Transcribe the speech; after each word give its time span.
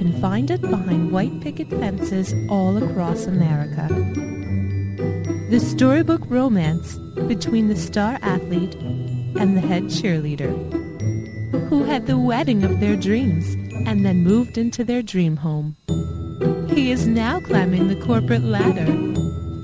can 0.00 0.18
find 0.18 0.50
it 0.50 0.62
behind 0.62 1.12
white 1.12 1.42
picket 1.42 1.68
fences 1.68 2.34
all 2.48 2.82
across 2.82 3.26
America. 3.26 3.86
The 5.50 5.60
storybook 5.60 6.22
romance 6.30 6.96
between 7.28 7.68
the 7.68 7.76
star 7.76 8.18
athlete 8.22 8.74
and 9.36 9.54
the 9.54 9.60
head 9.60 9.84
cheerleader, 9.92 10.56
who 11.68 11.84
had 11.84 12.06
the 12.06 12.16
wedding 12.16 12.64
of 12.64 12.80
their 12.80 12.96
dreams 12.96 13.52
and 13.86 14.02
then 14.02 14.24
moved 14.24 14.56
into 14.56 14.84
their 14.84 15.02
dream 15.02 15.36
home. 15.36 15.76
He 16.70 16.90
is 16.90 17.06
now 17.06 17.38
climbing 17.38 17.88
the 17.88 18.00
corporate 18.06 18.44
ladder, 18.44 18.90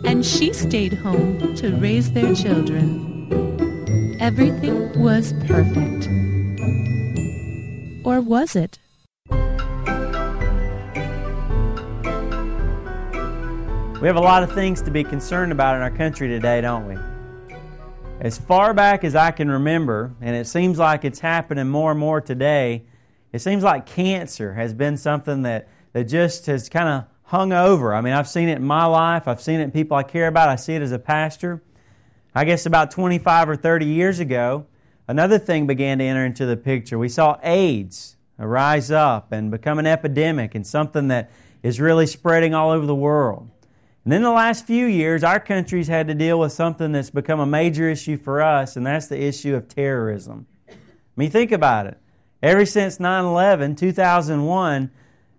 and 0.04 0.22
she 0.22 0.52
stayed 0.52 0.92
home 0.92 1.56
to 1.56 1.74
raise 1.76 2.12
their 2.12 2.34
children. 2.34 4.18
Everything 4.20 5.02
was 5.02 5.32
perfect. 5.46 6.08
Or 8.04 8.20
was 8.20 8.54
it? 8.54 8.78
We 13.98 14.08
have 14.08 14.16
a 14.16 14.20
lot 14.20 14.42
of 14.42 14.52
things 14.52 14.82
to 14.82 14.90
be 14.90 15.02
concerned 15.02 15.52
about 15.52 15.74
in 15.74 15.80
our 15.80 15.90
country 15.90 16.28
today, 16.28 16.60
don't 16.60 16.86
we? 16.86 16.98
As 18.20 18.36
far 18.36 18.74
back 18.74 19.04
as 19.04 19.16
I 19.16 19.30
can 19.30 19.50
remember, 19.50 20.14
and 20.20 20.36
it 20.36 20.46
seems 20.46 20.78
like 20.78 21.06
it's 21.06 21.20
happening 21.20 21.66
more 21.66 21.92
and 21.92 21.98
more 21.98 22.20
today, 22.20 22.84
it 23.32 23.38
seems 23.38 23.62
like 23.62 23.86
cancer 23.86 24.52
has 24.52 24.74
been 24.74 24.98
something 24.98 25.42
that, 25.42 25.68
that 25.94 26.04
just 26.04 26.44
has 26.44 26.68
kind 26.68 26.90
of 26.90 27.04
hung 27.22 27.54
over. 27.54 27.94
I 27.94 28.02
mean, 28.02 28.12
I've 28.12 28.28
seen 28.28 28.50
it 28.50 28.58
in 28.58 28.64
my 28.66 28.84
life, 28.84 29.26
I've 29.26 29.40
seen 29.40 29.60
it 29.60 29.64
in 29.64 29.70
people 29.70 29.96
I 29.96 30.02
care 30.02 30.28
about, 30.28 30.50
I 30.50 30.56
see 30.56 30.74
it 30.74 30.82
as 30.82 30.92
a 30.92 30.98
pastor. 30.98 31.62
I 32.34 32.44
guess 32.44 32.66
about 32.66 32.90
25 32.90 33.48
or 33.48 33.56
30 33.56 33.86
years 33.86 34.20
ago, 34.20 34.66
another 35.08 35.38
thing 35.38 35.66
began 35.66 36.00
to 36.00 36.04
enter 36.04 36.26
into 36.26 36.44
the 36.44 36.58
picture. 36.58 36.98
We 36.98 37.08
saw 37.08 37.38
AIDS 37.42 38.18
rise 38.36 38.90
up 38.90 39.32
and 39.32 39.50
become 39.50 39.78
an 39.78 39.86
epidemic 39.86 40.54
and 40.54 40.66
something 40.66 41.08
that 41.08 41.30
is 41.62 41.80
really 41.80 42.06
spreading 42.06 42.52
all 42.52 42.70
over 42.70 42.84
the 42.84 42.94
world. 42.94 43.48
And 44.06 44.12
then 44.12 44.22
the 44.22 44.30
last 44.30 44.68
few 44.68 44.86
years, 44.86 45.24
our 45.24 45.40
country's 45.40 45.88
had 45.88 46.06
to 46.06 46.14
deal 46.14 46.38
with 46.38 46.52
something 46.52 46.92
that's 46.92 47.10
become 47.10 47.40
a 47.40 47.46
major 47.46 47.90
issue 47.90 48.16
for 48.16 48.40
us, 48.40 48.76
and 48.76 48.86
that's 48.86 49.08
the 49.08 49.20
issue 49.20 49.56
of 49.56 49.66
terrorism. 49.66 50.46
I 50.68 50.74
mean, 51.16 51.28
think 51.28 51.50
about 51.50 51.88
it. 51.88 51.98
Ever 52.40 52.64
since 52.66 53.00
9 53.00 53.24
11, 53.24 53.74
2001, 53.74 54.90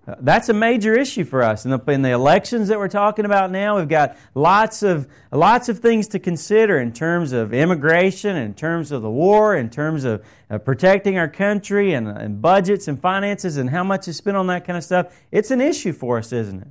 uh, 0.06 0.16
that's 0.20 0.50
a 0.50 0.54
major 0.54 1.00
issue 1.00 1.24
for 1.24 1.44
us. 1.44 1.64
In 1.64 1.72
the, 1.72 1.80
in 1.88 2.02
the 2.02 2.09
elections 2.12 2.68
that 2.68 2.78
we're 2.78 2.90
talking 2.90 3.24
about 3.24 3.52
now, 3.52 3.78
we've 3.78 3.88
got 3.88 4.18
lots 4.36 4.84
of, 4.84 5.08
lots 5.31 5.70
of 5.70 5.80
things 5.80 6.09
to 6.09 6.20
consider 6.20 6.78
in 6.78 6.92
terms 6.92 7.31
of 7.31 7.54
immigration, 7.54 8.36
in 8.36 8.54
terms 8.54 8.92
of 8.92 9.02
the 9.02 9.09
war, 9.09 9.56
in 9.56 9.70
terms 9.70 10.04
of 10.04 10.26
uh, 10.50 10.58
protecting 10.58 11.18
our 11.18 11.30
country, 11.30 11.94
and, 11.94 12.09
and 12.09 12.42
budgets 12.42 12.90
and 12.90 13.00
finances, 13.00 13.56
and 13.56 13.70
how 13.70 13.86
much 13.86 14.09
is 14.09 14.18
spent 14.18 14.36
on 14.36 14.48
that 14.48 14.66
kind 14.66 14.76
of 14.76 14.84
stuff. 14.84 15.18
It's 15.31 15.52
an 15.52 15.62
issue 15.62 15.94
for 15.94 16.18
us, 16.18 16.34
isn't 16.34 16.64
it? 16.64 16.68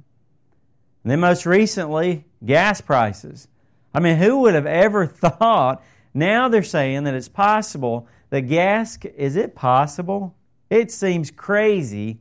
And 1.07 1.13
then 1.13 1.21
most 1.21 1.47
recently, 1.47 2.25
gas 2.45 2.81
prices. 2.81 3.47
I 3.95 4.01
mean, 4.01 4.17
who 4.17 4.41
would 4.41 4.57
have 4.57 4.67
ever 4.67 5.07
thought? 5.07 5.81
Now 6.13 6.49
they're 6.49 6.65
saying 6.65 7.05
that 7.05 7.15
it's 7.15 7.29
possible 7.29 8.09
that 8.31 8.41
gas, 8.41 8.99
is 9.17 9.37
it 9.37 9.55
possible? 9.55 10.35
It 10.69 10.91
seems 10.91 11.31
crazy 11.31 12.19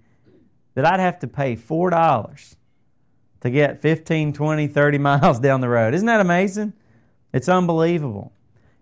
that 0.75 0.85
I'd 0.85 0.99
have 0.99 1.17
to 1.21 1.27
pay 1.27 1.55
$4 1.55 2.55
to 3.41 3.49
get 3.49 3.81
15, 3.81 4.33
20, 4.33 4.67
30 4.67 4.97
miles 4.99 5.39
down 5.39 5.61
the 5.61 5.69
road. 5.69 5.95
Isn't 5.95 6.05
that 6.05 6.21
amazing? 6.21 6.73
It's 7.33 7.49
unbelievable. 7.49 8.33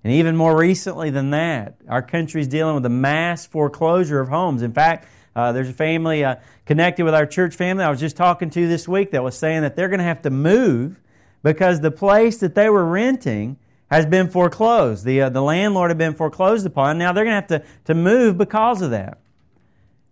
And 0.04 0.12
even 0.12 0.36
more 0.36 0.58
recently 0.58 1.12
than 1.12 1.30
that, 1.30 1.76
our 1.88 2.02
country 2.02 2.42
is 2.42 2.50
dealing 2.50 2.76
with 2.76 2.86
a 2.86 2.90
mass 2.90 3.46
foreclosure 3.46 4.20
of 4.20 4.28
homes. 4.28 4.64
In 4.64 4.74
fact, 4.74 5.08
uh, 5.36 5.52
there's 5.52 5.70
a 5.70 5.74
family 5.74 6.24
uh, 6.24 6.36
connected 6.66 7.04
with 7.04 7.14
our 7.14 7.26
church 7.26 7.56
family 7.56 7.84
I 7.84 7.90
was 7.90 8.00
just 8.00 8.16
talking 8.16 8.50
to 8.52 8.68
this 8.68 8.88
week 8.88 9.12
that 9.12 9.24
was 9.24 9.38
saying 9.38 9.62
that 9.62 9.76
they're 9.76 9.90
going 9.90 10.00
to 10.00 10.06
have 10.06 10.22
to 10.24 10.30
move 10.30 11.00
because 11.42 11.82
the 11.82 11.92
place 11.92 12.38
that 12.38 12.56
they 12.56 12.70
were 12.70 12.86
renting 12.86 13.58
has 13.90 14.06
been 14.06 14.30
foreclosed. 14.30 15.06
The, 15.06 15.22
uh, 15.22 15.30
the 15.30 15.42
landlord 15.42 15.90
had 15.90 15.98
been 15.98 16.16
foreclosed 16.16 16.66
upon. 16.66 16.98
Now 16.98 17.14
they're 17.14 17.26
going 17.26 17.42
to 17.42 17.56
have 17.56 17.64
to, 17.64 17.64
to 17.86 17.94
move 17.94 18.38
because 18.38 18.82
of 18.82 18.92
that. 18.92 19.20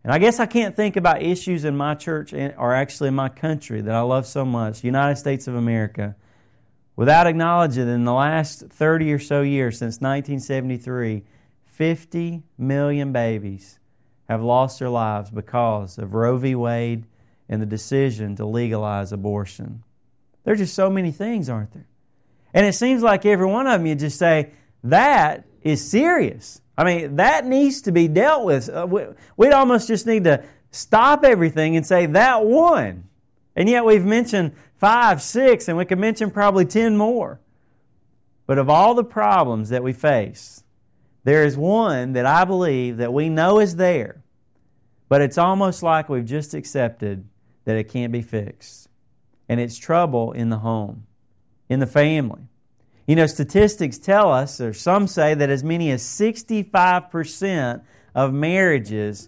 And 0.04 0.12
I 0.12 0.18
guess 0.18 0.40
I 0.40 0.48
can't 0.48 0.76
think 0.76 0.96
about 0.96 1.22
issues 1.22 1.64
in 1.64 1.78
my 1.78 1.94
church 1.94 2.34
or 2.34 2.74
actually 2.74 3.10
in 3.10 3.16
my 3.16 3.30
country 3.30 3.82
that 3.82 3.94
I 3.94 4.02
love 4.02 4.26
so 4.26 4.44
much, 4.44 4.84
United 4.84 5.18
States 5.18 5.48
of 5.48 5.56
America, 5.56 6.16
without 6.96 7.28
acknowledging 7.28 7.86
that 7.86 7.92
in 7.92 8.04
the 8.04 8.14
last 8.14 8.62
30 8.62 9.14
or 9.14 9.20
so 9.20 9.42
years, 9.42 9.78
since 9.78 10.02
1973, 10.02 11.24
50 11.66 12.44
million 12.58 13.12
babies 13.12 13.80
have 14.32 14.42
lost 14.42 14.80
their 14.80 14.90
lives 14.90 15.30
because 15.30 15.98
of 15.98 16.14
Roe 16.14 16.38
v. 16.38 16.56
Wade 16.56 17.06
and 17.50 17.62
the 17.62 17.66
decision 17.66 18.36
to 18.38 18.46
legalize 18.46 19.12
abortion. 19.12 19.84
There's 20.44 20.60
just 20.60 20.74
so 20.74 20.90
many 20.90 21.12
things, 21.12 21.50
aren't 21.50 21.74
there? 21.74 21.88
And 22.54 22.66
it 22.66 22.74
seems 22.74 23.04
like 23.04 23.26
every 23.26 23.46
one 23.46 23.68
of 23.68 23.80
them 23.80 23.86
you 23.86 23.96
just 23.96 24.18
say, 24.18 24.52
that 24.84 25.46
is 25.62 25.86
serious. 25.86 26.62
I 26.78 26.84
mean, 26.84 27.18
that 27.18 27.46
needs 27.46 27.82
to 27.84 27.92
be 27.92 28.08
dealt 28.08 28.46
with. 28.46 28.70
Uh, 28.70 28.88
we'd 29.38 29.54
almost 29.54 29.88
just 29.88 30.08
need 30.08 30.24
to 30.24 30.44
stop 30.72 31.24
everything 31.24 31.76
and 31.76 31.86
say, 31.86 32.06
that 32.08 32.46
one. 32.46 33.04
And 33.56 33.68
yet 33.70 33.86
we've 33.86 34.06
mentioned 34.06 34.54
five, 34.78 35.22
six, 35.22 35.68
and 35.68 35.78
we 35.78 35.86
could 35.86 36.00
mention 36.00 36.32
probably 36.32 36.66
ten 36.66 36.98
more. 36.98 37.40
But 38.48 38.58
of 38.58 38.70
all 38.70 38.96
the 38.96 39.04
problems 39.04 39.70
that 39.70 39.84
we 39.84 39.94
face, 39.94 40.64
there 41.24 41.44
is 41.44 41.56
one 41.56 42.14
that 42.14 42.26
I 42.26 42.46
believe 42.46 42.98
that 42.98 43.14
we 43.14 43.30
know 43.30 43.60
is 43.60 43.76
there, 43.76 44.21
but 45.12 45.20
it's 45.22 45.38
almost 45.38 45.84
like 45.84 46.08
we've 46.08 46.24
just 46.24 46.54
accepted 46.54 47.28
that 47.66 47.76
it 47.76 47.90
can't 47.90 48.14
be 48.14 48.22
fixed. 48.22 48.88
And 49.50 49.60
it's 49.60 49.78
trouble 49.78 50.32
in 50.32 50.48
the 50.48 50.60
home, 50.60 51.06
in 51.68 51.82
the 51.82 51.86
family. 51.86 52.44
You 53.06 53.18
know, 53.18 53.26
statistics 53.26 53.98
tell 53.98 54.32
us, 54.32 54.62
or 54.62 54.72
some 54.72 55.08
say, 55.08 55.34
that 55.34 55.50
as 55.50 55.66
many 55.66 55.92
as 55.92 56.02
65% 56.02 57.82
of 58.16 58.34
marriages 58.34 59.28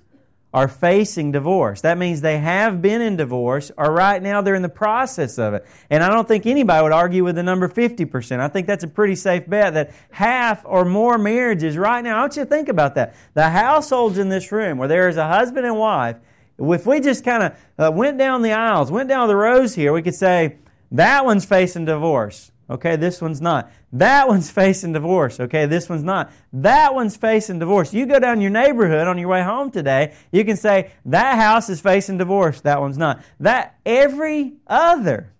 are 0.53 0.67
facing 0.67 1.31
divorce. 1.31 1.81
That 1.81 1.97
means 1.97 2.21
they 2.21 2.37
have 2.37 2.81
been 2.81 3.01
in 3.01 3.17
divorce, 3.17 3.71
or 3.75 3.91
right 3.91 4.21
now 4.21 4.41
they're 4.41 4.53
in 4.53 4.61
the 4.61 4.69
process 4.69 5.39
of 5.39 5.55
it. 5.55 5.65
And 5.89 6.03
I 6.03 6.09
don't 6.09 6.27
think 6.27 6.45
anybody 6.45 6.83
would 6.83 6.91
argue 6.91 7.23
with 7.23 7.35
the 7.35 7.43
number 7.43 7.67
50%. 7.67 8.39
I 8.39 8.47
think 8.47 8.67
that's 8.67 8.83
a 8.83 8.87
pretty 8.87 9.15
safe 9.15 9.49
bet 9.49 9.73
that 9.73 9.91
half 10.11 10.61
or 10.65 10.85
more 10.85 11.17
marriages 11.17 11.75
right 11.75 12.03
now, 12.03 12.17
I 12.17 12.21
want 12.21 12.35
you 12.35 12.43
to 12.43 12.49
think 12.49 12.69
about 12.69 12.95
that. 12.95 13.15
The 13.33 13.49
households 13.49 14.19
in 14.19 14.29
this 14.29 14.51
room 14.51 14.77
where 14.77 14.87
there 14.87 15.09
is 15.09 15.17
a 15.17 15.27
husband 15.27 15.65
and 15.65 15.77
wife, 15.77 16.17
if 16.59 16.85
we 16.85 16.99
just 16.99 17.25
kind 17.25 17.43
of 17.43 17.57
uh, 17.79 17.91
went 17.91 18.19
down 18.19 18.43
the 18.43 18.51
aisles, 18.51 18.91
went 18.91 19.09
down 19.09 19.27
the 19.27 19.35
rows 19.35 19.73
here, 19.73 19.91
we 19.91 20.03
could 20.03 20.15
say, 20.15 20.57
that 20.91 21.25
one's 21.25 21.43
facing 21.43 21.85
divorce. 21.85 22.51
Okay, 22.69 22.95
this 22.95 23.21
one's 23.21 23.41
not. 23.41 23.71
That 23.91 24.27
one's 24.27 24.49
facing 24.49 24.93
divorce. 24.93 25.39
Okay, 25.39 25.65
this 25.65 25.89
one's 25.89 26.03
not. 26.03 26.31
That 26.53 26.95
one's 26.95 27.17
facing 27.17 27.59
divorce. 27.59 27.93
You 27.93 28.05
go 28.05 28.19
down 28.19 28.39
your 28.39 28.51
neighborhood 28.51 29.07
on 29.07 29.17
your 29.17 29.27
way 29.27 29.43
home 29.43 29.69
today, 29.69 30.13
you 30.31 30.45
can 30.45 30.55
say, 30.55 30.91
that 31.05 31.37
house 31.37 31.69
is 31.69 31.81
facing 31.81 32.17
divorce. 32.17 32.61
That 32.61 32.79
one's 32.79 32.97
not. 32.97 33.21
That, 33.39 33.77
every 33.85 34.53
other. 34.65 35.33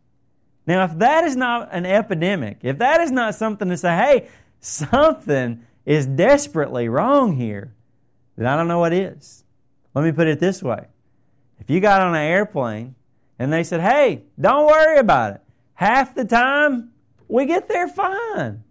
Now, 0.68 0.84
if 0.84 0.98
that 1.00 1.24
is 1.24 1.36
not 1.36 1.70
an 1.72 1.86
epidemic, 1.86 2.60
if 2.62 2.78
that 2.78 3.02
is 3.02 3.12
not 3.12 3.36
something 3.36 3.70
to 3.70 3.78
say, 3.78 3.96
hey, 3.96 4.30
something 4.60 5.66
is 5.86 6.06
desperately 6.06 6.88
wrong 6.90 7.36
here, 7.38 7.74
then 8.38 8.48
I 8.48 8.56
don't 8.56 8.68
know 8.68 8.80
what 8.80 8.94
is. 8.94 9.44
Let 9.94 10.04
me 10.04 10.12
put 10.12 10.28
it 10.28 10.40
this 10.40 10.64
way. 10.64 10.88
If 11.60 11.70
you 11.70 11.80
got 11.80 12.02
on 12.02 12.16
an 12.16 12.22
airplane 12.22 12.96
and 13.40 13.52
they 13.52 13.64
said, 13.64 13.82
hey, 13.82 14.24
don't 14.40 14.66
worry 14.66 14.98
about 14.98 15.36
it, 15.36 15.42
half 15.76 16.16
the 16.16 16.26
time 16.26 16.93
we 17.34 17.48
get 17.48 17.68
there 17.68 17.88
fine. 17.88 18.64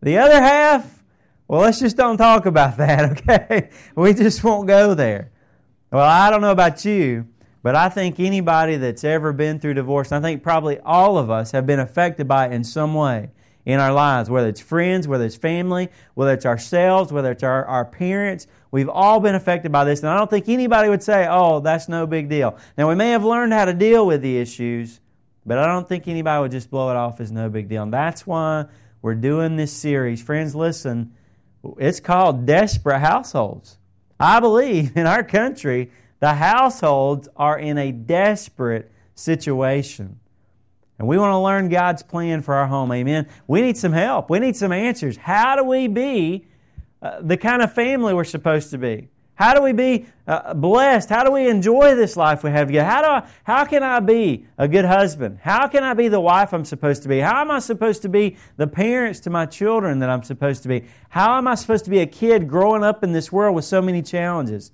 The 0.00 0.16
other 0.16 0.40
half, 0.40 1.04
well, 1.46 1.60
let's 1.60 1.78
just 1.78 1.94
don't 1.94 2.16
talk 2.16 2.46
about 2.46 2.76
that, 2.78 3.18
okay? 3.18 3.68
We 3.94 4.14
just 4.14 4.42
won't 4.42 4.66
go 4.66 4.94
there. 4.94 5.30
Well, 5.92 6.08
I 6.08 6.30
don't 6.30 6.40
know 6.40 6.50
about 6.50 6.82
you, 6.86 7.28
but 7.62 7.76
I 7.76 7.90
think 7.90 8.18
anybody 8.18 8.76
that's 8.76 9.04
ever 9.04 9.34
been 9.34 9.60
through 9.60 9.74
divorce, 9.74 10.12
I 10.12 10.20
think 10.20 10.42
probably 10.42 10.80
all 10.80 11.18
of 11.18 11.30
us 11.30 11.50
have 11.50 11.66
been 11.66 11.78
affected 11.78 12.26
by 12.26 12.46
it 12.46 12.52
in 12.52 12.64
some 12.64 12.94
way 12.94 13.30
in 13.66 13.80
our 13.80 13.92
lives, 13.92 14.30
whether 14.30 14.48
it's 14.48 14.60
friends, 14.60 15.06
whether 15.06 15.26
it's 15.26 15.36
family, 15.36 15.90
whether 16.14 16.32
it's 16.32 16.46
ourselves, 16.46 17.12
whether 17.12 17.32
it's 17.32 17.42
our, 17.42 17.66
our 17.66 17.84
parents. 17.84 18.46
We've 18.70 18.88
all 18.88 19.20
been 19.20 19.34
affected 19.34 19.70
by 19.72 19.84
this, 19.84 20.00
and 20.00 20.08
I 20.08 20.16
don't 20.16 20.30
think 20.30 20.48
anybody 20.48 20.88
would 20.88 21.02
say, 21.02 21.26
oh, 21.28 21.60
that's 21.60 21.86
no 21.86 22.06
big 22.06 22.30
deal. 22.30 22.56
Now, 22.78 22.88
we 22.88 22.94
may 22.94 23.10
have 23.10 23.24
learned 23.24 23.52
how 23.52 23.66
to 23.66 23.74
deal 23.74 24.06
with 24.06 24.22
the 24.22 24.38
issues, 24.38 25.00
but 25.46 25.58
I 25.58 25.66
don't 25.66 25.88
think 25.88 26.08
anybody 26.08 26.40
would 26.42 26.50
just 26.50 26.70
blow 26.70 26.90
it 26.90 26.96
off 26.96 27.20
as 27.20 27.30
no 27.30 27.48
big 27.48 27.68
deal. 27.68 27.84
And 27.84 27.92
that's 27.92 28.26
why 28.26 28.66
we're 29.00 29.14
doing 29.14 29.56
this 29.56 29.72
series. 29.72 30.20
Friends, 30.20 30.54
listen, 30.54 31.14
it's 31.78 32.00
called 32.00 32.46
Desperate 32.46 32.98
Households. 32.98 33.78
I 34.18 34.40
believe 34.40 34.96
in 34.96 35.06
our 35.06 35.22
country, 35.22 35.90
the 36.20 36.34
households 36.34 37.28
are 37.36 37.58
in 37.58 37.78
a 37.78 37.92
desperate 37.92 38.90
situation. 39.14 40.18
And 40.98 41.06
we 41.06 41.18
want 41.18 41.32
to 41.32 41.38
learn 41.38 41.68
God's 41.68 42.02
plan 42.02 42.42
for 42.42 42.54
our 42.54 42.66
home. 42.66 42.90
Amen. 42.90 43.28
We 43.46 43.60
need 43.60 43.76
some 43.76 43.92
help. 43.92 44.30
We 44.30 44.38
need 44.38 44.56
some 44.56 44.72
answers. 44.72 45.16
How 45.18 45.54
do 45.56 45.62
we 45.62 45.86
be 45.88 46.46
uh, 47.02 47.20
the 47.20 47.36
kind 47.36 47.62
of 47.62 47.72
family 47.72 48.14
we're 48.14 48.24
supposed 48.24 48.70
to 48.70 48.78
be? 48.78 49.08
How 49.36 49.52
do 49.54 49.62
we 49.62 49.72
be 49.72 50.06
uh, 50.26 50.54
blessed? 50.54 51.10
How 51.10 51.22
do 51.22 51.30
we 51.30 51.48
enjoy 51.48 51.94
this 51.94 52.16
life 52.16 52.42
we 52.42 52.50
have 52.50 52.68
together? 52.68 52.88
How, 52.88 53.02
do 53.02 53.08
I, 53.08 53.28
how 53.44 53.64
can 53.66 53.82
I 53.82 54.00
be 54.00 54.46
a 54.56 54.66
good 54.66 54.86
husband? 54.86 55.38
How 55.42 55.68
can 55.68 55.84
I 55.84 55.92
be 55.92 56.08
the 56.08 56.20
wife 56.20 56.54
I'm 56.54 56.64
supposed 56.64 57.02
to 57.02 57.08
be? 57.08 57.20
How 57.20 57.42
am 57.42 57.50
I 57.50 57.58
supposed 57.58 58.00
to 58.02 58.08
be 58.08 58.38
the 58.56 58.66
parents 58.66 59.20
to 59.20 59.30
my 59.30 59.44
children 59.44 59.98
that 59.98 60.08
I'm 60.08 60.22
supposed 60.22 60.62
to 60.62 60.68
be? 60.68 60.84
How 61.10 61.36
am 61.36 61.46
I 61.46 61.54
supposed 61.54 61.84
to 61.84 61.90
be 61.90 61.98
a 61.98 62.06
kid 62.06 62.48
growing 62.48 62.82
up 62.82 63.04
in 63.04 63.12
this 63.12 63.30
world 63.30 63.54
with 63.54 63.66
so 63.66 63.82
many 63.82 64.00
challenges? 64.00 64.72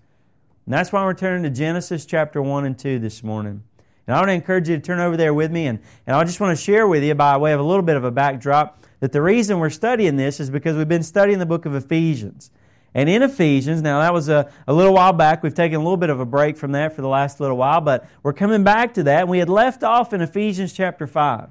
And 0.64 0.72
that's 0.72 0.92
why 0.92 1.04
we're 1.04 1.14
turning 1.14 1.42
to 1.42 1.50
Genesis 1.50 2.06
chapter 2.06 2.40
1 2.40 2.64
and 2.64 2.78
2 2.78 3.00
this 3.00 3.24
morning. 3.24 3.64
And 4.06 4.14
I 4.14 4.20
want 4.20 4.28
to 4.28 4.34
encourage 4.34 4.68
you 4.68 4.76
to 4.76 4.82
turn 4.82 5.00
over 5.00 5.16
there 5.16 5.34
with 5.34 5.50
me, 5.50 5.66
and, 5.66 5.80
and 6.06 6.14
I 6.14 6.22
just 6.22 6.38
want 6.38 6.56
to 6.56 6.62
share 6.62 6.86
with 6.86 7.02
you 7.02 7.16
by 7.16 7.36
way 7.36 7.52
of 7.52 7.58
a 7.58 7.64
little 7.64 7.82
bit 7.82 7.96
of 7.96 8.04
a 8.04 8.10
backdrop 8.12 8.80
that 9.00 9.10
the 9.10 9.22
reason 9.22 9.58
we're 9.58 9.70
studying 9.70 10.14
this 10.16 10.38
is 10.38 10.50
because 10.50 10.76
we've 10.76 10.88
been 10.88 11.02
studying 11.02 11.40
the 11.40 11.46
book 11.46 11.66
of 11.66 11.74
Ephesians. 11.74 12.52
And 12.94 13.08
in 13.08 13.22
Ephesians, 13.22 13.80
now 13.80 14.00
that 14.00 14.12
was 14.12 14.28
a, 14.28 14.50
a 14.66 14.72
little 14.72 14.92
while 14.92 15.12
back. 15.12 15.42
We've 15.42 15.54
taken 15.54 15.76
a 15.76 15.82
little 15.82 15.96
bit 15.96 16.10
of 16.10 16.20
a 16.20 16.26
break 16.26 16.56
from 16.56 16.72
that 16.72 16.94
for 16.94 17.00
the 17.00 17.08
last 17.08 17.40
little 17.40 17.56
while, 17.56 17.80
but 17.80 18.06
we're 18.22 18.34
coming 18.34 18.64
back 18.64 18.94
to 18.94 19.02
that. 19.04 19.22
And 19.22 19.30
we 19.30 19.38
had 19.38 19.48
left 19.48 19.82
off 19.82 20.12
in 20.12 20.20
Ephesians 20.20 20.72
chapter 20.72 21.06
5. 21.06 21.48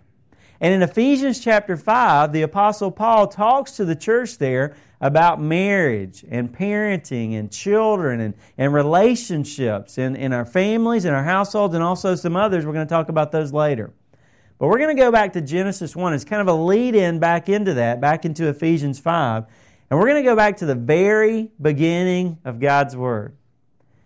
And 0.59 0.73
in 0.75 0.83
Ephesians 0.83 1.39
chapter 1.39 1.75
5, 1.75 2.31
the 2.31 2.43
Apostle 2.43 2.91
Paul 2.91 3.27
talks 3.27 3.71
to 3.73 3.85
the 3.85 3.95
church 3.95 4.37
there 4.37 4.75
about 5.01 5.41
marriage 5.41 6.23
and 6.29 6.55
parenting 6.55 7.33
and 7.33 7.51
children 7.51 8.19
and, 8.19 8.35
and 8.59 8.71
relationships 8.71 9.97
in, 9.97 10.15
in 10.15 10.31
our 10.31 10.45
families 10.45 11.05
and 11.05 11.15
our 11.15 11.23
households 11.23 11.73
and 11.73 11.83
also 11.83 12.13
some 12.13 12.35
others. 12.35 12.63
We're 12.63 12.73
going 12.73 12.85
to 12.85 12.93
talk 12.93 13.09
about 13.09 13.31
those 13.31 13.51
later. 13.51 13.91
But 14.59 14.67
we're 14.67 14.77
going 14.77 14.95
to 14.95 15.01
go 15.01 15.11
back 15.11 15.33
to 15.33 15.41
Genesis 15.41 15.95
1. 15.95 16.13
It's 16.13 16.23
kind 16.23 16.39
of 16.39 16.47
a 16.47 16.53
lead 16.53 16.93
in 16.93 17.17
back 17.17 17.49
into 17.49 17.73
that, 17.73 17.99
back 17.99 18.25
into 18.25 18.47
Ephesians 18.47 18.99
5. 18.99 19.45
And 19.91 19.99
we're 19.99 20.05
going 20.05 20.23
to 20.23 20.29
go 20.29 20.37
back 20.37 20.55
to 20.57 20.65
the 20.65 20.73
very 20.73 21.51
beginning 21.61 22.39
of 22.45 22.61
God's 22.61 22.95
Word. 22.95 23.35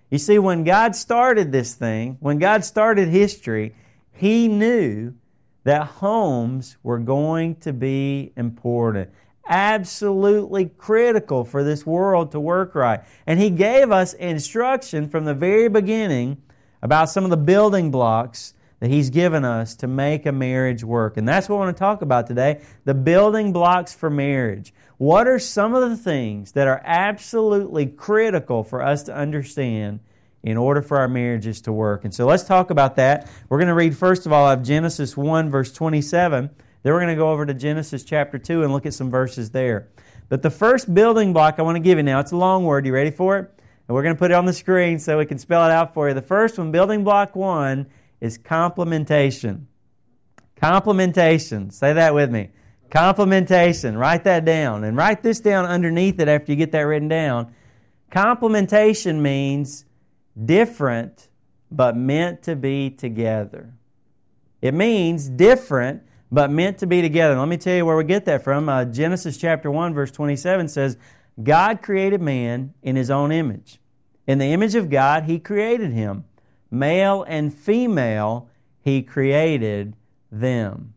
You 0.09 0.17
see, 0.17 0.39
when 0.39 0.63
God 0.63 0.95
started 0.95 1.51
this 1.51 1.75
thing, 1.75 2.17
when 2.21 2.39
God 2.39 2.65
started 2.65 3.07
history, 3.07 3.75
He 4.11 4.47
knew 4.47 5.13
that 5.63 5.85
homes 5.85 6.77
were 6.81 6.97
going 6.97 7.57
to 7.57 7.71
be 7.71 8.33
important. 8.35 9.11
Absolutely 9.47 10.71
critical 10.75 11.45
for 11.45 11.63
this 11.63 11.85
world 11.85 12.31
to 12.31 12.39
work 12.39 12.73
right. 12.73 13.01
And 13.27 13.39
He 13.39 13.51
gave 13.51 13.91
us 13.91 14.13
instruction 14.15 15.07
from 15.07 15.25
the 15.25 15.35
very 15.35 15.67
beginning 15.67 16.41
about 16.81 17.11
some 17.11 17.25
of 17.25 17.29
the 17.29 17.38
building 17.38 17.91
blocks 17.91 18.54
that 18.80 18.89
He's 18.89 19.10
given 19.10 19.45
us 19.45 19.75
to 19.77 19.88
make 19.88 20.25
a 20.25 20.31
marriage 20.31 20.83
work. 20.83 21.18
And 21.18 21.27
that's 21.27 21.48
what 21.48 21.57
I 21.57 21.60
want 21.60 21.75
to 21.75 21.80
talk 21.80 22.01
about 22.01 22.27
today 22.27 22.62
the 22.83 22.94
building 22.94 23.54
blocks 23.54 23.94
for 23.94 24.10
marriage. 24.10 24.74
What 24.98 25.27
are 25.27 25.39
some 25.39 25.74
of 25.74 25.89
the 25.89 25.98
things 25.98 26.54
that 26.54 26.68
are 26.68 26.81
absolutely 26.86 27.88
critical 27.88 28.63
for 28.63 28.81
us 28.81 29.04
to 29.04 29.16
understand 29.16 30.00
in 30.44 30.57
order 30.57 30.81
for 30.81 30.98
our 30.98 31.07
marriages 31.07 31.62
to 31.62 31.72
work? 31.72 32.06
And 32.06 32.13
so 32.13 32.25
let's 32.25 32.44
talk 32.44 32.69
about 32.69 32.95
that. 32.95 33.30
We're 33.50 33.57
going 33.57 33.68
to 33.68 33.74
read, 33.74 33.98
first 33.98 34.25
of 34.25 34.31
all, 34.31 34.48
of 34.48 34.63
Genesis 34.63 35.18
1, 35.18 35.50
verse 35.50 35.72
27. 35.72 36.50
Then 36.83 36.94
we're 36.94 37.00
going 37.00 37.16
to 37.16 37.19
go 37.19 37.31
over 37.31 37.45
to 37.45 37.54
Genesis 37.54 38.04
chapter 38.04 38.38
2 38.38 38.63
and 38.63 38.72
look 38.72 38.86
at 38.86 38.94
some 38.94 39.10
verses 39.10 39.50
there. 39.50 39.88
But 40.30 40.42
the 40.42 40.50
first 40.50 40.94
building 40.94 41.33
block 41.33 41.56
I 41.57 41.62
want 41.63 41.75
to 41.75 41.81
give 41.81 41.98
you 41.98 42.04
now, 42.04 42.19
it's 42.19 42.31
a 42.31 42.38
long 42.38 42.63
word. 42.63 42.86
You 42.86 42.94
ready 42.94 43.12
for 43.12 43.38
it? 43.38 43.51
And 43.88 43.95
we're 43.95 44.04
going 44.04 44.16
to 44.16 44.19
put 44.19 44.31
it 44.31 44.36
on 44.36 44.45
the 44.45 44.54
screen 44.54 44.98
so 44.98 45.18
we 45.18 45.25
can 45.25 45.38
spell 45.38 45.66
it 45.66 45.72
out 45.72 45.94
for 45.94 46.07
you. 46.07 46.13
The 46.13 46.22
first 46.22 46.57
one, 46.57 46.72
building 46.72 47.04
block 47.04 47.36
one, 47.36 47.88
is 48.21 48.38
complementation. 48.38 49.65
Complementation. 50.62 51.71
Say 51.71 51.94
that 51.94 52.13
with 52.13 52.31
me. 52.31 52.50
Complementation. 52.89 53.97
Write 53.97 54.23
that 54.23 54.45
down. 54.45 54.83
And 54.83 54.95
write 54.95 55.21
this 55.21 55.39
down 55.39 55.65
underneath 55.65 56.19
it 56.19 56.27
after 56.27 56.51
you 56.51 56.56
get 56.56 56.71
that 56.71 56.81
written 56.81 57.07
down. 57.07 57.53
Complementation 58.12 59.19
means 59.19 59.85
different 60.45 61.29
but 61.71 61.97
meant 61.97 62.44
to 62.44 62.56
be 62.56 62.89
together. 62.89 63.73
It 64.62 64.73
means 64.73 65.27
different 65.29 66.03
but 66.31 66.50
meant 66.50 66.77
to 66.79 66.88
be 66.88 67.01
together. 67.01 67.38
Let 67.38 67.47
me 67.47 67.57
tell 67.57 67.75
you 67.75 67.85
where 67.85 67.97
we 67.97 68.03
get 68.03 68.25
that 68.25 68.44
from. 68.44 68.69
Uh, 68.69 68.85
Genesis 68.85 69.38
chapter 69.38 69.69
1, 69.69 69.94
verse 69.94 70.12
27 70.12 70.67
says, 70.67 70.97
God 71.41 71.81
created 71.81 72.21
man 72.21 72.73
in 72.81 72.95
his 72.95 73.09
own 73.09 73.31
image. 73.31 73.79
In 74.27 74.38
the 74.38 74.45
image 74.45 74.75
of 74.75 74.89
God, 74.89 75.23
he 75.25 75.38
created 75.38 75.91
him. 75.91 76.25
Male 76.75 77.24
and 77.27 77.54
female, 77.54 78.50
he 78.81 79.01
created 79.01 79.95
them. 80.31 80.94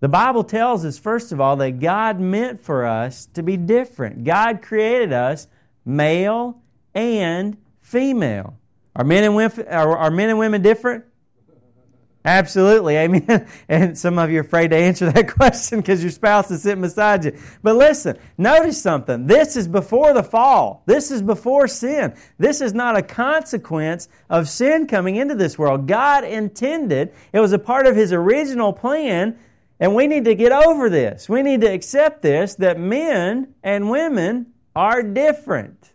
The 0.00 0.08
Bible 0.08 0.42
tells 0.42 0.84
us, 0.84 0.98
first 0.98 1.30
of 1.30 1.40
all, 1.40 1.56
that 1.56 1.78
God 1.78 2.18
meant 2.18 2.60
for 2.60 2.84
us 2.84 3.26
to 3.34 3.42
be 3.42 3.56
different. 3.56 4.24
God 4.24 4.60
created 4.60 5.12
us 5.12 5.46
male 5.84 6.60
and 6.92 7.56
female. 7.80 8.58
Are 8.96 9.04
men 9.04 9.24
and 9.24 9.36
women, 9.36 9.66
are, 9.68 9.96
are 9.96 10.10
men 10.10 10.28
and 10.28 10.38
women 10.38 10.60
different? 10.60 11.04
Absolutely, 12.24 12.96
amen. 12.96 13.48
And 13.68 13.98
some 13.98 14.18
of 14.18 14.30
you 14.30 14.38
are 14.38 14.42
afraid 14.42 14.68
to 14.68 14.76
answer 14.76 15.10
that 15.10 15.28
question 15.34 15.80
because 15.80 16.02
your 16.02 16.12
spouse 16.12 16.50
is 16.50 16.62
sitting 16.62 16.82
beside 16.82 17.24
you. 17.24 17.36
But 17.62 17.76
listen, 17.76 18.16
notice 18.38 18.80
something. 18.80 19.26
This 19.26 19.56
is 19.56 19.66
before 19.66 20.12
the 20.12 20.22
fall. 20.22 20.82
This 20.86 21.10
is 21.10 21.22
before 21.22 21.66
sin. 21.66 22.14
This 22.38 22.60
is 22.60 22.74
not 22.74 22.96
a 22.96 23.02
consequence 23.02 24.08
of 24.30 24.48
sin 24.48 24.86
coming 24.86 25.16
into 25.16 25.34
this 25.34 25.58
world. 25.58 25.88
God 25.88 26.24
intended, 26.24 27.12
it 27.32 27.40
was 27.40 27.52
a 27.52 27.58
part 27.58 27.86
of 27.86 27.96
His 27.96 28.12
original 28.12 28.72
plan 28.72 29.36
and 29.82 29.96
we 29.96 30.06
need 30.06 30.26
to 30.26 30.36
get 30.36 30.52
over 30.52 30.88
this. 30.88 31.28
We 31.28 31.42
need 31.42 31.60
to 31.62 31.66
accept 31.66 32.22
this 32.22 32.54
that 32.54 32.78
men 32.78 33.52
and 33.64 33.90
women 33.90 34.52
are 34.76 35.02
different. 35.02 35.92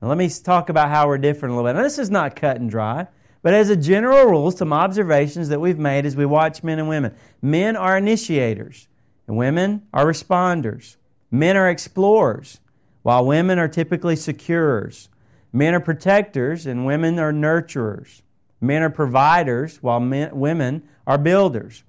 Now, 0.00 0.08
let 0.08 0.16
me 0.16 0.30
talk 0.30 0.70
about 0.70 0.88
how 0.88 1.08
we're 1.08 1.18
different 1.18 1.52
a 1.52 1.56
little 1.56 1.68
bit. 1.68 1.76
Now, 1.76 1.82
this 1.82 1.98
is 1.98 2.10
not 2.10 2.36
cut 2.36 2.56
and 2.56 2.70
dry, 2.70 3.08
but 3.42 3.54
as 3.54 3.70
a 3.70 3.76
general 3.76 4.26
rule, 4.26 4.50
some 4.50 4.72
observations 4.72 5.48
that 5.48 5.60
we've 5.60 5.78
made 5.78 6.06
as 6.06 6.16
we 6.16 6.26
watch 6.26 6.62
men 6.62 6.78
and 6.78 6.88
women. 6.88 7.14
Men 7.40 7.76
are 7.76 7.96
initiators, 7.96 8.88
and 9.26 9.36
women 9.36 9.86
are 9.92 10.04
responders. 10.04 10.96
Men 11.30 11.56
are 11.56 11.68
explorers, 11.68 12.60
while 13.02 13.24
women 13.24 13.58
are 13.58 13.68
typically 13.68 14.16
securers. 14.16 15.08
Men 15.52 15.74
are 15.74 15.80
protectors, 15.80 16.66
and 16.66 16.84
women 16.84 17.18
are 17.18 17.32
nurturers. 17.32 18.22
Men 18.60 18.82
are 18.82 18.90
providers, 18.90 19.78
while 19.82 20.00
men, 20.00 20.36
women 20.38 20.82
are 21.06 21.18
builders 21.18 21.84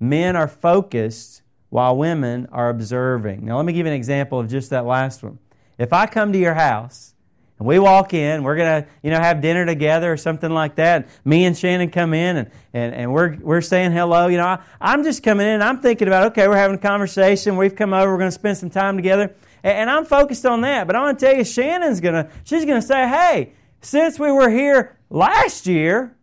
men 0.00 0.36
are 0.36 0.48
focused 0.48 1.42
while 1.70 1.96
women 1.96 2.46
are 2.52 2.68
observing. 2.68 3.44
Now, 3.44 3.56
let 3.56 3.66
me 3.66 3.72
give 3.72 3.86
you 3.86 3.92
an 3.92 3.96
example 3.96 4.38
of 4.38 4.48
just 4.48 4.70
that 4.70 4.84
last 4.84 5.22
one. 5.22 5.38
If 5.78 5.92
I 5.92 6.06
come 6.06 6.32
to 6.32 6.38
your 6.38 6.54
house 6.54 7.13
and 7.58 7.68
we 7.68 7.78
walk 7.78 8.14
in, 8.14 8.42
we're 8.42 8.56
going 8.56 8.82
to, 8.82 8.88
you 9.02 9.10
know, 9.10 9.18
have 9.20 9.40
dinner 9.40 9.64
together 9.64 10.12
or 10.12 10.16
something 10.16 10.50
like 10.50 10.74
that. 10.76 11.08
Me 11.24 11.44
and 11.44 11.56
Shannon 11.56 11.90
come 11.90 12.12
in 12.12 12.36
and, 12.36 12.50
and, 12.72 12.94
and 12.94 13.12
we're, 13.12 13.36
we're 13.36 13.60
saying 13.60 13.92
hello. 13.92 14.26
You 14.26 14.38
know, 14.38 14.46
I, 14.46 14.62
I'm 14.80 15.04
just 15.04 15.22
coming 15.22 15.46
in 15.46 15.62
I'm 15.62 15.80
thinking 15.80 16.08
about, 16.08 16.32
okay, 16.32 16.48
we're 16.48 16.56
having 16.56 16.76
a 16.76 16.80
conversation. 16.80 17.56
We've 17.56 17.76
come 17.76 17.92
over. 17.92 18.10
We're 18.10 18.18
going 18.18 18.30
to 18.30 18.34
spend 18.34 18.58
some 18.58 18.70
time 18.70 18.96
together. 18.96 19.34
And, 19.62 19.78
and 19.78 19.90
I'm 19.90 20.04
focused 20.04 20.44
on 20.44 20.62
that. 20.62 20.88
But 20.88 20.96
I 20.96 21.02
want 21.02 21.18
to 21.18 21.26
tell 21.26 21.36
you, 21.36 21.44
Shannon's 21.44 22.00
going 22.00 22.14
to, 22.14 22.30
she's 22.42 22.64
going 22.64 22.80
to 22.80 22.86
say, 22.86 23.06
hey, 23.06 23.52
since 23.80 24.18
we 24.18 24.32
were 24.32 24.50
here 24.50 24.96
last 25.08 25.66
year, 25.66 26.16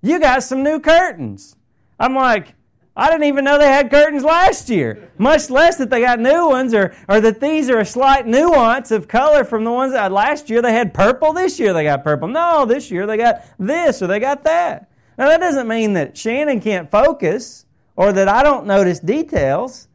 you 0.00 0.20
got 0.20 0.44
some 0.44 0.62
new 0.62 0.78
curtains. 0.78 1.56
I'm 1.98 2.14
like, 2.14 2.54
I 2.94 3.10
didn't 3.10 3.24
even 3.24 3.44
know 3.44 3.58
they 3.58 3.66
had 3.66 3.90
curtains 3.90 4.22
last 4.22 4.68
year, 4.68 5.10
much 5.16 5.48
less 5.48 5.76
that 5.76 5.88
they 5.88 6.00
got 6.00 6.20
new 6.20 6.48
ones 6.48 6.74
or, 6.74 6.94
or 7.08 7.22
that 7.22 7.40
these 7.40 7.70
are 7.70 7.78
a 7.78 7.86
slight 7.86 8.26
nuance 8.26 8.90
of 8.90 9.08
color 9.08 9.44
from 9.44 9.64
the 9.64 9.72
ones 9.72 9.94
that 9.94 10.12
last 10.12 10.50
year 10.50 10.60
they 10.60 10.74
had 10.74 10.92
purple, 10.92 11.32
this 11.32 11.58
year 11.58 11.72
they 11.72 11.84
got 11.84 12.04
purple. 12.04 12.28
No, 12.28 12.66
this 12.66 12.90
year 12.90 13.06
they 13.06 13.16
got 13.16 13.44
this 13.58 14.02
or 14.02 14.08
they 14.08 14.20
got 14.20 14.44
that. 14.44 14.90
Now, 15.16 15.28
that 15.28 15.40
doesn't 15.40 15.68
mean 15.68 15.94
that 15.94 16.18
Shannon 16.18 16.60
can't 16.60 16.90
focus 16.90 17.64
or 17.96 18.12
that 18.12 18.28
I 18.28 18.42
don't 18.42 18.66
notice 18.66 19.00
details, 19.00 19.88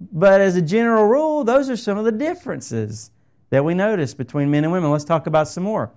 but 0.00 0.40
as 0.42 0.56
a 0.56 0.62
general 0.62 1.06
rule, 1.06 1.44
those 1.44 1.70
are 1.70 1.76
some 1.76 1.96
of 1.96 2.04
the 2.04 2.12
differences 2.12 3.10
that 3.50 3.64
we 3.64 3.72
notice 3.72 4.12
between 4.12 4.50
men 4.50 4.64
and 4.64 4.72
women. 4.72 4.90
Let's 4.90 5.04
talk 5.04 5.26
about 5.26 5.48
some 5.48 5.64
more. 5.64 5.92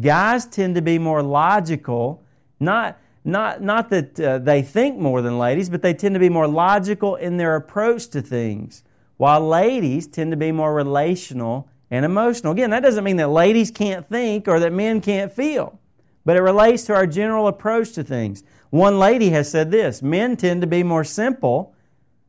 Guys 0.00 0.46
tend 0.46 0.74
to 0.74 0.82
be 0.82 0.98
more 0.98 1.22
logical, 1.22 2.24
not 2.58 2.98
not, 3.24 3.62
not 3.62 3.90
that 3.90 4.18
uh, 4.18 4.38
they 4.38 4.62
think 4.62 4.98
more 4.98 5.22
than 5.22 5.38
ladies, 5.38 5.70
but 5.70 5.82
they 5.82 5.94
tend 5.94 6.14
to 6.14 6.20
be 6.20 6.28
more 6.28 6.48
logical 6.48 7.14
in 7.14 7.36
their 7.36 7.54
approach 7.54 8.08
to 8.08 8.22
things, 8.22 8.82
while 9.16 9.46
ladies 9.46 10.06
tend 10.06 10.32
to 10.32 10.36
be 10.36 10.50
more 10.50 10.74
relational 10.74 11.68
and 11.90 12.04
emotional. 12.04 12.52
Again, 12.52 12.70
that 12.70 12.82
doesn't 12.82 13.04
mean 13.04 13.16
that 13.16 13.28
ladies 13.28 13.70
can't 13.70 14.08
think 14.08 14.48
or 14.48 14.58
that 14.60 14.72
men 14.72 15.00
can't 15.00 15.32
feel, 15.32 15.78
but 16.24 16.36
it 16.36 16.40
relates 16.40 16.84
to 16.84 16.94
our 16.94 17.06
general 17.06 17.46
approach 17.46 17.92
to 17.92 18.02
things. 18.02 18.42
One 18.70 18.98
lady 18.98 19.30
has 19.30 19.50
said 19.50 19.70
this 19.70 20.02
men 20.02 20.36
tend 20.36 20.62
to 20.62 20.66
be 20.66 20.82
more 20.82 21.04
simple. 21.04 21.74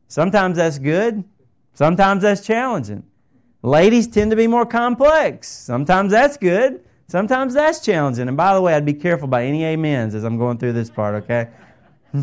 Sometimes 0.06 0.58
that's 0.58 0.78
good, 0.78 1.24
sometimes 1.72 2.22
that's 2.22 2.46
challenging. 2.46 3.04
Ladies 3.62 4.06
tend 4.06 4.30
to 4.30 4.36
be 4.36 4.46
more 4.46 4.66
complex. 4.66 5.48
Sometimes 5.48 6.12
that's 6.12 6.36
good, 6.36 6.83
Sometimes 7.06 7.54
that's 7.54 7.80
challenging. 7.80 8.28
And 8.28 8.36
by 8.36 8.54
the 8.54 8.60
way, 8.60 8.74
I'd 8.74 8.86
be 8.86 8.94
careful 8.94 9.28
by 9.28 9.44
any 9.44 9.64
amens 9.64 10.14
as 10.14 10.24
I'm 10.24 10.38
going 10.38 10.58
through 10.58 10.72
this 10.72 10.90
part, 10.90 11.14
okay? 11.24 11.48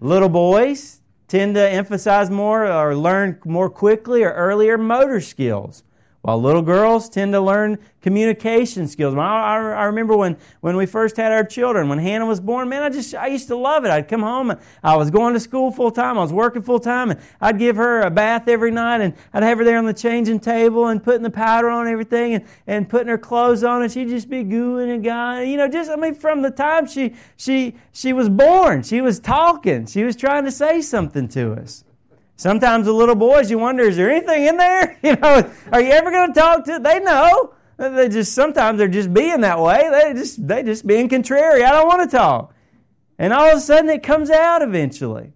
Little 0.00 0.28
boys 0.28 1.00
tend 1.28 1.54
to 1.54 1.68
emphasize 1.68 2.30
more 2.30 2.66
or 2.66 2.96
learn 2.96 3.38
more 3.44 3.68
quickly 3.70 4.24
or 4.24 4.32
earlier 4.32 4.78
motor 4.78 5.20
skills, 5.20 5.84
while 6.22 6.40
little 6.40 6.60
girls 6.60 7.08
tend 7.08 7.32
to 7.32 7.40
learn 7.40 7.78
communication 8.02 8.86
skills. 8.86 9.14
I, 9.14 9.18
I, 9.18 9.54
I, 9.56 9.84
remember 9.84 10.16
when, 10.16 10.36
when 10.60 10.76
we 10.76 10.84
first 10.84 11.16
had 11.16 11.32
our 11.32 11.44
children, 11.44 11.88
when 11.88 11.98
Hannah 11.98 12.26
was 12.26 12.40
born, 12.40 12.68
man, 12.68 12.82
I 12.82 12.90
just, 12.90 13.14
I 13.14 13.28
used 13.28 13.48
to 13.48 13.56
love 13.56 13.86
it. 13.86 13.90
I'd 13.90 14.06
come 14.06 14.20
home 14.20 14.50
and 14.50 14.60
I 14.82 14.96
was 14.96 15.10
going 15.10 15.32
to 15.32 15.40
school 15.40 15.70
full 15.70 15.90
time. 15.90 16.18
I 16.18 16.20
was 16.20 16.32
working 16.32 16.62
full 16.62 16.80
time 16.80 17.10
and 17.10 17.20
I'd 17.40 17.58
give 17.58 17.76
her 17.76 18.02
a 18.02 18.10
bath 18.10 18.48
every 18.48 18.70
night 18.70 19.00
and 19.00 19.14
I'd 19.32 19.42
have 19.42 19.58
her 19.58 19.64
there 19.64 19.78
on 19.78 19.86
the 19.86 19.94
changing 19.94 20.40
table 20.40 20.88
and 20.88 21.02
putting 21.02 21.22
the 21.22 21.30
powder 21.30 21.70
on 21.70 21.88
everything 21.88 22.34
and, 22.34 22.44
and 22.66 22.88
putting 22.88 23.08
her 23.08 23.18
clothes 23.18 23.64
on 23.64 23.82
and 23.82 23.90
she'd 23.90 24.08
just 24.08 24.28
be 24.28 24.44
gooing 24.44 24.94
and 24.94 25.02
going. 25.02 25.50
You 25.50 25.56
know, 25.56 25.68
just, 25.68 25.90
I 25.90 25.96
mean, 25.96 26.14
from 26.14 26.42
the 26.42 26.50
time 26.50 26.86
she, 26.86 27.14
she, 27.36 27.76
she 27.92 28.12
was 28.12 28.28
born, 28.28 28.82
she 28.82 29.00
was 29.00 29.20
talking. 29.20 29.86
She 29.86 30.04
was 30.04 30.16
trying 30.16 30.44
to 30.44 30.52
say 30.52 30.82
something 30.82 31.28
to 31.28 31.54
us. 31.54 31.84
Sometimes 32.40 32.86
the 32.86 32.92
little 32.94 33.16
boys, 33.16 33.50
you 33.50 33.58
wonder, 33.58 33.82
is 33.82 33.98
there 33.98 34.10
anything 34.10 34.46
in 34.46 34.56
there? 34.56 34.96
You 35.02 35.14
know, 35.16 35.52
are 35.70 35.80
you 35.82 35.90
ever 35.90 36.10
going 36.10 36.32
to 36.32 36.40
talk 36.40 36.64
to? 36.64 36.78
They 36.78 36.98
know. 36.98 37.52
They 37.76 38.08
just 38.08 38.32
sometimes 38.32 38.78
they're 38.78 38.88
just 38.88 39.12
being 39.12 39.42
that 39.42 39.60
way. 39.60 39.90
They 39.90 40.18
just 40.18 40.48
they 40.48 40.62
just 40.62 40.86
being 40.86 41.10
contrary. 41.10 41.62
I 41.62 41.70
don't 41.70 41.86
want 41.86 42.10
to 42.10 42.16
talk, 42.16 42.54
and 43.18 43.34
all 43.34 43.50
of 43.50 43.58
a 43.58 43.60
sudden 43.60 43.90
it 43.90 44.02
comes 44.02 44.30
out 44.30 44.62
eventually. 44.62 45.34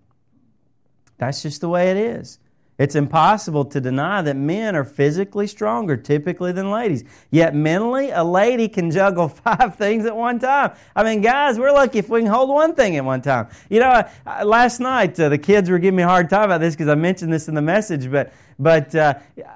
That's 1.18 1.42
just 1.42 1.60
the 1.60 1.68
way 1.68 1.90
it 1.90 1.98
is. 1.98 2.38
It's 2.76 2.96
impossible 2.96 3.64
to 3.66 3.80
deny 3.80 4.20
that 4.22 4.34
men 4.34 4.74
are 4.74 4.82
physically 4.82 5.46
stronger 5.46 5.96
typically 5.96 6.50
than 6.50 6.72
ladies. 6.72 7.04
Yet 7.30 7.54
mentally, 7.54 8.10
a 8.10 8.24
lady 8.24 8.68
can 8.68 8.90
juggle 8.90 9.28
five 9.44 9.76
things 9.76 10.06
at 10.06 10.16
one 10.16 10.40
time. 10.40 10.72
I 10.96 11.04
mean, 11.04 11.20
guys, 11.20 11.56
we're 11.58 11.72
lucky 11.72 12.00
if 12.00 12.08
we 12.08 12.20
can 12.20 12.30
hold 12.30 12.48
one 12.48 12.74
thing 12.74 12.96
at 12.96 13.04
one 13.04 13.22
time. 13.22 13.48
You 13.70 13.80
know, 13.80 14.08
last 14.44 14.80
night 14.80 15.18
uh, 15.20 15.28
the 15.28 15.38
kids 15.38 15.70
were 15.70 15.78
giving 15.78 15.96
me 15.96 16.02
a 16.02 16.08
hard 16.08 16.28
time 16.28 16.44
about 16.44 16.60
this 16.60 16.74
because 16.74 16.88
I 16.88 16.96
mentioned 16.96 17.32
this 17.32 17.46
in 17.48 17.54
the 17.54 17.62
message, 17.62 18.10
but 18.10 18.32
but 18.58 18.94
uh, 18.94 19.14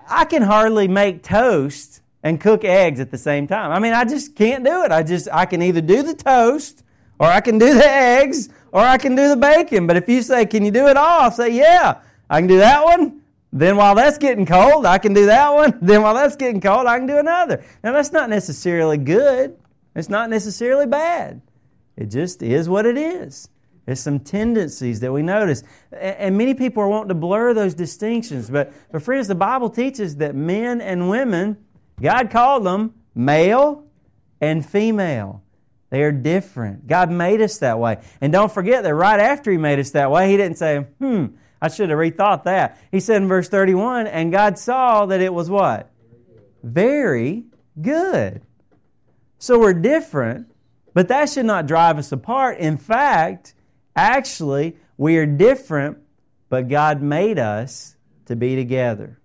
I 0.09 0.25
can 0.25 0.43
hardly 0.43 0.89
make 0.89 1.23
toast 1.23 2.03
and 2.23 2.41
cook 2.41 2.65
eggs 2.65 3.01
at 3.01 3.11
the 3.11 3.19
same 3.19 3.47
time. 3.47 3.73
I 3.73 3.79
mean, 3.79 3.95
I 3.95 4.05
just 4.05 4.37
can't 4.37 4.65
do 4.65 4.85
it. 4.85 4.93
I 4.93 5.03
just 5.03 5.29
I 5.33 5.45
can 5.47 5.61
either 5.63 5.81
do 5.81 6.03
the 6.03 6.15
toast 6.15 6.85
or 7.19 7.27
I 7.27 7.41
can 7.41 7.59
do 7.59 7.75
the 7.75 7.89
eggs 7.89 8.49
or 8.71 8.81
I 8.81 8.97
can 8.97 9.17
do 9.17 9.29
the 9.29 9.37
bacon. 9.37 9.89
But 9.89 9.97
if 9.97 10.09
you 10.09 10.23
say, 10.23 10.47
"Can 10.47 10.65
you 10.65 10.71
do 10.71 10.87
it 10.87 10.97
all?" 10.97 11.23
I'll 11.23 11.31
say, 11.33 11.51
"Yeah." 11.51 12.01
I 12.31 12.41
can 12.41 12.49
do 12.49 12.59
that 12.59 12.85
one. 12.85 13.23
Then 13.53 13.77
while 13.77 13.95
that's 13.95 14.19
getting 14.19 14.45
cold, 14.45 14.85
I 14.85 14.99
can 14.99 15.15
do 15.15 15.27
that 15.27 15.55
one. 15.55 15.79
Then 15.83 16.03
while 16.03 16.15
that's 16.15 16.37
getting 16.37 16.61
cold, 16.61 16.87
I 16.87 16.99
can 16.99 17.07
do 17.07 17.19
another. 17.19 17.65
Now 17.83 17.93
that's 17.93 18.13
not 18.13 18.29
necessarily 18.29 18.99
good. 18.99 19.57
It's 19.95 20.09
not 20.09 20.31
necessarily 20.31 20.87
bad. 20.87 21.41
It 21.97 22.07
just 22.07 22.43
is 22.43 22.69
what 22.69 22.87
it 22.87 22.97
is. 22.97 23.49
There's 23.87 24.01
some 24.01 24.21
tendencies 24.21 25.01
that 25.01 25.11
we 25.11 25.23
notice. 25.23 25.63
And 25.93 26.37
many 26.37 26.53
people 26.53 26.83
are 26.83 26.89
wanting 26.89 27.09
to 27.09 27.15
blur 27.15 27.55
those 27.55 27.73
distinctions. 27.73 28.51
But, 28.51 28.71
but 28.93 29.03
friends, 29.03 29.29
the 29.29 29.35
Bible 29.35 29.71
teaches 29.71 30.17
that 30.17 30.35
men 30.35 30.83
and 30.83 31.09
women, 31.09 31.57
God 32.01 32.31
called 32.31 32.65
them 32.65 32.93
male 33.15 33.85
and 34.43 34.65
female. 34.65 35.43
They 35.89 36.03
are 36.03 36.13
different. 36.13 36.87
God 36.87 37.11
made 37.11 37.41
us 37.41 37.59
that 37.59 37.79
way. 37.79 37.99
And 38.21 38.31
don't 38.31 38.53
forget 38.53 38.83
that 38.85 38.95
right 38.95 39.19
after 39.19 39.51
He 39.51 39.57
made 39.57 39.79
us 39.79 39.91
that 39.93 40.11
way, 40.11 40.31
He 40.31 40.37
didn't 40.37 40.59
say, 40.59 40.81
hmm, 40.99 41.29
I 41.61 41.69
should 41.69 41.91
have 41.91 41.99
rethought 41.99 42.45
that. 42.45 42.79
He 42.91 43.01
said 43.01 43.23
in 43.23 43.29
verse 43.29 43.49
31, 43.49 44.07
and 44.07 44.31
God 44.31 44.59
saw 44.59 45.07
that 45.07 45.21
it 45.21 45.33
was 45.33 45.51
what? 45.51 45.91
Very 46.63 47.45
good. 47.81 48.43
So 49.39 49.59
we're 49.59 49.75
different, 49.75 50.53
but 50.95 51.09
that 51.09 51.29
should 51.29 51.47
not 51.47 51.67
drive 51.67 51.99
us 51.99 52.13
apart. 52.13 52.59
In 52.59 52.77
fact, 52.77 53.55
actually, 53.95 54.77
we 54.97 55.17
are 55.17 55.27
different, 55.27 55.99
but 56.49 56.69
God 56.69 57.03
made 57.03 57.39
us 57.39 57.97
to 58.27 58.37
be 58.37 58.57
together. 58.57 59.21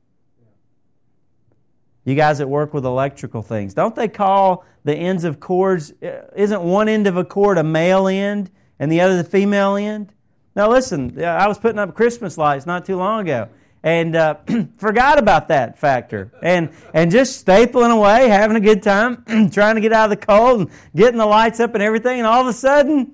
You 2.05 2.15
guys 2.15 2.39
that 2.39 2.49
work 2.49 2.73
with 2.73 2.85
electrical 2.85 3.41
things, 3.41 3.73
don't 3.73 3.95
they 3.95 4.07
call 4.07 4.65
the 4.83 4.93
ends 4.93 5.23
of 5.23 5.39
cords, 5.39 5.93
uh, 6.03 6.27
isn't 6.35 6.61
one 6.61 6.89
end 6.89 7.07
of 7.07 7.15
a 7.15 7.23
cord 7.23 7.57
a 7.57 7.63
male 7.63 8.07
end 8.07 8.51
and 8.77 8.91
the 8.91 9.01
other 9.01 9.17
the 9.17 9.23
female 9.23 9.75
end? 9.75 10.13
Now, 10.55 10.69
listen, 10.69 11.23
I 11.23 11.47
was 11.47 11.57
putting 11.57 11.79
up 11.79 11.95
Christmas 11.95 12.37
lights 12.37 12.65
not 12.65 12.85
too 12.85 12.95
long 12.95 13.21
ago 13.21 13.49
and 13.83 14.15
uh, 14.15 14.35
forgot 14.77 15.19
about 15.19 15.49
that 15.49 15.77
factor 15.77 16.31
and, 16.41 16.69
and 16.93 17.11
just 17.11 17.45
stapling 17.45 17.91
away, 17.91 18.29
having 18.29 18.55
a 18.55 18.61
good 18.61 18.81
time, 18.81 19.23
trying 19.51 19.75
to 19.75 19.81
get 19.81 19.91
out 19.91 20.11
of 20.11 20.19
the 20.19 20.25
cold 20.25 20.61
and 20.61 20.69
getting 20.95 21.17
the 21.17 21.25
lights 21.25 21.59
up 21.59 21.73
and 21.73 21.83
everything. 21.83 22.19
And 22.19 22.27
all 22.27 22.41
of 22.41 22.47
a 22.47 22.53
sudden, 22.53 23.13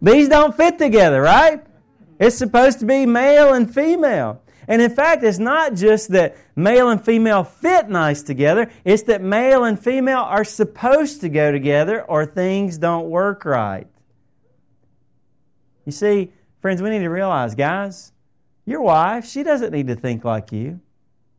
these 0.00 0.28
don't 0.28 0.56
fit 0.56 0.78
together, 0.78 1.20
right? 1.20 1.62
It's 2.18 2.36
supposed 2.36 2.80
to 2.80 2.86
be 2.86 3.04
male 3.04 3.52
and 3.52 3.72
female. 3.72 4.42
And 4.68 4.82
in 4.82 4.90
fact, 4.90 5.22
it's 5.22 5.38
not 5.38 5.74
just 5.74 6.10
that 6.10 6.36
male 6.56 6.88
and 6.88 7.04
female 7.04 7.44
fit 7.44 7.88
nice 7.88 8.22
together, 8.22 8.70
it's 8.84 9.02
that 9.04 9.22
male 9.22 9.64
and 9.64 9.78
female 9.78 10.20
are 10.20 10.44
supposed 10.44 11.20
to 11.20 11.28
go 11.28 11.52
together 11.52 12.02
or 12.02 12.26
things 12.26 12.78
don't 12.78 13.08
work 13.08 13.44
right. 13.44 13.86
You 15.86 15.92
see, 15.92 16.32
friends, 16.60 16.82
we 16.82 16.90
need 16.90 16.98
to 16.98 17.08
realize, 17.08 17.54
guys, 17.54 18.12
your 18.66 18.82
wife, 18.82 19.26
she 19.26 19.42
doesn't 19.42 19.72
need 19.72 19.86
to 19.86 19.94
think 19.94 20.24
like 20.24 20.52
you. 20.52 20.80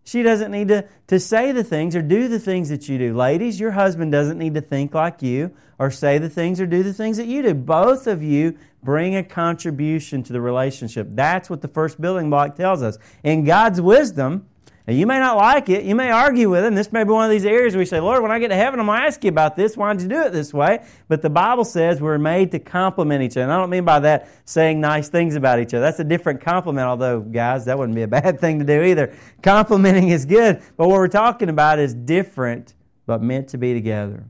She 0.03 0.23
doesn't 0.23 0.51
need 0.51 0.69
to, 0.69 0.87
to 1.07 1.19
say 1.19 1.51
the 1.51 1.65
things 1.65 1.93
or 1.93 2.01
do 2.01 2.29
the 2.29 2.39
things 2.39 2.69
that 2.69 2.87
you 2.87 2.97
do. 2.97 3.13
Ladies, 3.13 3.59
your 3.59 3.71
husband 3.71 4.09
doesn't 4.13 4.37
need 4.37 4.53
to 4.53 4.61
think 4.61 4.93
like 4.93 5.21
you 5.21 5.51
or 5.77 5.91
say 5.91 6.17
the 6.17 6.29
things 6.29 6.61
or 6.61 6.65
do 6.65 6.81
the 6.81 6.93
things 6.93 7.17
that 7.17 7.27
you 7.27 7.43
do. 7.43 7.53
Both 7.53 8.07
of 8.07 8.23
you 8.23 8.57
bring 8.81 9.17
a 9.17 9.23
contribution 9.23 10.23
to 10.23 10.31
the 10.31 10.39
relationship. 10.39 11.07
That's 11.11 11.49
what 11.49 11.61
the 11.61 11.67
first 11.67 11.99
building 11.99 12.29
block 12.29 12.55
tells 12.55 12.81
us. 12.81 12.97
In 13.21 13.43
God's 13.43 13.81
wisdom, 13.81 14.47
you 14.95 15.05
may 15.05 15.19
not 15.19 15.35
like 15.35 15.67
it. 15.67 15.83
You 15.83 15.95
may 15.95 16.11
argue 16.11 16.49
with 16.49 16.63
it. 16.63 16.67
And 16.67 16.77
this 16.77 16.93
may 16.93 17.03
be 17.03 17.09
one 17.09 17.25
of 17.25 17.29
these 17.29 17.43
areas 17.43 17.73
where 17.73 17.81
you 17.81 17.85
say, 17.85 17.99
Lord, 17.99 18.21
when 18.21 18.31
I 18.31 18.39
get 18.39 18.47
to 18.49 18.55
heaven, 18.55 18.79
I'm 18.79 18.85
going 18.85 19.01
to 19.01 19.05
ask 19.05 19.21
you 19.21 19.29
about 19.29 19.57
this. 19.57 19.75
Why 19.75 19.91
did 19.91 20.03
you 20.03 20.07
do 20.07 20.21
it 20.21 20.31
this 20.31 20.53
way? 20.53 20.85
But 21.09 21.21
the 21.21 21.29
Bible 21.29 21.65
says 21.65 21.99
we're 21.99 22.17
made 22.17 22.51
to 22.51 22.59
complement 22.59 23.21
each 23.21 23.33
other. 23.33 23.41
And 23.41 23.51
I 23.51 23.57
don't 23.57 23.69
mean 23.69 23.83
by 23.83 23.99
that 23.99 24.29
saying 24.45 24.79
nice 24.79 25.09
things 25.09 25.35
about 25.35 25.59
each 25.59 25.73
other. 25.73 25.81
That's 25.81 25.99
a 25.99 26.05
different 26.05 26.39
compliment, 26.39 26.87
although, 26.87 27.19
guys, 27.19 27.65
that 27.65 27.77
wouldn't 27.77 27.97
be 27.97 28.03
a 28.03 28.07
bad 28.07 28.39
thing 28.39 28.59
to 28.59 28.65
do 28.65 28.81
either. 28.81 29.13
Complimenting 29.43 30.07
is 30.07 30.25
good. 30.25 30.61
But 30.77 30.87
what 30.87 30.99
we're 30.99 31.09
talking 31.09 31.49
about 31.49 31.79
is 31.79 31.93
different, 31.93 32.73
but 33.05 33.21
meant 33.21 33.49
to 33.49 33.57
be 33.57 33.73
together. 33.73 34.29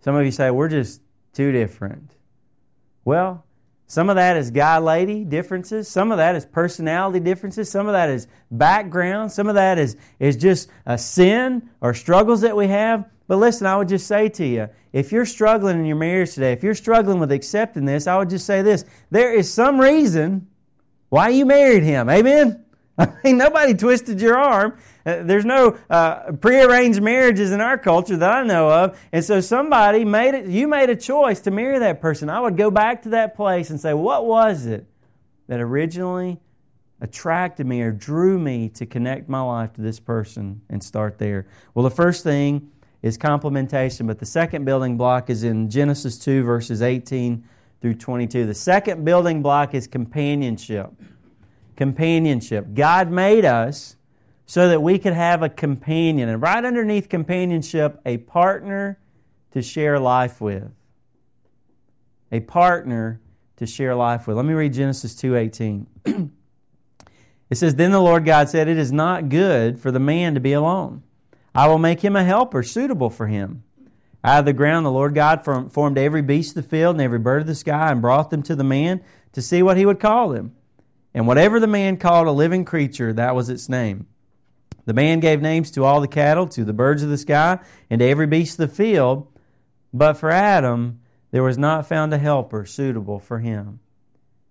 Some 0.00 0.14
of 0.14 0.26
you 0.26 0.30
say, 0.30 0.50
we're 0.50 0.68
just 0.68 1.00
too 1.32 1.52
different. 1.52 2.12
Well, 3.06 3.45
some 3.88 4.10
of 4.10 4.16
that 4.16 4.36
is 4.36 4.50
guy 4.50 4.78
lady 4.78 5.24
differences. 5.24 5.88
Some 5.88 6.10
of 6.10 6.18
that 6.18 6.34
is 6.34 6.44
personality 6.44 7.20
differences. 7.20 7.70
Some 7.70 7.86
of 7.86 7.92
that 7.92 8.10
is 8.10 8.26
background. 8.50 9.30
Some 9.30 9.48
of 9.48 9.54
that 9.54 9.78
is, 9.78 9.96
is 10.18 10.36
just 10.36 10.68
a 10.86 10.98
sin 10.98 11.70
or 11.80 11.94
struggles 11.94 12.40
that 12.40 12.56
we 12.56 12.66
have. 12.66 13.08
But 13.28 13.36
listen, 13.36 13.66
I 13.66 13.76
would 13.76 13.88
just 13.88 14.06
say 14.06 14.28
to 14.28 14.44
you 14.44 14.68
if 14.92 15.12
you're 15.12 15.26
struggling 15.26 15.78
in 15.78 15.84
your 15.84 15.96
marriage 15.96 16.34
today, 16.34 16.52
if 16.52 16.62
you're 16.62 16.74
struggling 16.74 17.20
with 17.20 17.30
accepting 17.30 17.84
this, 17.84 18.06
I 18.06 18.18
would 18.18 18.30
just 18.30 18.46
say 18.46 18.62
this 18.62 18.84
there 19.10 19.32
is 19.32 19.52
some 19.52 19.80
reason 19.80 20.48
why 21.08 21.28
you 21.28 21.46
married 21.46 21.82
him. 21.82 22.10
Amen? 22.10 22.65
I 22.98 23.12
mean, 23.22 23.36
nobody 23.36 23.74
twisted 23.74 24.20
your 24.20 24.38
arm. 24.38 24.78
Uh, 25.04 25.22
there's 25.22 25.44
no 25.44 25.78
uh, 25.90 26.32
prearranged 26.32 27.02
marriages 27.02 27.52
in 27.52 27.60
our 27.60 27.76
culture 27.76 28.16
that 28.16 28.30
I 28.30 28.42
know 28.42 28.70
of. 28.70 28.98
And 29.12 29.24
so 29.24 29.40
somebody 29.40 30.04
made 30.04 30.34
it, 30.34 30.46
you 30.46 30.66
made 30.66 30.88
a 30.88 30.96
choice 30.96 31.40
to 31.40 31.50
marry 31.50 31.78
that 31.78 32.00
person. 32.00 32.30
I 32.30 32.40
would 32.40 32.56
go 32.56 32.70
back 32.70 33.02
to 33.02 33.10
that 33.10 33.36
place 33.36 33.70
and 33.70 33.78
say, 33.78 33.92
what 33.92 34.24
was 34.24 34.66
it 34.66 34.86
that 35.48 35.60
originally 35.60 36.38
attracted 37.00 37.66
me 37.66 37.82
or 37.82 37.92
drew 37.92 38.38
me 38.38 38.70
to 38.70 38.86
connect 38.86 39.28
my 39.28 39.42
life 39.42 39.74
to 39.74 39.82
this 39.82 40.00
person 40.00 40.62
and 40.70 40.82
start 40.82 41.18
there? 41.18 41.46
Well, 41.74 41.84
the 41.84 41.90
first 41.90 42.24
thing 42.24 42.70
is 43.02 43.18
complementation, 43.18 44.06
but 44.06 44.18
the 44.18 44.26
second 44.26 44.64
building 44.64 44.96
block 44.96 45.28
is 45.28 45.44
in 45.44 45.68
Genesis 45.68 46.18
2, 46.18 46.42
verses 46.42 46.80
18 46.80 47.44
through 47.82 47.94
22. 47.94 48.46
The 48.46 48.54
second 48.54 49.04
building 49.04 49.42
block 49.42 49.74
is 49.74 49.86
companionship. 49.86 50.90
Companionship. 51.76 52.74
God 52.74 53.10
made 53.10 53.44
us 53.44 53.96
so 54.46 54.68
that 54.68 54.82
we 54.82 54.98
could 54.98 55.12
have 55.12 55.42
a 55.42 55.48
companion. 55.48 56.28
And 56.28 56.40
right 56.40 56.64
underneath 56.64 57.08
companionship, 57.08 58.00
a 58.06 58.18
partner 58.18 58.98
to 59.50 59.62
share 59.62 59.98
life 59.98 60.40
with. 60.40 60.70
A 62.32 62.40
partner 62.40 63.20
to 63.56 63.66
share 63.66 63.94
life 63.94 64.26
with. 64.26 64.36
Let 64.36 64.46
me 64.46 64.54
read 64.54 64.72
Genesis 64.72 65.14
2:18. 65.14 65.86
it 67.50 67.56
says, 67.56 67.74
"Then 67.74 67.92
the 67.92 68.00
Lord 68.00 68.24
God 68.24 68.48
said, 68.48 68.68
It 68.68 68.78
is 68.78 68.92
not 68.92 69.28
good 69.28 69.78
for 69.78 69.90
the 69.90 70.00
man 70.00 70.34
to 70.34 70.40
be 70.40 70.52
alone. 70.52 71.02
I 71.54 71.68
will 71.68 71.78
make 71.78 72.00
him 72.00 72.16
a 72.16 72.24
helper 72.24 72.62
suitable 72.62 73.10
for 73.10 73.26
him." 73.26 73.62
Out 74.26 74.40
of 74.40 74.44
the 74.44 74.52
ground 74.52 74.84
the 74.84 74.90
Lord 74.90 75.14
God 75.14 75.44
formed 75.44 75.96
every 75.96 76.20
beast 76.20 76.56
of 76.56 76.64
the 76.64 76.68
field 76.68 76.96
and 76.96 77.00
every 77.00 77.20
bird 77.20 77.42
of 77.42 77.46
the 77.46 77.54
sky 77.54 77.92
and 77.92 78.02
brought 78.02 78.30
them 78.30 78.42
to 78.42 78.56
the 78.56 78.64
man 78.64 79.00
to 79.32 79.40
see 79.40 79.62
what 79.62 79.76
he 79.76 79.86
would 79.86 80.00
call 80.00 80.30
them. 80.30 80.55
And 81.16 81.26
whatever 81.26 81.58
the 81.58 81.66
man 81.66 81.96
called 81.96 82.26
a 82.26 82.30
living 82.30 82.66
creature, 82.66 83.10
that 83.14 83.34
was 83.34 83.48
its 83.48 83.70
name. 83.70 84.06
The 84.84 84.92
man 84.92 85.18
gave 85.18 85.40
names 85.40 85.70
to 85.70 85.82
all 85.82 86.02
the 86.02 86.06
cattle, 86.06 86.46
to 86.48 86.62
the 86.62 86.74
birds 86.74 87.02
of 87.02 87.08
the 87.08 87.16
sky, 87.16 87.58
and 87.88 88.00
to 88.00 88.04
every 88.04 88.26
beast 88.26 88.60
of 88.60 88.68
the 88.68 88.76
field. 88.76 89.26
But 89.94 90.18
for 90.18 90.30
Adam, 90.30 91.00
there 91.30 91.42
was 91.42 91.56
not 91.56 91.88
found 91.88 92.12
a 92.12 92.18
helper 92.18 92.66
suitable 92.66 93.18
for 93.18 93.38
him. 93.38 93.80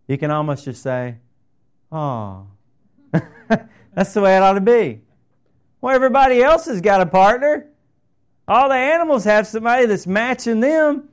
You 0.07 0.17
can 0.17 0.31
almost 0.31 0.65
just 0.65 0.81
say, 0.81 1.17
Oh, 1.91 2.47
that's 3.93 4.15
the 4.15 4.21
way 4.21 4.35
it 4.35 4.41
ought 4.41 4.53
to 4.53 4.61
be. 4.61 5.01
Well, 5.81 5.95
everybody 5.95 6.41
else 6.41 6.65
has 6.65 6.81
got 6.81 6.99
a 6.99 7.05
partner. 7.05 7.67
All 8.47 8.69
the 8.69 8.75
animals 8.75 9.25
have 9.25 9.45
somebody 9.45 9.85
that's 9.85 10.07
matching 10.07 10.61
them. 10.61 11.09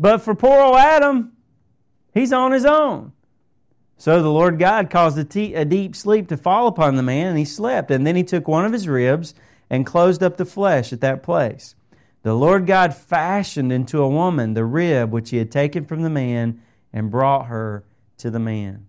But 0.00 0.18
for 0.18 0.34
poor 0.34 0.60
old 0.60 0.76
Adam, 0.76 1.30
he's 2.12 2.32
on 2.32 2.50
his 2.50 2.64
own. 2.64 3.12
So 3.98 4.22
the 4.22 4.30
Lord 4.30 4.58
God 4.58 4.90
caused 4.90 5.18
a, 5.18 5.24
te- 5.24 5.54
a 5.54 5.64
deep 5.64 5.96
sleep 5.96 6.28
to 6.28 6.36
fall 6.36 6.66
upon 6.66 6.96
the 6.96 7.02
man, 7.02 7.28
and 7.28 7.38
he 7.38 7.44
slept. 7.44 7.90
And 7.90 8.06
then 8.06 8.16
he 8.16 8.22
took 8.22 8.46
one 8.46 8.64
of 8.64 8.72
his 8.72 8.88
ribs 8.88 9.34
and 9.70 9.86
closed 9.86 10.22
up 10.22 10.36
the 10.36 10.44
flesh 10.44 10.92
at 10.92 11.00
that 11.00 11.22
place. 11.22 11.74
The 12.22 12.34
Lord 12.34 12.66
God 12.66 12.94
fashioned 12.94 13.72
into 13.72 14.02
a 14.02 14.08
woman 14.08 14.54
the 14.54 14.64
rib 14.64 15.12
which 15.12 15.30
he 15.30 15.38
had 15.38 15.50
taken 15.50 15.84
from 15.86 16.02
the 16.02 16.10
man 16.10 16.60
and 16.92 17.10
brought 17.10 17.46
her 17.46 17.84
to 18.18 18.30
the 18.30 18.38
man. 18.38 18.86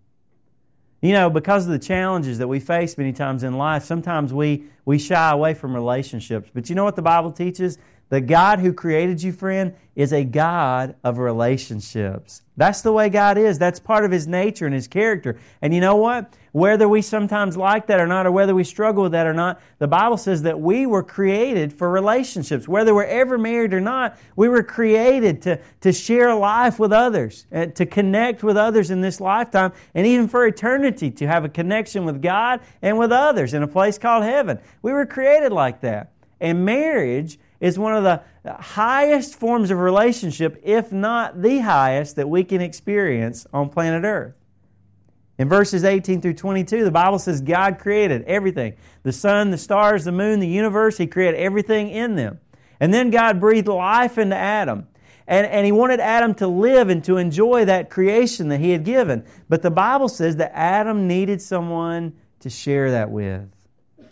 You 1.01 1.13
know, 1.13 1.29
because 1.29 1.65
of 1.65 1.71
the 1.71 1.79
challenges 1.79 2.39
that 2.39 2.47
we 2.47 2.59
face 2.59 2.97
many 2.97 3.13
times 3.13 3.43
in 3.43 3.57
life, 3.57 3.83
sometimes 3.83 4.33
we, 4.33 4.65
we 4.85 4.97
shy 4.97 5.31
away 5.31 5.53
from 5.53 5.75
relationships. 5.75 6.49
But 6.51 6.69
you 6.69 6.75
know 6.75 6.83
what 6.83 6.95
the 6.95 7.03
Bible 7.03 7.31
teaches? 7.31 7.77
The 8.09 8.21
God 8.21 8.59
who 8.59 8.71
created 8.71 9.21
you, 9.21 9.33
friend, 9.33 9.75
is 9.93 10.13
a 10.13 10.23
God 10.23 10.95
of 11.03 11.17
relationships. 11.17 12.41
That's 12.55 12.81
the 12.81 12.93
way 12.93 13.09
God 13.09 13.37
is. 13.37 13.59
That's 13.59 13.79
part 13.79 14.05
of 14.05 14.11
His 14.11 14.27
nature 14.27 14.65
and 14.65 14.73
His 14.73 14.87
character. 14.87 15.37
And 15.61 15.73
you 15.73 15.81
know 15.81 15.97
what? 15.97 16.33
Whether 16.53 16.87
we 16.87 17.01
sometimes 17.01 17.57
like 17.57 17.87
that 17.87 17.99
or 17.99 18.07
not, 18.07 18.25
or 18.25 18.31
whether 18.31 18.55
we 18.55 18.63
struggle 18.63 19.03
with 19.03 19.11
that 19.11 19.27
or 19.27 19.33
not, 19.33 19.61
the 19.79 19.87
Bible 19.87 20.17
says 20.17 20.43
that 20.43 20.59
we 20.59 20.85
were 20.85 21.03
created 21.03 21.73
for 21.73 21.89
relationships. 21.89 22.67
Whether 22.67 22.95
we're 22.95 23.03
ever 23.03 23.37
married 23.37 23.73
or 23.73 23.81
not, 23.81 24.17
we 24.35 24.47
were 24.47 24.63
created 24.63 25.41
to, 25.41 25.59
to 25.81 25.91
share 25.91 26.33
life 26.33 26.79
with 26.79 26.93
others, 26.93 27.45
uh, 27.51 27.65
to 27.67 27.85
connect 27.85 28.41
with 28.41 28.55
others 28.55 28.89
in 28.89 29.01
this 29.01 29.19
lifetime, 29.19 29.73
and 29.93 30.07
even 30.07 30.27
for 30.27 30.47
eternity, 30.47 31.11
to 31.11 31.27
have 31.27 31.43
a 31.43 31.49
connection 31.49 32.05
with 32.05 32.21
God 32.21 32.61
and 32.81 32.97
with 32.97 33.11
others 33.11 33.53
in 33.53 33.63
a 33.63 33.67
place 33.67 33.97
called 33.97 34.23
heaven. 34.23 34.59
We 34.81 34.93
were 34.93 35.05
created 35.05 35.51
like 35.51 35.81
that. 35.81 36.13
And 36.39 36.65
marriage 36.65 37.39
is 37.59 37.79
one 37.79 37.95
of 37.95 38.03
the 38.03 38.21
highest 38.51 39.35
forms 39.35 39.71
of 39.71 39.79
relationship, 39.79 40.59
if 40.63 40.91
not 40.91 41.41
the 41.41 41.59
highest, 41.59 42.15
that 42.15 42.29
we 42.29 42.43
can 42.43 42.61
experience 42.61 43.47
on 43.53 43.69
planet 43.69 44.03
Earth. 44.03 44.35
In 45.39 45.47
verses 45.49 45.83
18 45.83 46.21
through 46.21 46.33
22, 46.33 46.83
the 46.83 46.91
Bible 46.91 47.19
says 47.19 47.41
God 47.41 47.77
created 47.79 48.23
everything 48.23 48.75
the 49.03 49.11
sun, 49.11 49.51
the 49.51 49.57
stars, 49.57 50.03
the 50.03 50.11
moon, 50.11 50.39
the 50.39 50.47
universe. 50.47 50.97
He 50.97 51.07
created 51.07 51.39
everything 51.39 51.89
in 51.89 52.15
them. 52.15 52.39
And 52.79 52.93
then 52.93 53.09
God 53.09 53.39
breathed 53.39 53.67
life 53.67 54.17
into 54.17 54.35
Adam. 54.35 54.87
And, 55.27 55.45
and 55.47 55.65
he 55.65 55.71
wanted 55.71 55.99
Adam 55.99 56.33
to 56.35 56.47
live 56.47 56.89
and 56.89 57.03
to 57.03 57.17
enjoy 57.17 57.65
that 57.65 57.89
creation 57.89 58.47
that 58.49 58.59
he 58.59 58.71
had 58.71 58.83
given. 58.83 59.25
But 59.49 59.61
the 59.61 59.71
Bible 59.71 60.09
says 60.09 60.37
that 60.37 60.51
Adam 60.55 61.07
needed 61.07 61.41
someone 61.41 62.15
to 62.39 62.49
share 62.49 62.91
that 62.91 63.11
with. 63.11 63.47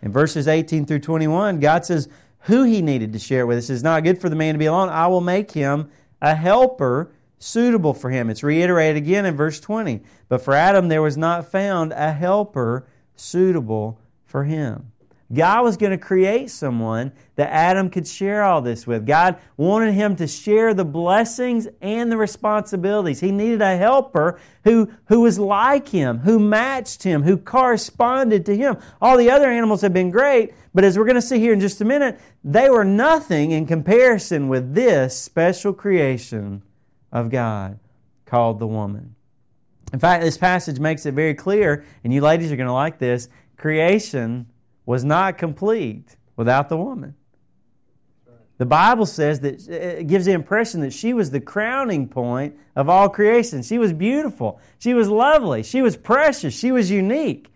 In 0.01 0.11
verses 0.11 0.47
18 0.47 0.85
through 0.85 0.99
21, 0.99 1.59
God 1.59 1.85
says, 1.85 2.09
who 2.45 2.63
he 2.63 2.81
needed 2.81 3.13
to 3.13 3.19
share 3.19 3.45
with 3.45 3.57
us. 3.57 3.69
It's 3.69 3.83
not 3.83 4.03
good 4.03 4.19
for 4.19 4.29
the 4.29 4.35
man 4.35 4.53
to 4.53 4.59
be 4.59 4.65
alone. 4.65 4.89
I 4.89 5.07
will 5.07 5.21
make 5.21 5.51
him 5.51 5.89
a 6.21 6.35
helper 6.35 7.11
suitable 7.39 7.93
for 7.93 8.09
him. 8.09 8.29
It's 8.29 8.43
reiterated 8.43 8.97
again 8.97 9.25
in 9.25 9.35
verse 9.35 9.59
20. 9.59 10.01
But 10.29 10.41
for 10.41 10.53
Adam, 10.53 10.87
there 10.87 11.01
was 11.01 11.17
not 11.17 11.51
found 11.51 11.91
a 11.93 12.11
helper 12.11 12.87
suitable 13.15 13.99
for 14.25 14.43
him. 14.43 14.91
God 15.33 15.63
was 15.63 15.75
going 15.75 15.91
to 15.91 15.97
create 15.97 16.51
someone 16.51 17.11
that 17.35 17.49
Adam 17.49 17.89
could 17.89 18.07
share 18.07 18.43
all 18.43 18.61
this 18.61 18.85
with. 18.85 19.07
God 19.07 19.37
wanted 19.57 19.93
him 19.93 20.15
to 20.17 20.27
share 20.27 20.75
the 20.75 20.85
blessings 20.85 21.67
and 21.81 22.11
the 22.11 22.17
responsibilities. 22.17 23.21
He 23.21 23.31
needed 23.31 23.61
a 23.61 23.75
helper 23.75 24.39
who, 24.63 24.91
who 25.05 25.21
was 25.21 25.39
like 25.39 25.89
him, 25.89 26.19
who 26.19 26.37
matched 26.37 27.01
him, 27.01 27.23
who 27.23 27.37
corresponded 27.37 28.45
to 28.45 28.55
him. 28.55 28.77
All 29.01 29.17
the 29.17 29.31
other 29.31 29.49
animals 29.49 29.81
have 29.81 29.93
been 29.93 30.11
great, 30.11 30.53
but 30.75 30.83
as 30.83 30.95
we're 30.97 31.05
going 31.05 31.15
to 31.15 31.21
see 31.21 31.39
here 31.39 31.53
in 31.53 31.59
just 31.59 31.81
a 31.81 31.85
minute, 31.85 32.19
they 32.43 32.69
were 32.69 32.85
nothing 32.85 33.49
in 33.49 33.65
comparison 33.65 34.47
with 34.47 34.75
this 34.75 35.17
special 35.17 35.73
creation 35.73 36.61
of 37.11 37.31
God 37.31 37.79
called 38.25 38.59
the 38.59 38.67
woman. 38.67 39.15
In 39.91 39.99
fact, 39.99 40.23
this 40.23 40.37
passage 40.37 40.79
makes 40.79 41.05
it 41.07 41.13
very 41.15 41.33
clear, 41.33 41.83
and 42.03 42.13
you 42.13 42.21
ladies 42.21 42.51
are 42.51 42.57
going 42.57 42.67
to 42.67 42.73
like 42.73 42.99
this 42.99 43.27
creation 43.57 44.45
was 44.85 45.03
not 45.03 45.37
complete 45.37 46.15
without 46.35 46.69
the 46.69 46.77
woman. 46.77 47.15
The 48.57 48.65
Bible 48.65 49.05
says 49.05 49.41
that 49.41 49.67
it 49.67 50.07
gives 50.07 50.25
the 50.25 50.31
impression 50.31 50.79
that 50.81 50.93
she 50.93 51.13
was 51.13 51.29
the 51.29 51.41
crowning 51.41 52.07
point 52.07 52.57
of 52.75 52.87
all 52.87 53.09
creation. 53.09 53.63
She 53.63 53.77
was 53.77 53.91
beautiful. 53.91 54.61
She 54.79 54.93
was 54.93 55.09
lovely. 55.09 55.61
She 55.61 55.81
was 55.81 55.97
precious. 55.97 56.57
She 56.57 56.71
was 56.71 56.89
unique. 56.89 57.49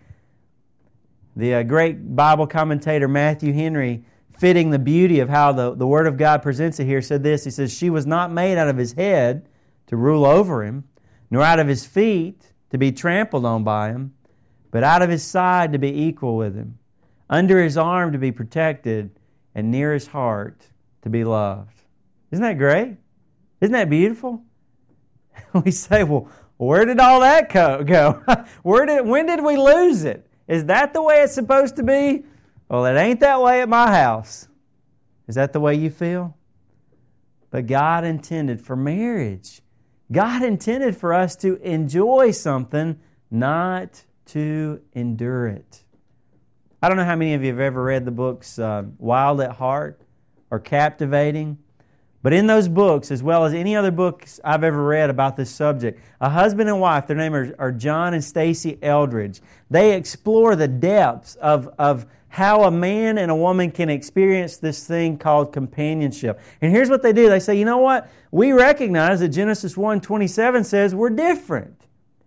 The 1.38 1.56
uh, 1.56 1.64
great 1.64 2.16
Bible 2.16 2.48
commentator 2.48 3.08
Matthew 3.08 3.54
Henry, 3.54 4.04
fitting 4.38 4.72
the 4.72 4.80
beauty 4.80 5.22
of 5.22 5.30
how 5.30 5.54
the, 5.54 5.74
the 5.74 5.88
Word 5.88 6.06
of 6.06 6.18
God 6.18 6.42
presents 6.44 6.82
it 6.82 6.86
here, 6.86 7.02
said 7.02 7.24
this 7.24 7.46
He 7.46 7.52
says, 7.52 7.74
She 7.74 7.90
was 7.90 8.06
not 8.06 8.30
made 8.30 8.58
out 8.58 8.68
of 8.68 8.76
his 8.76 8.92
head 8.94 9.48
to 9.88 9.96
rule 9.96 10.26
over 10.26 10.66
him, 10.66 10.84
nor 11.32 11.44
out 11.44 11.60
of 11.60 11.68
his 11.68 11.86
feet 11.86 12.52
to 12.72 12.78
be 12.78 12.92
trampled 12.92 13.46
on 13.46 13.64
by 13.64 13.90
him, 13.90 14.14
but 14.70 14.84
out 14.84 15.02
of 15.02 15.10
his 15.10 15.24
side 15.24 15.72
to 15.72 15.80
be 15.80 16.04
equal 16.08 16.36
with 16.36 16.56
him 16.56 16.78
under 17.30 17.62
his 17.64 17.78
arm 17.78 18.12
to 18.12 18.18
be 18.18 18.32
protected, 18.32 19.12
and 19.56 19.72
near 19.72 19.94
his 19.94 20.08
heart 20.08 20.68
to 21.02 21.10
be 21.10 21.24
loved. 21.24 21.82
Isn't 22.32 22.44
that 22.44 22.58
great? 22.58 22.98
Isn't 23.62 23.74
that 23.74 23.90
beautiful? 23.90 24.44
we 25.66 25.72
say, 25.72 26.04
well, 26.04 26.30
where 26.58 26.86
did 26.86 27.00
all 27.00 27.22
that 27.22 27.50
go? 27.50 28.24
where 28.64 28.86
did, 28.86 29.06
when 29.06 29.26
did 29.26 29.44
we 29.44 29.58
lose 29.58 30.04
it? 30.04 30.28
Is 30.48 30.66
that 30.66 30.94
the 30.94 31.02
way 31.02 31.22
it's 31.22 31.34
supposed 31.34 31.76
to 31.78 31.84
be? 31.84 32.24
Well, 32.70 32.86
it 32.86 33.00
ain't 33.00 33.20
that 33.22 33.42
way 33.42 33.62
at 33.62 33.70
my 33.70 33.92
house. 33.92 34.48
Is 35.28 35.36
that 35.36 35.54
the 35.54 35.60
way 35.60 35.76
you 35.76 35.90
feel? 35.90 36.36
But 37.52 37.68
God 37.68 38.04
intended 38.04 38.62
for 38.62 38.76
marriage. 38.76 39.62
God 40.12 40.44
intended 40.44 40.96
for 40.98 41.14
us 41.14 41.36
to 41.38 41.56
enjoy 41.58 42.32
something, 42.32 43.00
not 43.30 44.04
to 44.28 44.82
endure 44.94 45.48
it. 45.48 45.84
I 46.82 46.88
don't 46.88 46.98
know 46.98 47.04
how 47.04 47.18
many 47.18 47.34
of 47.34 47.44
you 47.44 47.50
have 47.50 47.60
ever 47.60 47.84
read 47.84 48.06
the 48.06 48.12
books 48.12 48.58
uh, 48.58 48.84
Wild 48.98 49.42
at 49.42 49.52
Heart 49.52 50.00
or 50.50 50.60
Captivating. 50.60 51.58
But 52.22 52.34
in 52.34 52.48
those 52.48 52.68
books, 52.68 53.12
as 53.12 53.24
well 53.24 53.46
as 53.46 53.54
any 53.54 53.76
other 53.76 53.92
books 53.92 54.40
I've 54.44 54.64
ever 54.64 54.84
read 54.84 55.10
about 55.10 55.38
this 55.38 55.50
subject, 55.50 56.02
a 56.20 56.30
husband 56.30 56.70
and 56.70 56.80
wife, 56.80 57.08
their 57.08 57.16
names 57.16 57.36
are, 57.36 57.56
are 57.60 57.72
John 57.72 58.14
and 58.14 58.24
Stasi 58.24 58.78
Eldredge, 58.82 59.42
They 59.70 59.96
explore 59.96 60.56
the 60.56 60.68
depths 60.68 61.36
of, 61.36 61.70
of 61.80 62.06
how 62.30 62.64
a 62.64 62.72
man 62.72 63.18
and 63.18 63.32
a 63.32 63.36
woman 63.36 63.72
can 63.72 63.90
experience 63.90 64.58
this 64.58 64.86
thing 64.86 65.18
called 65.18 65.52
companionship. 65.52 66.40
And 66.62 66.72
here's 66.72 66.90
what 66.90 67.02
they 67.02 67.14
do. 67.14 67.30
They 67.30 67.40
say, 67.40 67.58
you 67.58 67.66
know 67.66 67.80
what? 67.80 68.10
We 68.32 68.52
recognize 68.52 69.22
that 69.22 69.30
Genesis 69.30 69.76
1 69.76 70.02
27 70.02 70.64
says 70.64 70.94
we're 70.94 71.10
different. 71.10 71.76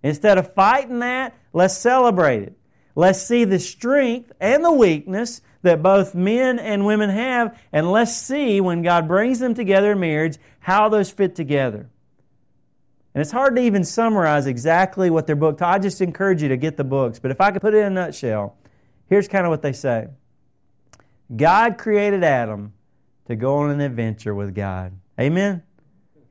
Instead 0.03 0.37
of 0.39 0.53
fighting 0.55 0.99
that, 0.99 1.37
let's 1.53 1.77
celebrate 1.77 2.43
it. 2.43 2.57
Let's 2.95 3.23
see 3.23 3.45
the 3.45 3.59
strength 3.59 4.33
and 4.41 4.65
the 4.65 4.73
weakness 4.73 5.41
that 5.63 5.83
both 5.83 6.15
men 6.15 6.59
and 6.59 6.85
women 6.85 7.11
have, 7.11 7.59
and 7.73 7.91
let's 7.91 8.17
see 8.17 8.61
when 8.61 8.83
God 8.83 9.09
brings 9.09 9.39
them 9.39 9.55
together 9.55 9.93
in 9.93 10.01
marriage 10.01 10.39
how 10.61 10.89
those 10.89 11.11
fit 11.11 11.35
together. 11.35 11.89
And 13.15 13.21
it's 13.21 13.31
hard 13.31 13.57
to 13.57 13.63
even 13.63 13.85
summarize 13.85 14.47
exactly 14.47 15.11
what 15.11 15.27
their 15.27 15.37
book. 15.37 15.61
I 15.61 15.79
just 15.79 16.01
encourage 16.01 16.43
you 16.43 16.49
to 16.49 16.57
get 16.57 16.77
the 16.77 16.85
books. 16.85 17.19
But 17.19 17.31
if 17.31 17.41
I 17.41 17.51
could 17.51 17.61
put 17.61 17.75
it 17.75 17.79
in 17.79 17.85
a 17.85 17.91
nutshell, 17.91 18.57
here's 19.09 19.29
kind 19.29 19.45
of 19.45 19.51
what 19.51 19.63
they 19.63 19.73
say 19.73 20.09
God 21.35 21.79
created 21.79 22.25
Adam 22.25 22.73
to 23.27 23.37
go 23.37 23.57
on 23.59 23.71
an 23.71 23.81
adventure 23.81 24.35
with 24.35 24.55
God. 24.55 24.93
Amen? 25.21 25.63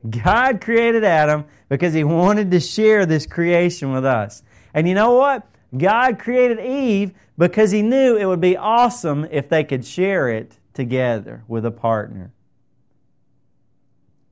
God 0.09 0.61
created 0.61 1.03
Adam 1.03 1.45
because 1.69 1.93
he 1.93 2.03
wanted 2.03 2.51
to 2.51 2.59
share 2.59 3.05
this 3.05 3.27
creation 3.27 3.93
with 3.93 4.05
us. 4.05 4.41
And 4.73 4.87
you 4.87 4.95
know 4.95 5.13
what? 5.13 5.47
God 5.77 6.19
created 6.19 6.59
Eve 6.59 7.13
because 7.37 7.71
He 7.71 7.81
knew 7.81 8.17
it 8.17 8.25
would 8.25 8.41
be 8.41 8.57
awesome 8.57 9.25
if 9.31 9.49
they 9.49 9.63
could 9.63 9.85
share 9.85 10.29
it 10.29 10.57
together 10.73 11.43
with 11.47 11.65
a 11.65 11.71
partner. 11.71 12.31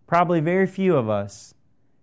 Probably 0.08 0.39
very 0.41 0.67
few 0.67 0.95
of 0.95 1.10
us 1.10 1.54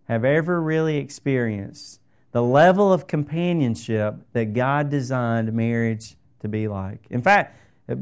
have 0.09 0.25
ever 0.25 0.61
really 0.63 0.97
experienced 0.97 2.01
the 2.33 2.43
level 2.43 2.93
of 2.93 3.07
companionship 3.07 4.17
that 4.33 4.55
God 4.55 4.91
designed 4.91 5.53
marriage 5.53 6.17
to 6.41 6.49
be 6.49 6.69
like. 6.69 7.01
In 7.11 7.23
fact, 7.23 7.59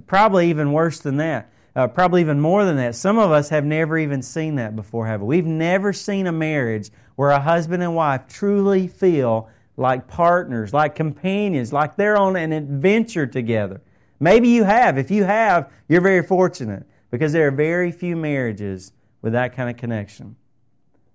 probably 0.06 0.50
even 0.50 0.72
worse 0.72 1.00
than 1.00 1.16
that. 1.18 1.50
Uh, 1.76 1.88
probably 1.88 2.20
even 2.20 2.40
more 2.40 2.64
than 2.64 2.76
that. 2.76 2.94
Some 2.94 3.18
of 3.18 3.32
us 3.32 3.48
have 3.48 3.64
never 3.64 3.98
even 3.98 4.22
seen 4.22 4.54
that 4.56 4.76
before, 4.76 5.06
have 5.06 5.20
we? 5.20 5.36
We've 5.36 5.46
never 5.46 5.92
seen 5.92 6.28
a 6.28 6.32
marriage 6.32 6.90
where 7.16 7.30
a 7.30 7.40
husband 7.40 7.82
and 7.82 7.96
wife 7.96 8.28
truly 8.28 8.86
feel 8.86 9.48
like 9.76 10.06
partners, 10.06 10.72
like 10.72 10.94
companions, 10.94 11.72
like 11.72 11.96
they're 11.96 12.16
on 12.16 12.36
an 12.36 12.52
adventure 12.52 13.26
together. 13.26 13.80
Maybe 14.20 14.48
you 14.48 14.64
have. 14.64 14.98
If 14.98 15.10
you 15.10 15.24
have, 15.24 15.70
you're 15.88 16.00
very 16.00 16.22
fortunate 16.22 16.86
because 17.10 17.32
there 17.32 17.46
are 17.48 17.50
very 17.50 17.90
few 17.90 18.16
marriages 18.16 18.92
with 19.22 19.32
that 19.32 19.54
kind 19.54 19.68
of 19.68 19.76
connection. 19.76 20.36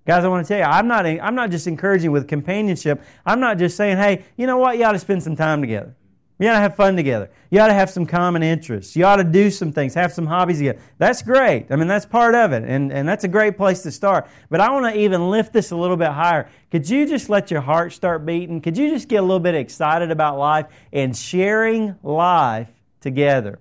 Guys, 0.06 0.26
I 0.26 0.28
want 0.28 0.46
to 0.46 0.48
tell 0.48 0.58
you, 0.58 0.66
I'm 0.66 0.88
not, 0.88 1.06
I'm 1.06 1.36
not 1.36 1.52
just 1.52 1.68
encouraging 1.68 2.12
with 2.12 2.28
companionship. 2.28 3.02
I'm 3.26 3.40
not 3.40 3.58
just 3.58 3.78
saying, 3.78 3.98
hey, 3.98 4.26
you 4.38 4.48
know 4.48 4.58
what, 4.58 4.78
you 4.78 4.84
ought 4.84 4.94
to 4.94 5.00
spend 5.00 5.22
some 5.24 5.36
time 5.36 5.62
together. 5.62 5.96
You 6.40 6.48
ought 6.48 6.54
to 6.54 6.60
have 6.60 6.76
fun 6.78 6.96
together. 6.96 7.30
You 7.50 7.60
ought 7.60 7.68
to 7.68 7.74
have 7.74 7.90
some 7.90 8.06
common 8.06 8.44
interests. 8.44 8.96
You 8.96 9.06
ought 9.06 9.18
to 9.18 9.26
do 9.26 9.52
some 9.52 9.74
things, 9.74 9.94
have 9.94 10.14
some 10.14 10.26
hobbies 10.26 10.60
together. 10.60 10.80
That's 10.98 11.22
great. 11.22 11.68
I 11.70 11.76
mean, 11.76 11.90
that's 11.90 12.06
part 12.06 12.34
of 12.34 12.54
it, 12.54 12.64
and, 12.64 12.94
and 12.94 13.08
that's 13.08 13.26
a 13.26 13.28
great 13.28 13.58
place 13.58 13.82
to 13.84 13.92
start. 13.92 14.26
But 14.50 14.62
I 14.62 14.72
want 14.72 14.94
to 14.94 15.00
even 15.00 15.30
lift 15.30 15.52
this 15.52 15.72
a 15.72 15.76
little 15.76 15.98
bit 15.98 16.08
higher. 16.08 16.50
Could 16.72 16.90
you 16.90 17.06
just 17.06 17.30
let 17.30 17.52
your 17.52 17.60
heart 17.60 17.92
start 17.92 18.26
beating? 18.26 18.62
Could 18.62 18.78
you 18.78 18.90
just 18.90 19.10
get 19.10 19.18
a 19.18 19.22
little 19.22 19.42
bit 19.42 19.54
excited 19.54 20.12
about 20.12 20.38
life 20.38 20.68
and 20.94 21.16
sharing 21.16 21.96
life 22.04 22.70
together? 23.02 23.60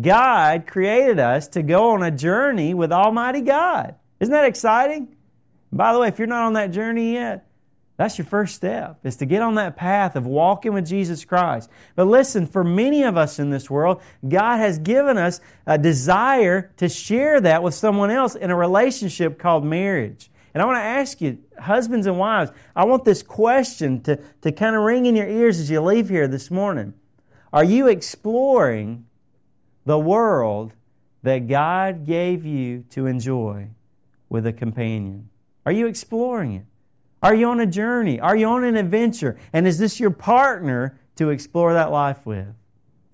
God 0.00 0.66
created 0.66 1.18
us 1.18 1.46
to 1.48 1.62
go 1.62 1.90
on 1.90 2.02
a 2.02 2.10
journey 2.10 2.72
with 2.72 2.90
Almighty 2.90 3.42
God. 3.42 3.96
Isn't 4.18 4.32
that 4.32 4.46
exciting? 4.46 5.14
By 5.70 5.92
the 5.92 5.98
way, 5.98 6.08
if 6.08 6.18
you're 6.18 6.26
not 6.26 6.46
on 6.46 6.54
that 6.54 6.70
journey 6.70 7.12
yet, 7.12 7.46
that's 7.96 8.18
your 8.18 8.24
first 8.24 8.56
step, 8.56 8.98
is 9.04 9.16
to 9.16 9.26
get 9.26 9.40
on 9.40 9.54
that 9.54 9.76
path 9.76 10.16
of 10.16 10.26
walking 10.26 10.72
with 10.72 10.86
Jesus 10.86 11.24
Christ. 11.24 11.70
But 11.94 12.08
listen, 12.08 12.46
for 12.46 12.64
many 12.64 13.04
of 13.04 13.16
us 13.16 13.38
in 13.38 13.50
this 13.50 13.70
world, 13.70 14.02
God 14.26 14.56
has 14.56 14.80
given 14.80 15.16
us 15.16 15.40
a 15.64 15.78
desire 15.78 16.72
to 16.78 16.88
share 16.88 17.40
that 17.40 17.62
with 17.62 17.74
someone 17.74 18.10
else 18.10 18.34
in 18.34 18.50
a 18.50 18.56
relationship 18.56 19.38
called 19.38 19.64
marriage. 19.64 20.28
And 20.52 20.62
I 20.62 20.66
want 20.66 20.78
to 20.78 20.82
ask 20.82 21.20
you, 21.20 21.38
husbands 21.58 22.06
and 22.06 22.18
wives, 22.18 22.50
I 22.74 22.84
want 22.84 23.04
this 23.04 23.22
question 23.22 24.00
to, 24.02 24.20
to 24.42 24.50
kind 24.50 24.74
of 24.74 24.82
ring 24.82 25.06
in 25.06 25.14
your 25.14 25.28
ears 25.28 25.60
as 25.60 25.70
you 25.70 25.80
leave 25.80 26.08
here 26.08 26.26
this 26.26 26.50
morning. 26.50 26.94
Are 27.52 27.64
you 27.64 27.86
exploring 27.86 29.06
the 29.84 29.98
world 29.98 30.72
that 31.22 31.46
God 31.46 32.04
gave 32.04 32.44
you 32.44 32.84
to 32.90 33.06
enjoy 33.06 33.68
with 34.28 34.46
a 34.46 34.52
companion? 34.52 35.28
Are 35.64 35.72
you 35.72 35.86
exploring 35.86 36.54
it? 36.54 36.64
Are 37.24 37.34
you 37.34 37.48
on 37.48 37.58
a 37.58 37.66
journey? 37.66 38.20
Are 38.20 38.36
you 38.36 38.46
on 38.48 38.64
an 38.64 38.76
adventure? 38.76 39.38
And 39.54 39.66
is 39.66 39.78
this 39.78 39.98
your 39.98 40.10
partner 40.10 41.00
to 41.16 41.30
explore 41.30 41.72
that 41.72 41.90
life 41.90 42.26
with? 42.26 42.54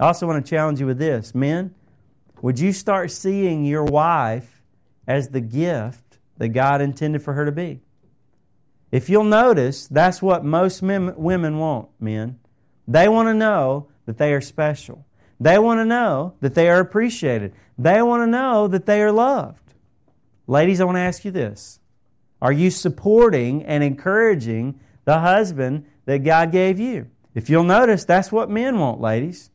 I 0.01 0.07
also 0.07 0.27
want 0.27 0.45
to 0.45 0.51
challenge 0.51 0.81
you 0.81 0.87
with 0.87 0.99
this. 0.99 1.33
Men, 1.33 1.77
would 2.43 2.59
you 2.59 2.73
start 2.73 3.13
seeing 3.13 3.65
your 3.65 3.85
wife 3.85 4.65
as 5.07 5.29
the 5.29 5.41
gift 5.41 6.19
that 6.39 6.49
God 6.49 6.81
intended 6.81 7.23
for 7.23 7.35
her 7.35 7.45
to 7.45 7.53
be? 7.53 7.83
If 8.91 9.09
you'll 9.09 9.23
notice, 9.23 9.87
that's 9.87 10.21
what 10.21 10.45
most 10.45 10.83
men, 10.83 11.15
women 11.15 11.59
want, 11.59 11.91
men. 12.01 12.41
They 12.89 13.07
want 13.07 13.29
to 13.29 13.35
know 13.35 13.91
that 14.07 14.19
they 14.19 14.33
are 14.33 14.41
special. 14.41 15.07
They 15.39 15.57
want 15.57 15.79
to 15.79 15.85
know 15.85 16.35
that 16.41 16.55
they 16.55 16.69
are 16.69 16.81
appreciated. 16.81 17.55
They 17.79 18.03
want 18.03 18.25
to 18.25 18.27
know 18.27 18.67
that 18.67 18.87
they 18.87 19.03
are 19.03 19.13
loved. 19.13 19.75
Ladies, 20.49 20.81
I 20.81 20.85
want 20.85 20.97
to 20.97 21.01
ask 21.01 21.25
you 21.25 21.31
this 21.31 21.80
are 22.43 22.53
you 22.53 22.71
supporting 22.71 23.65
and 23.65 23.83
encouraging 23.85 24.81
the 25.05 25.21
husband 25.21 25.87
that 26.07 26.19
God 26.19 26.53
gave 26.53 26.81
you? 26.81 27.09
If 27.35 27.49
you'll 27.49 27.65
notice, 27.65 28.05
that's 28.05 28.33
what 28.33 28.51
men 28.51 28.79
want, 28.79 29.01
ladies. 29.01 29.51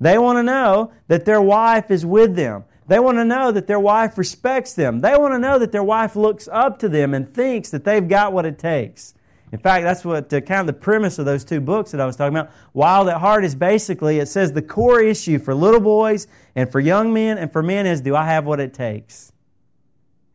They 0.00 0.18
want 0.18 0.38
to 0.38 0.42
know 0.42 0.92
that 1.08 1.24
their 1.24 1.40
wife 1.42 1.90
is 1.90 2.06
with 2.06 2.34
them. 2.34 2.64
They 2.86 2.98
want 2.98 3.18
to 3.18 3.24
know 3.24 3.52
that 3.52 3.66
their 3.66 3.78
wife 3.78 4.18
respects 4.18 4.72
them. 4.74 5.00
They 5.00 5.16
want 5.16 5.34
to 5.34 5.38
know 5.38 5.58
that 5.58 5.70
their 5.70 5.84
wife 5.84 6.16
looks 6.16 6.48
up 6.50 6.78
to 6.80 6.88
them 6.88 7.14
and 7.14 7.32
thinks 7.32 7.70
that 7.70 7.84
they've 7.84 8.08
got 8.08 8.32
what 8.32 8.46
it 8.46 8.58
takes. 8.58 9.14
In 9.52 9.58
fact, 9.58 9.84
that's 9.84 10.04
what 10.04 10.32
uh, 10.32 10.40
kind 10.40 10.60
of 10.60 10.66
the 10.66 10.72
premise 10.72 11.18
of 11.18 11.24
those 11.24 11.44
two 11.44 11.60
books 11.60 11.90
that 11.90 12.00
I 12.00 12.06
was 12.06 12.16
talking 12.16 12.36
about. 12.36 12.52
Wild 12.72 13.08
at 13.08 13.18
Heart 13.18 13.44
is 13.44 13.54
basically, 13.54 14.18
it 14.18 14.26
says 14.26 14.52
the 14.52 14.62
core 14.62 15.00
issue 15.00 15.38
for 15.38 15.54
little 15.54 15.80
boys 15.80 16.28
and 16.54 16.70
for 16.70 16.80
young 16.80 17.12
men 17.12 17.36
and 17.36 17.52
for 17.52 17.62
men 17.62 17.86
is 17.86 18.00
do 18.00 18.14
I 18.14 18.26
have 18.26 18.44
what 18.44 18.60
it 18.60 18.72
takes? 18.72 19.32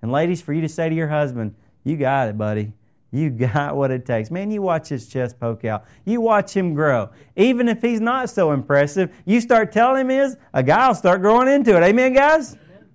And 0.01 0.11
ladies, 0.11 0.41
for 0.41 0.53
you 0.53 0.61
to 0.61 0.69
say 0.69 0.89
to 0.89 0.95
your 0.95 1.07
husband, 1.07 1.55
you 1.85 1.95
got 1.95 2.27
it, 2.27 2.37
buddy. 2.37 2.73
You 3.11 3.29
got 3.53 3.77
what 3.77 3.91
it 3.91 4.05
takes. 4.05 4.29
Man, 4.29 4.51
you 4.51 4.61
watch 4.61 4.89
his 4.89 5.07
chest 5.07 5.39
poke 5.39 5.63
out. 5.63 5.85
You 6.03 6.19
watch 6.19 6.53
him 6.53 6.73
grow. 6.73 7.11
Even 7.37 7.69
if 7.69 7.81
he's 7.81 8.01
not 8.01 8.29
so 8.29 8.51
impressive, 8.51 9.15
you 9.23 9.39
start 9.39 9.71
telling 9.71 10.01
him 10.01 10.11
is, 10.11 10.35
a 10.53 10.61
guy 10.61 10.89
will 10.89 10.95
start 10.95 11.21
growing 11.21 11.47
into 11.47 11.77
it. 11.77 11.83
Amen, 11.83 12.13
guys? 12.13 12.55
Amen. 12.55 12.89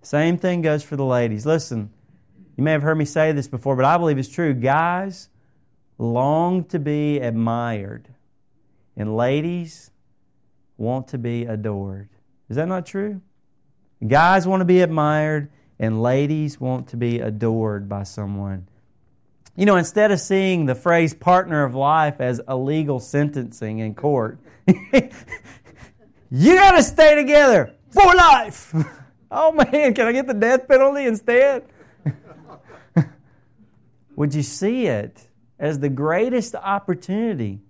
Same 0.00 0.38
thing 0.38 0.62
goes 0.62 0.82
for 0.82 0.96
the 0.96 1.04
ladies. 1.04 1.44
Listen, 1.44 1.90
you 2.56 2.64
may 2.64 2.72
have 2.72 2.82
heard 2.82 2.96
me 2.96 3.04
say 3.04 3.32
this 3.32 3.48
before, 3.48 3.76
but 3.76 3.84
I 3.84 3.98
believe 3.98 4.16
it's 4.16 4.28
true. 4.28 4.54
Guys 4.54 5.28
long 5.98 6.64
to 6.64 6.78
be 6.78 7.18
admired, 7.18 8.08
and 8.96 9.14
ladies 9.16 9.90
want 10.78 11.08
to 11.08 11.18
be 11.18 11.44
adored. 11.44 12.08
Is 12.48 12.56
that 12.56 12.66
not 12.66 12.86
true? 12.86 13.20
Guys 14.06 14.46
want 14.46 14.62
to 14.62 14.64
be 14.64 14.80
admired, 14.80 15.50
and 15.80 16.02
ladies 16.02 16.60
want 16.60 16.88
to 16.88 16.96
be 16.98 17.20
adored 17.20 17.88
by 17.88 18.02
someone. 18.02 18.68
You 19.56 19.64
know, 19.64 19.76
instead 19.76 20.10
of 20.12 20.20
seeing 20.20 20.66
the 20.66 20.74
phrase 20.74 21.14
partner 21.14 21.64
of 21.64 21.74
life 21.74 22.20
as 22.20 22.38
a 22.46 22.54
legal 22.54 23.00
sentencing 23.00 23.78
in 23.78 23.94
court, 23.94 24.38
you 24.66 26.54
got 26.54 26.72
to 26.72 26.82
stay 26.82 27.14
together 27.14 27.74
for 27.88 28.04
life. 28.14 28.74
oh 29.30 29.52
man, 29.52 29.94
can 29.94 30.06
I 30.06 30.12
get 30.12 30.26
the 30.26 30.34
death 30.34 30.68
penalty 30.68 31.06
instead? 31.06 31.64
Would 34.16 34.34
you 34.34 34.42
see 34.42 34.86
it 34.86 35.28
as 35.58 35.78
the 35.78 35.88
greatest 35.88 36.54
opportunity 36.54 37.60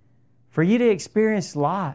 for 0.49 0.65
you 0.65 0.79
to 0.79 0.91
experience 0.91 1.55
life? 1.55 1.95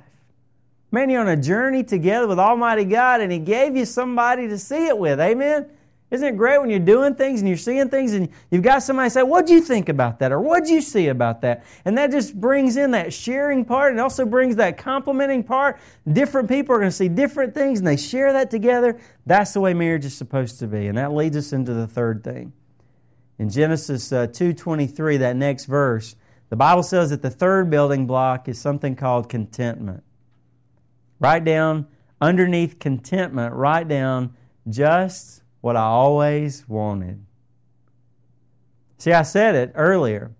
Man, 0.92 1.10
you're 1.10 1.20
on 1.20 1.28
a 1.28 1.36
journey 1.36 1.84
together 1.84 2.26
with 2.26 2.40
Almighty 2.40 2.86
God, 2.86 3.20
and 3.20 3.34
He 3.34 3.40
gave 3.40 3.76
you 3.76 3.84
somebody 3.84 4.48
to 4.48 4.58
see 4.58 4.88
it 4.88 4.98
with. 4.98 5.20
Amen? 5.20 5.70
Isn't 6.16 6.28
it 6.30 6.38
great 6.38 6.62
when 6.62 6.70
you're 6.70 6.80
doing 6.80 7.14
things 7.14 7.42
and 7.42 7.48
you're 7.48 7.58
seeing 7.58 7.90
things 7.90 8.14
and 8.14 8.30
you've 8.50 8.64
got 8.64 8.84
somebody 8.84 9.10
say, 9.10 9.22
What'd 9.22 9.50
you 9.50 9.60
think 9.60 9.90
about 9.90 10.20
that? 10.20 10.32
or 10.32 10.40
What'd 10.40 10.70
you 10.70 10.80
see 10.80 11.10
about 11.10 11.42
that? 11.42 11.66
And 11.84 11.98
that 11.98 12.10
just 12.10 12.40
brings 12.40 12.78
in 12.78 12.92
that 12.92 13.14
sharing 13.14 13.66
part 13.66 13.92
and 13.92 14.00
also 14.00 14.26
brings 14.26 14.56
that 14.56 14.78
complimenting 14.78 15.44
part. 15.44 15.78
Different 16.10 16.48
people 16.48 16.74
are 16.74 16.80
going 16.80 16.90
to 16.90 16.96
see 16.96 17.10
different 17.10 17.54
things 17.54 17.80
and 17.80 17.88
they 17.88 17.98
share 17.98 18.32
that 18.32 18.50
together. 18.50 18.98
That's 19.26 19.52
the 19.52 19.60
way 19.60 19.74
marriage 19.74 20.06
is 20.06 20.16
supposed 20.16 20.58
to 20.60 20.68
be. 20.68 20.88
And 20.88 20.98
that 20.98 21.12
leads 21.12 21.36
us 21.36 21.52
into 21.52 21.74
the 21.74 21.86
third 21.86 22.24
thing. 22.24 22.54
In 23.38 23.50
Genesis 23.50 24.14
uh, 24.14 24.28
2.23, 24.28 25.20
that 25.20 25.36
next 25.36 25.66
verse, 25.66 26.16
the 26.50 26.56
Bible 26.56 26.84
says 26.84 27.10
that 27.10 27.22
the 27.22 27.30
third 27.30 27.70
building 27.70 28.08
block 28.08 28.48
is 28.48 28.58
something 28.58 28.96
called 28.96 29.28
contentment. 29.28 30.02
Write 31.20 31.44
down, 31.44 31.88
underneath 32.22 32.80
contentment, 32.80 33.54
write 33.54 33.90
down 33.90 34.34
just 34.70 35.42
what 35.66 35.76
I 35.76 35.82
always 35.82 36.64
wanted. 36.70 37.26
See, 39.00 39.12
I 39.12 39.24
said 39.24 39.56
it 39.56 39.72
earlier. 39.74 40.36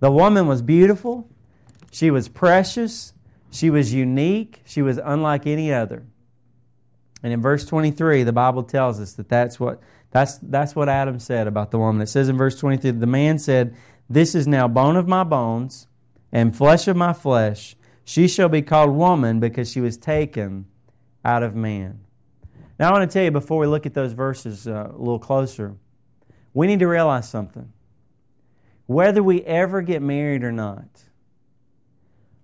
The 0.00 0.10
woman 0.10 0.46
was 0.48 0.60
beautiful, 0.60 1.30
she 1.90 2.10
was 2.10 2.28
precious, 2.28 3.14
she 3.50 3.70
was 3.70 3.94
unique, 3.94 4.60
she 4.66 4.82
was 4.82 5.00
unlike 5.02 5.46
any 5.46 5.72
other. 5.72 6.04
And 7.22 7.32
in 7.32 7.40
verse 7.40 7.64
23, 7.64 8.22
the 8.24 8.34
Bible 8.34 8.64
tells 8.64 9.00
us 9.00 9.14
that 9.14 9.30
that's 9.30 9.58
what, 9.58 9.80
that's, 10.10 10.36
that's 10.42 10.76
what 10.76 10.90
Adam 10.90 11.20
said 11.20 11.46
about 11.46 11.70
the 11.70 11.78
woman. 11.78 12.02
It 12.02 12.08
says 12.08 12.28
in 12.28 12.36
verse 12.36 12.60
23 12.60 12.90
the 12.90 13.06
man 13.06 13.38
said, 13.38 13.74
This 14.10 14.34
is 14.34 14.46
now 14.46 14.68
bone 14.68 14.96
of 14.96 15.08
my 15.08 15.24
bones 15.24 15.86
and 16.30 16.54
flesh 16.54 16.86
of 16.86 16.98
my 16.98 17.14
flesh. 17.14 17.76
She 18.04 18.28
shall 18.28 18.50
be 18.50 18.60
called 18.60 18.90
woman 18.90 19.40
because 19.40 19.72
she 19.72 19.80
was 19.80 19.96
taken 19.96 20.66
out 21.24 21.42
of 21.42 21.54
man. 21.54 22.00
Now, 22.78 22.90
I 22.90 22.92
want 22.92 23.10
to 23.10 23.12
tell 23.12 23.24
you 23.24 23.30
before 23.30 23.58
we 23.58 23.66
look 23.66 23.86
at 23.86 23.94
those 23.94 24.12
verses 24.12 24.68
uh, 24.68 24.90
a 24.90 24.98
little 24.98 25.18
closer, 25.18 25.76
we 26.52 26.66
need 26.66 26.78
to 26.80 26.86
realize 26.86 27.28
something. 27.28 27.72
Whether 28.86 29.22
we 29.22 29.42
ever 29.42 29.82
get 29.82 30.02
married 30.02 30.44
or 30.44 30.52
not, 30.52 30.86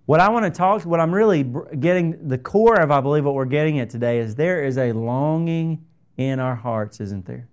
what 0.06 0.20
I 0.20 0.30
want 0.30 0.44
to 0.44 0.50
talk, 0.50 0.84
what 0.84 1.00
I'm 1.00 1.14
really 1.14 1.44
getting, 1.78 2.28
the 2.28 2.38
core 2.38 2.80
of, 2.80 2.90
I 2.90 3.00
believe, 3.00 3.24
what 3.24 3.34
we're 3.34 3.44
getting 3.44 3.78
at 3.78 3.90
today 3.90 4.18
is 4.18 4.34
there 4.34 4.64
is 4.64 4.76
a 4.76 4.92
longing 4.92 5.84
in 6.16 6.40
our 6.40 6.56
hearts, 6.56 7.00
isn't 7.00 7.26
there? 7.26 7.48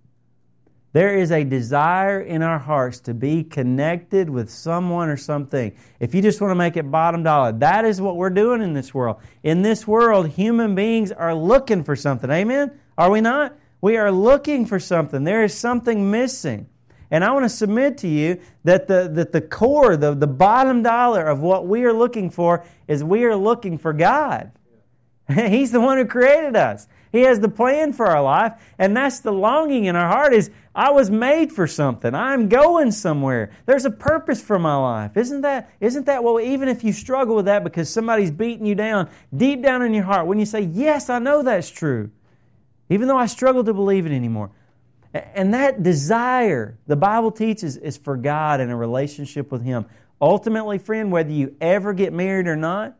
There 0.92 1.16
is 1.16 1.30
a 1.30 1.44
desire 1.44 2.20
in 2.20 2.42
our 2.42 2.58
hearts 2.58 2.98
to 3.00 3.14
be 3.14 3.44
connected 3.44 4.28
with 4.28 4.50
someone 4.50 5.08
or 5.08 5.16
something. 5.16 5.72
If 6.00 6.14
you 6.16 6.22
just 6.22 6.40
want 6.40 6.50
to 6.50 6.56
make 6.56 6.76
it 6.76 6.90
bottom 6.90 7.22
dollar, 7.22 7.52
that 7.52 7.84
is 7.84 8.00
what 8.00 8.16
we're 8.16 8.30
doing 8.30 8.60
in 8.60 8.74
this 8.74 8.92
world. 8.92 9.18
In 9.44 9.62
this 9.62 9.86
world, 9.86 10.30
human 10.30 10.74
beings 10.74 11.12
are 11.12 11.34
looking 11.34 11.84
for 11.84 11.94
something. 11.94 12.28
Amen? 12.28 12.72
Are 12.98 13.10
we 13.10 13.20
not? 13.20 13.56
We 13.80 13.96
are 13.98 14.10
looking 14.10 14.66
for 14.66 14.80
something. 14.80 15.22
There 15.22 15.44
is 15.44 15.54
something 15.54 16.10
missing. 16.10 16.68
And 17.12 17.24
I 17.24 17.32
want 17.32 17.44
to 17.44 17.48
submit 17.48 17.98
to 17.98 18.08
you 18.08 18.40
that 18.64 18.88
the, 18.88 19.08
that 19.14 19.32
the 19.32 19.40
core, 19.40 19.96
the, 19.96 20.14
the 20.14 20.26
bottom 20.26 20.82
dollar 20.82 21.24
of 21.24 21.40
what 21.40 21.66
we 21.66 21.84
are 21.84 21.92
looking 21.92 22.30
for 22.30 22.64
is 22.88 23.02
we 23.02 23.24
are 23.24 23.36
looking 23.36 23.78
for 23.78 23.92
God. 23.92 24.50
He's 25.32 25.70
the 25.70 25.80
one 25.80 25.98
who 25.98 26.04
created 26.04 26.56
us. 26.56 26.88
He 27.12 27.22
has 27.22 27.40
the 27.40 27.48
plan 27.48 27.92
for 27.92 28.06
our 28.06 28.22
life, 28.22 28.52
and 28.78 28.96
that's 28.96 29.20
the 29.20 29.32
longing 29.32 29.86
in 29.86 29.96
our 29.96 30.08
heart 30.08 30.32
is 30.32 30.50
I 30.74 30.90
was 30.90 31.10
made 31.10 31.52
for 31.52 31.66
something. 31.66 32.14
I'm 32.14 32.48
going 32.48 32.92
somewhere. 32.92 33.50
There's 33.66 33.84
a 33.84 33.90
purpose 33.90 34.40
for 34.40 34.58
my 34.58 34.76
life. 34.76 35.16
Isn't 35.16 35.40
that 35.40 35.72
isn't 35.80 36.06
that 36.06 36.22
well 36.22 36.38
even 36.38 36.68
if 36.68 36.84
you 36.84 36.92
struggle 36.92 37.34
with 37.34 37.46
that 37.46 37.64
because 37.64 37.90
somebody's 37.90 38.30
beating 38.30 38.66
you 38.66 38.76
down, 38.76 39.10
deep 39.36 39.62
down 39.62 39.82
in 39.82 39.92
your 39.92 40.04
heart 40.04 40.26
when 40.26 40.38
you 40.38 40.46
say, 40.46 40.60
"Yes, 40.60 41.10
I 41.10 41.18
know 41.18 41.42
that's 41.42 41.68
true." 41.68 42.10
Even 42.88 43.08
though 43.08 43.18
I 43.18 43.26
struggle 43.26 43.64
to 43.64 43.74
believe 43.74 44.06
it 44.06 44.12
anymore. 44.12 44.50
And 45.12 45.52
that 45.54 45.82
desire, 45.82 46.78
the 46.86 46.96
Bible 46.96 47.32
teaches, 47.32 47.76
is 47.76 47.96
for 47.96 48.16
God 48.16 48.60
and 48.60 48.70
a 48.70 48.76
relationship 48.76 49.50
with 49.50 49.62
Him. 49.62 49.86
Ultimately, 50.20 50.78
friend, 50.78 51.10
whether 51.10 51.32
you 51.32 51.56
ever 51.60 51.92
get 51.92 52.12
married 52.12 52.46
or 52.46 52.56
not, 52.56 52.96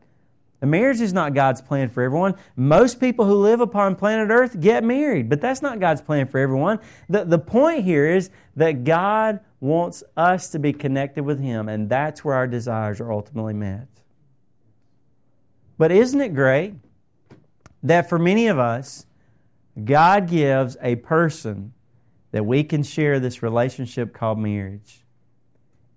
The 0.61 0.67
marriage 0.67 1.01
is 1.01 1.11
not 1.11 1.33
God's 1.33 1.59
plan 1.59 1.89
for 1.89 2.03
everyone. 2.03 2.35
Most 2.55 2.99
people 2.99 3.25
who 3.25 3.33
live 3.33 3.61
upon 3.61 3.95
planet 3.95 4.29
Earth 4.29 4.61
get 4.61 4.83
married, 4.83 5.27
but 5.27 5.41
that's 5.41 5.63
not 5.63 5.79
God's 5.79 6.01
plan 6.01 6.27
for 6.27 6.37
everyone. 6.37 6.79
The, 7.09 7.25
the 7.25 7.39
point 7.39 7.83
here 7.83 8.07
is 8.07 8.29
that 8.55 8.83
God 8.83 9.39
wants 9.59 10.03
us 10.15 10.49
to 10.51 10.59
be 10.59 10.71
connected 10.71 11.23
with 11.23 11.39
Him, 11.39 11.67
and 11.67 11.89
that's 11.89 12.23
where 12.23 12.35
our 12.35 12.45
desires 12.45 13.01
are 13.01 13.11
ultimately 13.11 13.55
met. 13.55 13.87
But 15.79 15.91
isn't 15.91 16.21
it 16.21 16.35
great 16.35 16.75
that 17.81 18.07
for 18.07 18.19
many 18.19 18.45
of 18.45 18.59
us, 18.59 19.07
God 19.83 20.29
gives 20.29 20.77
a 20.79 20.95
person 20.97 21.73
that 22.33 22.45
we 22.45 22.63
can 22.63 22.83
share 22.83 23.19
this 23.19 23.41
relationship 23.41 24.13
called 24.13 24.37
marriage? 24.37 24.99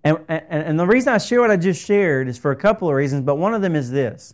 And, 0.03 0.19
and, 0.27 0.43
and 0.49 0.81
the 0.81 0.87
reason 0.87 1.13
I 1.13 1.19
share 1.19 1.43
what 1.43 1.51
I 1.51 1.59
just 1.59 1.85
shared 1.85 2.29
is 2.29 2.39
for 2.39 2.51
a 2.51 2.57
couple 2.57 2.89
of 2.89 2.95
reasons, 2.95 3.25
but 3.25 3.35
one 3.35 3.53
of 3.53 3.61
them 3.61 3.77
is 3.77 3.91
this 3.91 4.33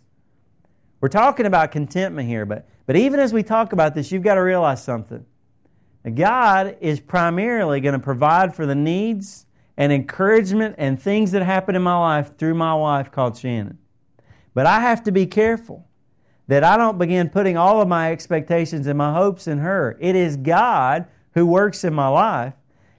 we're 1.01 1.09
talking 1.09 1.47
about 1.47 1.71
contentment 1.71 2.29
here, 2.29 2.45
but, 2.45 2.67
but 2.85 2.95
even 2.95 3.19
as 3.19 3.33
we 3.33 3.43
talk 3.43 3.73
about 3.73 3.95
this, 3.95 4.11
you've 4.11 4.23
got 4.23 4.35
to 4.35 4.41
realize 4.41 4.83
something. 4.83 5.25
God 6.15 6.77
is 6.79 6.99
primarily 6.99 7.81
going 7.81 7.93
to 7.93 7.99
provide 7.99 8.55
for 8.55 8.65
the 8.65 8.75
needs 8.75 9.45
and 9.77 9.91
encouragement 9.91 10.75
and 10.77 11.01
things 11.01 11.31
that 11.31 11.43
happen 11.43 11.75
in 11.75 11.81
my 11.81 11.97
life 11.97 12.37
through 12.37 12.53
my 12.53 12.73
wife 12.73 13.11
called 13.11 13.37
Shannon. 13.37 13.77
But 14.53 14.67
I 14.67 14.79
have 14.79 15.03
to 15.03 15.11
be 15.11 15.25
careful 15.25 15.87
that 16.47 16.63
I 16.63 16.77
don't 16.77 16.97
begin 16.97 17.29
putting 17.29 17.57
all 17.57 17.81
of 17.81 17.87
my 17.87 18.11
expectations 18.11 18.85
and 18.87 18.97
my 18.97 19.13
hopes 19.13 19.47
in 19.47 19.59
her. 19.59 19.97
It 19.99 20.15
is 20.15 20.37
God 20.37 21.07
who 21.33 21.45
works 21.45 21.83
in 21.83 21.93
my 21.93 22.09
life. 22.09 22.53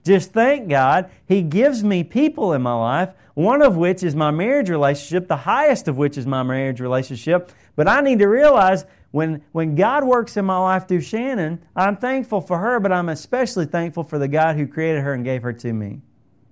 Just 0.04 0.32
thank 0.32 0.68
God 0.68 1.10
He 1.26 1.42
gives 1.42 1.84
me 1.84 2.04
people 2.04 2.52
in 2.52 2.62
my 2.62 2.74
life, 2.74 3.10
one 3.34 3.62
of 3.62 3.76
which 3.76 4.02
is 4.02 4.14
my 4.14 4.30
marriage 4.30 4.68
relationship, 4.68 5.28
the 5.28 5.36
highest 5.36 5.88
of 5.88 5.96
which 5.96 6.18
is 6.18 6.26
my 6.26 6.42
marriage 6.42 6.80
relationship. 6.80 7.52
But 7.76 7.88
I 7.88 8.00
need 8.00 8.18
to 8.18 8.26
realize 8.26 8.84
when, 9.12 9.42
when 9.52 9.74
God 9.74 10.04
works 10.04 10.36
in 10.36 10.44
my 10.44 10.58
life 10.58 10.88
through 10.88 11.02
Shannon, 11.02 11.62
I'm 11.76 11.96
thankful 11.96 12.40
for 12.40 12.58
her, 12.58 12.80
but 12.80 12.92
I'm 12.92 13.10
especially 13.10 13.66
thankful 13.66 14.04
for 14.04 14.18
the 14.18 14.28
God 14.28 14.56
who 14.56 14.66
created 14.66 15.02
her 15.02 15.14
and 15.14 15.24
gave 15.24 15.42
her 15.42 15.52
to 15.52 15.72
me. 15.72 16.00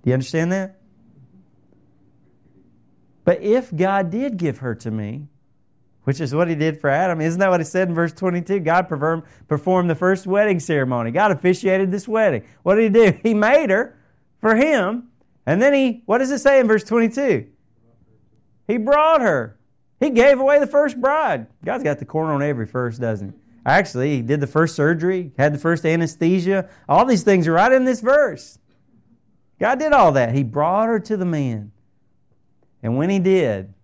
Do 0.03 0.09
you 0.09 0.13
understand 0.13 0.51
that? 0.51 0.77
But 3.23 3.41
if 3.41 3.75
God 3.75 4.09
did 4.09 4.37
give 4.37 4.59
her 4.59 4.73
to 4.75 4.91
me, 4.91 5.27
which 6.03 6.19
is 6.19 6.33
what 6.33 6.47
he 6.47 6.55
did 6.55 6.79
for 6.79 6.89
Adam, 6.89 7.21
isn't 7.21 7.39
that 7.39 7.49
what 7.49 7.59
he 7.59 7.63
said 7.63 7.89
in 7.89 7.95
verse 7.95 8.11
22? 8.13 8.59
God 8.59 8.89
performed 8.89 9.89
the 9.89 9.95
first 9.95 10.25
wedding 10.25 10.59
ceremony. 10.59 11.11
God 11.11 11.31
officiated 11.31 11.91
this 11.91 12.07
wedding. 12.07 12.43
What 12.63 12.75
did 12.75 12.95
he 12.95 13.11
do? 13.11 13.19
He 13.23 13.33
made 13.33 13.69
her 13.69 13.97
for 14.39 14.55
him. 14.55 15.09
And 15.45 15.61
then 15.61 15.73
he, 15.73 16.03
what 16.05 16.19
does 16.19 16.31
it 16.31 16.39
say 16.39 16.59
in 16.59 16.67
verse 16.67 16.83
22? 16.83 17.47
He 18.67 18.77
brought 18.77 19.21
her. 19.21 19.57
He 19.99 20.09
gave 20.09 20.39
away 20.39 20.59
the 20.59 20.67
first 20.67 20.99
bride. 20.99 21.47
God's 21.63 21.83
got 21.83 21.99
the 21.99 22.05
corner 22.05 22.33
on 22.33 22.41
every 22.41 22.65
first, 22.65 22.99
doesn't 22.99 23.31
he? 23.31 23.35
Actually, 23.65 24.15
he 24.15 24.21
did 24.23 24.39
the 24.39 24.47
first 24.47 24.75
surgery, 24.75 25.31
had 25.37 25.53
the 25.53 25.59
first 25.59 25.85
anesthesia. 25.85 26.67
All 26.89 27.05
these 27.05 27.23
things 27.23 27.47
are 27.47 27.53
right 27.53 27.71
in 27.71 27.85
this 27.85 28.01
verse. 28.01 28.57
God 29.59 29.77
did 29.77 29.93
all 29.93 30.11
that. 30.13 30.33
He 30.33 30.43
brought 30.43 30.87
her 30.87 30.99
to 30.99 31.15
the 31.15 31.25
man. 31.25 31.71
And 32.81 32.97
when 32.97 33.11
he 33.11 33.19
did, 33.19 33.75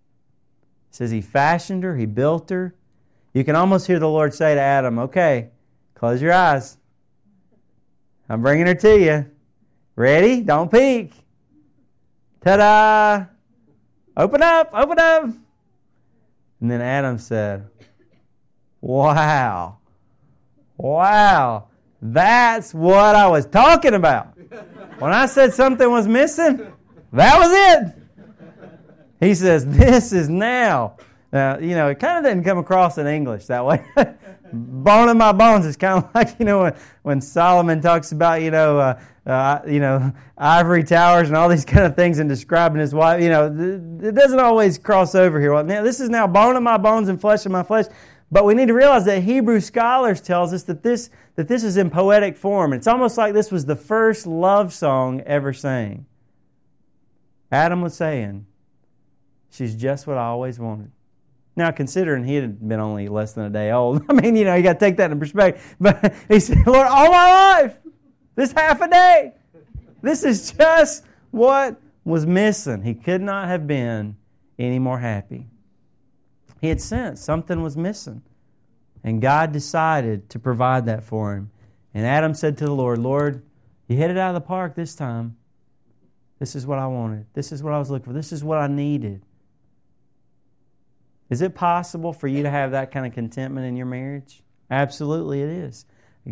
says 0.92 1.12
he 1.12 1.22
fashioned 1.22 1.84
her, 1.84 1.96
he 1.96 2.06
built 2.06 2.50
her. 2.50 2.76
You 3.34 3.44
can 3.44 3.56
almost 3.56 3.88
hear 3.88 4.00
the 4.00 4.10
Lord 4.10 4.34
say 4.34 4.56
to 4.56 4.62
Adam, 4.62 5.00
Okay, 5.00 5.50
close 5.94 6.22
your 6.22 6.34
eyes. 6.34 6.78
I'm 8.30 8.42
bringing 8.42 8.68
her 8.68 8.76
to 8.76 9.00
you. 9.00 9.26
Ready? 9.96 10.42
Don't 10.42 10.72
peek. 10.72 11.14
Ta 12.44 12.58
da! 12.58 13.26
Open 14.16 14.42
up, 14.42 14.70
open 14.74 15.00
up. 15.00 15.24
And 16.60 16.72
then 16.72 16.82
Adam 16.82 17.18
said, 17.18 17.68
Wow, 18.82 19.78
wow, 20.78 21.68
that's 22.02 22.74
what 22.74 23.16
I 23.16 23.28
was 23.28 23.46
talking 23.46 23.94
about. 23.94 24.38
When 25.00 25.14
I 25.14 25.26
said 25.26 25.54
something 25.54 25.90
was 25.90 26.08
missing, 26.08 26.72
that 27.14 27.40
was 27.40 27.50
it. 27.52 27.97
He 29.20 29.36
says, 29.36 29.66
This 29.66 30.14
is 30.14 30.30
now. 30.30 30.98
Now, 31.32 31.58
you 31.60 31.76
know, 31.76 31.90
it 31.90 32.00
kind 32.00 32.18
of 32.18 32.24
didn't 32.24 32.46
come 32.46 32.58
across 32.58 32.98
in 32.98 33.06
English 33.06 33.48
that 33.48 33.66
way. 33.66 33.86
bone 34.54 35.10
in 35.10 35.18
my 35.18 35.32
bones 35.32 35.66
is 35.66 35.76
kind 35.76 36.04
of 36.04 36.10
like, 36.16 36.40
you 36.40 36.46
know, 36.46 36.62
when, 36.64 36.76
when 37.04 37.22
Solomon 37.22 37.82
talks 37.82 38.12
about, 38.12 38.42
you 38.42 38.52
know, 38.52 38.80
uh, 38.80 39.00
uh, 39.26 39.60
you 39.68 39.80
know, 39.80 40.14
ivory 40.38 40.84
towers 40.84 41.28
and 41.28 41.36
all 41.36 41.50
these 41.50 41.66
kind 41.74 41.86
of 41.86 41.96
things 41.96 42.20
and 42.20 42.30
describing 42.30 42.80
his 42.80 42.94
wife. 42.94 43.22
You 43.22 43.30
know, 43.30 43.46
it 44.02 44.16
doesn't 44.16 44.40
always 44.40 44.78
cross 44.78 45.16
over 45.16 45.40
here. 45.40 45.54
Well, 45.54 45.64
now, 45.64 45.84
this 45.84 46.00
is 46.00 46.10
now 46.10 46.28
bone 46.28 46.56
of 46.56 46.64
my 46.64 46.78
bones 46.78 47.10
and 47.10 47.20
flesh 47.20 47.46
of 47.46 47.52
my 47.52 47.64
flesh. 47.64 47.86
But 48.30 48.44
we 48.46 48.54
need 48.54 48.68
to 48.68 48.74
realize 48.74 49.06
that 49.06 49.24
Hebrew 49.24 49.62
scholars 49.62 50.20
tells 50.20 50.54
us 50.54 50.64
that 50.64 50.84
this, 50.84 51.10
that 51.36 51.48
this 51.48 51.64
is 51.64 51.78
in 51.78 51.90
poetic 51.90 52.36
form. 52.36 52.74
It's 52.74 52.88
almost 52.88 53.18
like 53.18 53.34
this 53.34 53.52
was 53.52 53.66
the 53.66 53.76
first 53.76 54.28
love 54.28 54.74
song 54.74 55.22
ever 55.22 55.54
sang. 55.54 56.06
Adam 57.50 57.82
was 57.82 57.94
saying, 57.94 58.46
She's 59.50 59.76
just 59.76 60.08
what 60.08 60.18
I 60.18 60.26
always 60.26 60.60
wanted. 60.60 60.92
Now, 61.56 61.72
considering 61.72 62.24
he 62.24 62.36
had 62.36 62.68
been 62.68 62.80
only 62.80 63.08
less 63.08 63.34
than 63.34 63.46
a 63.46 63.50
day 63.50 63.72
old, 63.72 64.04
I 64.10 64.14
mean, 64.14 64.36
you 64.36 64.46
know, 64.46 64.54
you 64.56 64.64
got 64.64 64.74
to 64.74 64.80
take 64.80 64.98
that 64.98 65.12
in 65.12 65.20
perspective. 65.20 65.76
But 65.80 66.14
he 66.28 66.40
said, 66.40 66.66
Lord, 66.68 66.88
all 66.88 67.12
my 67.12 67.62
life, 67.62 67.78
this 68.36 68.52
half 68.52 68.80
a 68.82 68.88
day. 68.88 69.34
This 70.02 70.24
is 70.24 70.52
just 70.52 71.04
what 71.32 71.82
was 72.06 72.26
missing. 72.26 72.84
He 72.84 72.94
could 72.94 73.22
not 73.22 73.48
have 73.48 73.66
been 73.66 74.16
any 74.60 74.80
more 74.80 75.00
happy. 75.00 75.48
He 76.62 76.70
had 76.70 76.80
sensed 76.80 77.24
something 77.24 77.62
was 77.62 77.76
missing. 77.76 78.22
And 79.04 79.22
God 79.22 79.52
decided 79.52 80.30
to 80.30 80.40
provide 80.40 80.86
that 80.86 81.04
for 81.04 81.36
him. 81.36 81.52
And 81.94 82.06
Adam 82.06 82.34
said 82.34 82.58
to 82.60 82.66
the 82.66 82.74
Lord, 82.74 83.00
Lord, 83.00 83.44
you 83.88 83.98
hit 83.98 84.12
it 84.12 84.18
out 84.18 84.36
of 84.36 84.42
the 84.42 84.48
park 84.48 84.76
this 84.76 84.96
time. 84.96 85.38
This 86.40 86.56
is 86.56 86.68
what 86.68 86.78
I 86.78 86.88
wanted. 86.88 87.26
This 87.34 87.52
is 87.52 87.64
what 87.64 87.74
I 87.74 87.80
was 87.80 87.90
looking 87.90 88.06
for. 88.06 88.14
This 88.14 88.32
is 88.32 88.44
what 88.44 88.60
I 88.60 88.68
needed. 88.68 89.24
Is 91.30 91.42
it 91.42 91.56
possible 91.56 92.14
for 92.14 92.28
you 92.28 92.44
to 92.44 92.50
have 92.50 92.72
that 92.72 92.92
kind 92.92 93.06
of 93.06 93.14
contentment 93.14 93.68
in 93.68 93.76
your 93.76 93.86
marriage? 93.86 94.44
Absolutely, 94.72 95.42
it 95.42 95.50
is. 95.50 95.86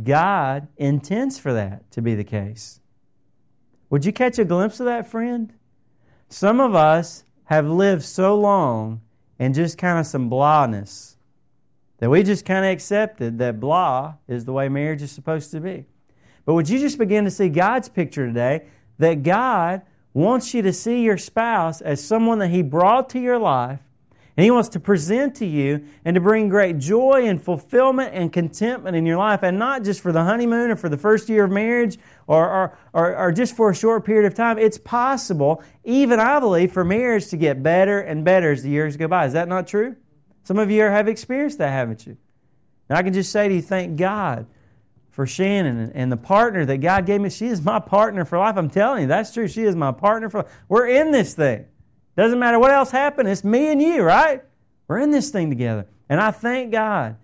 God 0.04 0.68
intends 0.78 1.40
for 1.40 1.54
that 1.54 1.90
to 1.92 2.02
be 2.02 2.16
the 2.16 2.24
case. 2.24 2.80
Would 3.90 4.06
you 4.06 4.12
catch 4.12 4.40
a 4.40 4.46
glimpse 4.46 4.80
of 4.80 4.86
that, 4.86 5.08
friend? 5.10 5.54
Some 6.30 6.60
of 6.60 6.76
us 6.76 7.24
have 7.46 7.68
lived 7.68 8.04
so 8.04 8.36
long 8.38 9.02
in 9.40 9.54
just 9.54 9.78
kind 9.78 10.00
of 10.00 10.06
some 10.06 10.30
blahness 10.30 11.16
that 12.00 12.10
we 12.10 12.24
just 12.24 12.46
kind 12.46 12.66
of 12.66 12.72
accepted 12.72 13.38
that 13.40 13.60
blah 13.60 14.16
is 14.28 14.46
the 14.46 14.54
way 14.54 14.68
marriage 14.68 15.02
is 15.02 15.12
supposed 15.12 15.52
to 15.52 15.60
be. 15.60 15.86
But 16.46 16.54
would 16.56 16.70
you 16.70 16.80
just 16.80 16.98
begin 16.98 17.24
to 17.26 17.32
see 17.32 17.50
God's 17.50 17.90
picture 17.90 18.28
today 18.28 18.68
that 18.98 19.24
God 19.24 19.82
wants 20.14 20.54
you 20.54 20.62
to 20.62 20.74
see 20.74 21.02
your 21.02 21.18
spouse 21.18 21.82
as 21.82 22.04
someone 22.04 22.40
that 22.40 22.50
He 22.50 22.62
brought 22.62 23.10
to 23.10 23.20
your 23.20 23.38
life 23.38 23.80
and 24.38 24.44
He 24.44 24.52
wants 24.52 24.70
to 24.70 24.80
present 24.80 25.36
to 25.36 25.46
you 25.46 25.86
and 26.04 26.16
to 26.16 26.22
bring 26.22 26.50
great 26.50 26.78
joy 26.78 27.26
and 27.26 27.42
fulfillment 27.42 28.14
and 28.14 28.34
contentment 28.34 28.96
in 28.96 29.06
your 29.06 29.18
life, 29.18 29.44
and 29.44 29.58
not 29.58 29.84
just 29.84 30.02
for 30.02 30.12
the 30.12 30.24
honeymoon 30.24 30.72
or 30.72 30.76
for 30.76 30.90
the 30.90 30.98
first 30.98 31.30
year 31.30 31.46
of 31.46 31.52
marriage 31.52 31.98
or, 32.28 32.50
or, 32.50 32.78
or, 32.94 33.18
or, 33.18 33.32
just 33.32 33.56
for 33.56 33.70
a 33.70 33.76
short 33.76 34.06
period 34.06 34.26
of 34.26 34.36
time. 34.36 34.58
It's 34.58 34.78
possible, 34.78 35.64
even 35.84 36.20
I 36.20 36.40
believe, 36.40 36.72
for 36.72 36.84
marriage 36.84 37.28
to 37.28 37.38
get 37.38 37.64
better 37.64 38.00
and 38.00 38.26
better 38.26 38.52
as 38.52 38.64
the 38.64 38.70
years 38.70 38.98
go 38.98 39.08
by. 39.08 39.26
Is 39.26 39.34
that 39.34 39.48
not 39.48 39.68
true? 39.68 39.96
Some 40.44 40.60
of 40.60 40.70
you 40.70 40.82
have 40.82 41.08
experienced 41.08 41.58
that, 41.60 41.72
haven't 41.72 42.06
you? 42.06 42.18
And 42.90 42.98
I 42.98 43.04
can 43.04 43.14
just 43.14 43.32
say 43.32 43.48
to 43.48 43.54
you, 43.54 43.62
thank 43.62 43.98
God 43.98 44.48
for 45.10 45.26
Shannon 45.26 45.92
and 45.96 46.12
the 46.12 46.18
partner 46.18 46.66
that 46.66 46.78
God 46.78 47.06
gave 47.06 47.22
me. 47.22 47.30
She 47.30 47.48
is 47.48 47.64
my 47.64 47.80
partner 47.80 48.26
for 48.26 48.38
life. 48.38 48.58
I'm 48.58 48.70
telling 48.70 49.04
you, 49.04 49.08
that's 49.08 49.34
true. 49.34 49.48
She 49.48 49.64
is 49.64 49.76
my 49.76 49.92
partner 49.92 50.30
for 50.30 50.40
life. 50.40 50.52
We're 50.68 50.88
in 50.88 51.12
this 51.12 51.34
thing. 51.34 51.66
Doesn't 52.16 52.40
matter 52.40 52.60
what 52.60 52.72
else 52.72 52.92
happened, 52.92 53.30
it's 53.30 53.44
me 53.44 53.72
and 53.72 53.82
you, 53.82 54.02
right? 54.02 54.42
We're 54.88 55.00
in 55.00 55.12
this 55.12 55.30
thing 55.30 55.50
together. 55.50 55.88
And 56.10 56.22
I 56.22 56.32
thank 56.32 56.72
God 56.72 57.18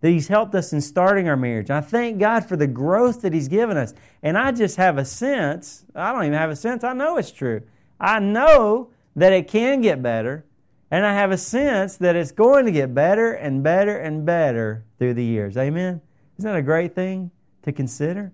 that 0.00 0.10
He's 0.10 0.28
helped 0.28 0.54
us 0.54 0.72
in 0.72 0.80
starting 0.80 1.28
our 1.28 1.36
marriage. 1.36 1.70
I 1.70 1.80
thank 1.80 2.18
God 2.18 2.48
for 2.48 2.56
the 2.56 2.66
growth 2.66 3.22
that 3.22 3.32
He's 3.32 3.48
given 3.48 3.76
us. 3.76 3.94
And 4.22 4.36
I 4.36 4.52
just 4.52 4.76
have 4.76 4.98
a 4.98 5.04
sense, 5.04 5.84
I 5.94 6.12
don't 6.12 6.24
even 6.24 6.38
have 6.38 6.50
a 6.50 6.56
sense, 6.56 6.82
I 6.82 6.92
know 6.92 7.16
it's 7.16 7.30
true. 7.30 7.62
I 8.00 8.18
know 8.18 8.90
that 9.14 9.32
it 9.32 9.48
can 9.48 9.80
get 9.80 10.02
better. 10.02 10.44
And 10.90 11.06
I 11.06 11.14
have 11.14 11.30
a 11.30 11.38
sense 11.38 11.96
that 11.98 12.16
it's 12.16 12.32
going 12.32 12.66
to 12.66 12.72
get 12.72 12.94
better 12.94 13.32
and 13.32 13.62
better 13.62 13.96
and 13.96 14.26
better 14.26 14.84
through 14.98 15.14
the 15.14 15.24
years. 15.24 15.56
Amen? 15.56 16.02
Isn't 16.38 16.50
that 16.50 16.58
a 16.58 16.62
great 16.62 16.94
thing 16.94 17.30
to 17.62 17.72
consider? 17.72 18.32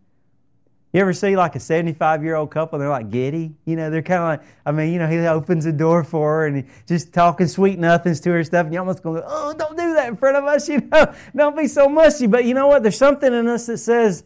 You 0.93 1.03
ever 1.03 1.13
see 1.13 1.37
like 1.37 1.55
a 1.55 1.61
75 1.61 2.25
year 2.25 2.35
old 2.35 2.51
couple? 2.51 2.77
And 2.77 2.83
they're 2.83 2.91
like 2.91 3.11
giddy. 3.11 3.55
You 3.67 3.77
know, 3.77 3.91
they're 3.91 4.03
kind 4.03 4.23
of 4.23 4.29
like, 4.29 4.43
I 4.65 4.73
mean, 4.73 4.93
you 4.93 4.99
know, 4.99 5.07
he 5.07 5.19
opens 5.19 5.65
the 5.65 5.73
door 5.73 6.03
for 6.03 6.39
her 6.39 6.47
and 6.47 6.67
just 6.87 7.13
talking 7.13 7.47
sweet 7.47 7.79
nothings 7.79 8.21
to 8.21 8.31
her 8.31 8.39
and 8.39 8.47
stuff. 8.47 8.65
And 8.65 8.73
you 8.73 8.81
almost 8.81 9.03
go, 9.03 9.23
oh, 9.25 9.53
don't 9.53 9.77
do 9.77 9.95
that 9.95 10.09
in 10.09 10.17
front 10.17 10.37
of 10.37 10.45
us. 10.45 10.69
You 10.79 10.81
know, 10.81 11.15
don't 11.35 11.57
be 11.57 11.67
so 11.67 11.89
mushy. 11.89 12.27
But 12.27 12.45
you 12.45 12.55
know 12.55 12.67
what? 12.69 12.83
There's 12.83 12.97
something 12.97 13.33
in 13.33 13.49
us 13.49 13.67
that 13.67 13.79
says, 13.79 14.25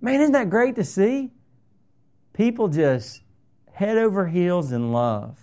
man, 0.00 0.20
isn't 0.20 0.32
that 0.32 0.48
great 0.48 0.76
to 0.76 0.84
see? 0.84 1.32
People 2.32 2.68
just 2.68 3.22
head 3.72 3.98
over 3.98 4.26
heels 4.26 4.72
in 4.72 4.92
love 4.92 5.38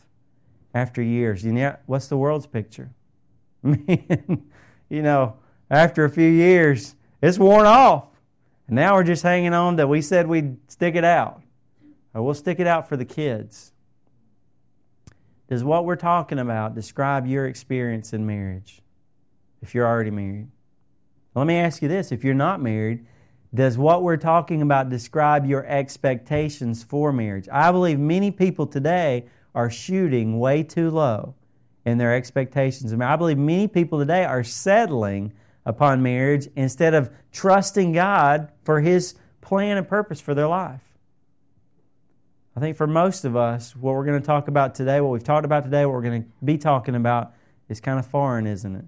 after 0.74 1.02
years. 1.02 1.44
You 1.44 1.54
know, 1.54 1.76
what's 1.86 2.08
the 2.08 2.18
world's 2.18 2.48
picture? 2.48 2.92
I 3.64 3.68
mean, 3.68 4.50
you 4.90 5.02
know, 5.02 5.36
after 5.70 6.06
a 6.06 6.10
few 6.10 6.30
years, 6.30 6.96
it's 7.22 7.38
worn 7.38 7.66
off. 7.66 8.06
And 8.68 8.76
now 8.76 8.96
we're 8.96 9.04
just 9.04 9.24
hanging 9.24 9.54
on 9.54 9.78
that 9.78 9.88
we 9.88 10.02
said 10.02 10.28
we'd 10.28 10.58
stick 10.70 10.96
it 10.96 11.04
out. 11.04 11.42
Or 12.14 12.22
we'll 12.22 12.34
stick 12.34 12.60
it 12.60 12.68
out 12.68 12.88
for 12.90 12.98
the 12.98 13.06
kids. 13.06 13.72
Does 15.48 15.64
what 15.64 15.86
we're 15.86 15.96
talking 15.96 16.40
about 16.40 16.76
describe 16.76 17.26
your 17.26 17.48
experience 17.48 18.12
in 18.14 18.26
marriage 18.26 18.82
if 19.62 19.74
you're 19.74 19.88
already 19.88 20.12
married? 20.12 20.50
Let 21.36 21.48
me 21.48 21.56
ask 21.56 21.82
you 21.82 21.88
this 21.88 22.12
if 22.12 22.24
you're 22.24 22.34
not 22.34 22.62
married, 22.62 23.06
does 23.54 23.78
what 23.78 24.04
we're 24.04 24.18
talking 24.18 24.62
about 24.62 24.90
describe 24.90 25.46
your 25.46 25.66
expectations 25.66 26.84
for 26.84 27.14
marriage? 27.14 27.48
I 27.50 27.72
believe 27.72 28.00
many 28.00 28.32
people 28.32 28.68
today 28.68 29.26
are 29.56 29.70
shooting 29.70 30.40
way 30.40 30.64
too 30.64 30.90
low 30.90 31.36
in 31.86 31.98
their 31.98 32.14
expectations. 32.14 32.92
I, 32.92 32.98
mean, 32.98 33.08
I 33.08 33.16
believe 33.16 33.38
many 33.38 33.68
people 33.68 34.00
today 34.00 34.26
are 34.26 34.44
settling 34.44 35.32
upon 35.68 36.02
marriage 36.02 36.48
instead 36.56 36.94
of 36.94 37.12
trusting 37.34 37.92
God 37.92 38.50
for 38.64 38.80
His 38.80 39.16
plan 39.42 39.78
and 39.78 39.88
purpose 39.88 40.22
for 40.22 40.34
their 40.34 40.48
life. 40.48 40.82
I 42.56 42.62
think 42.62 42.78
for 42.78 42.88
most 42.88 43.26
of 43.26 43.36
us, 43.36 43.76
what 43.76 43.94
we're 43.94 44.06
going 44.06 44.20
to 44.20 44.26
talk 44.26 44.48
about 44.48 44.74
today, 44.74 45.02
what 45.02 45.12
we've 45.12 45.24
talked 45.24 45.46
about 45.46 45.66
today, 45.66 45.86
what 45.86 45.94
we're 45.94 46.02
going 46.02 46.24
to 46.24 46.30
be 46.44 46.58
talking 46.58 46.96
about 46.96 47.34
is 47.68 47.82
kind 47.82 48.00
of 48.00 48.08
foreign, 48.08 48.48
isn't 48.48 48.76
it? 48.76 48.86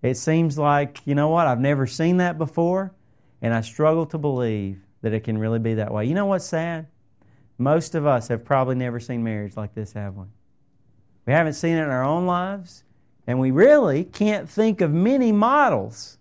It 0.00 0.16
seems 0.16 0.56
like, 0.56 1.00
you 1.04 1.16
know 1.16 1.28
what, 1.28 1.48
I've 1.48 1.60
never 1.60 1.88
seen 1.88 2.18
that 2.18 2.38
before, 2.38 2.94
and 3.42 3.52
I 3.52 3.60
struggle 3.60 4.06
to 4.06 4.18
believe 4.18 4.78
that 5.02 5.12
it 5.12 5.24
can 5.24 5.36
really 5.36 5.58
be 5.58 5.74
that 5.74 5.92
way. 5.92 6.06
You 6.06 6.14
know 6.14 6.26
what's 6.26 6.46
sad? 6.46 6.86
Most 7.58 7.96
of 7.96 8.06
us 8.06 8.28
have 8.28 8.44
probably 8.44 8.76
never 8.76 9.00
seen 9.00 9.24
marriage 9.24 9.56
like 9.56 9.74
this, 9.74 9.92
have 9.92 10.14
we? 10.14 10.26
We 11.26 11.32
haven't 11.32 11.54
seen 11.54 11.76
it 11.76 11.82
in 11.82 11.90
our 11.90 12.04
own 12.04 12.26
lives, 12.26 12.84
and 13.26 13.40
we 13.40 13.50
really 13.50 14.04
can't 14.04 14.48
think 14.48 14.80
of 14.80 14.92
many 14.92 15.32
models. 15.32 16.18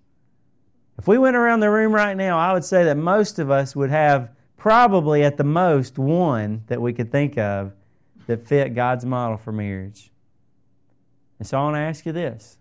If 0.98 1.08
we 1.08 1.18
went 1.18 1.36
around 1.36 1.60
the 1.60 1.70
room 1.70 1.94
right 1.94 2.16
now, 2.16 2.38
I 2.38 2.54
would 2.54 2.64
say 2.64 2.84
that 2.86 2.98
most 2.98 3.40
of 3.40 3.52
us 3.52 3.76
would 3.76 3.90
have 3.90 4.30
probably 4.58 5.24
at 5.24 5.38
the 5.38 5.44
most 5.44 5.98
one 5.98 6.64
that 6.68 6.82
we 6.82 6.94
could 6.94 7.12
think 7.12 7.38
of 7.38 7.74
that 8.28 8.48
fit 8.48 8.76
God's 8.76 9.06
model 9.06 9.38
for 9.38 9.52
marriage. 9.52 10.12
And 11.40 11.48
so 11.48 11.60
I 11.60 11.64
want 11.64 11.76
to 11.76 11.80
ask 11.80 12.06
you 12.06 12.12
this. 12.12 12.58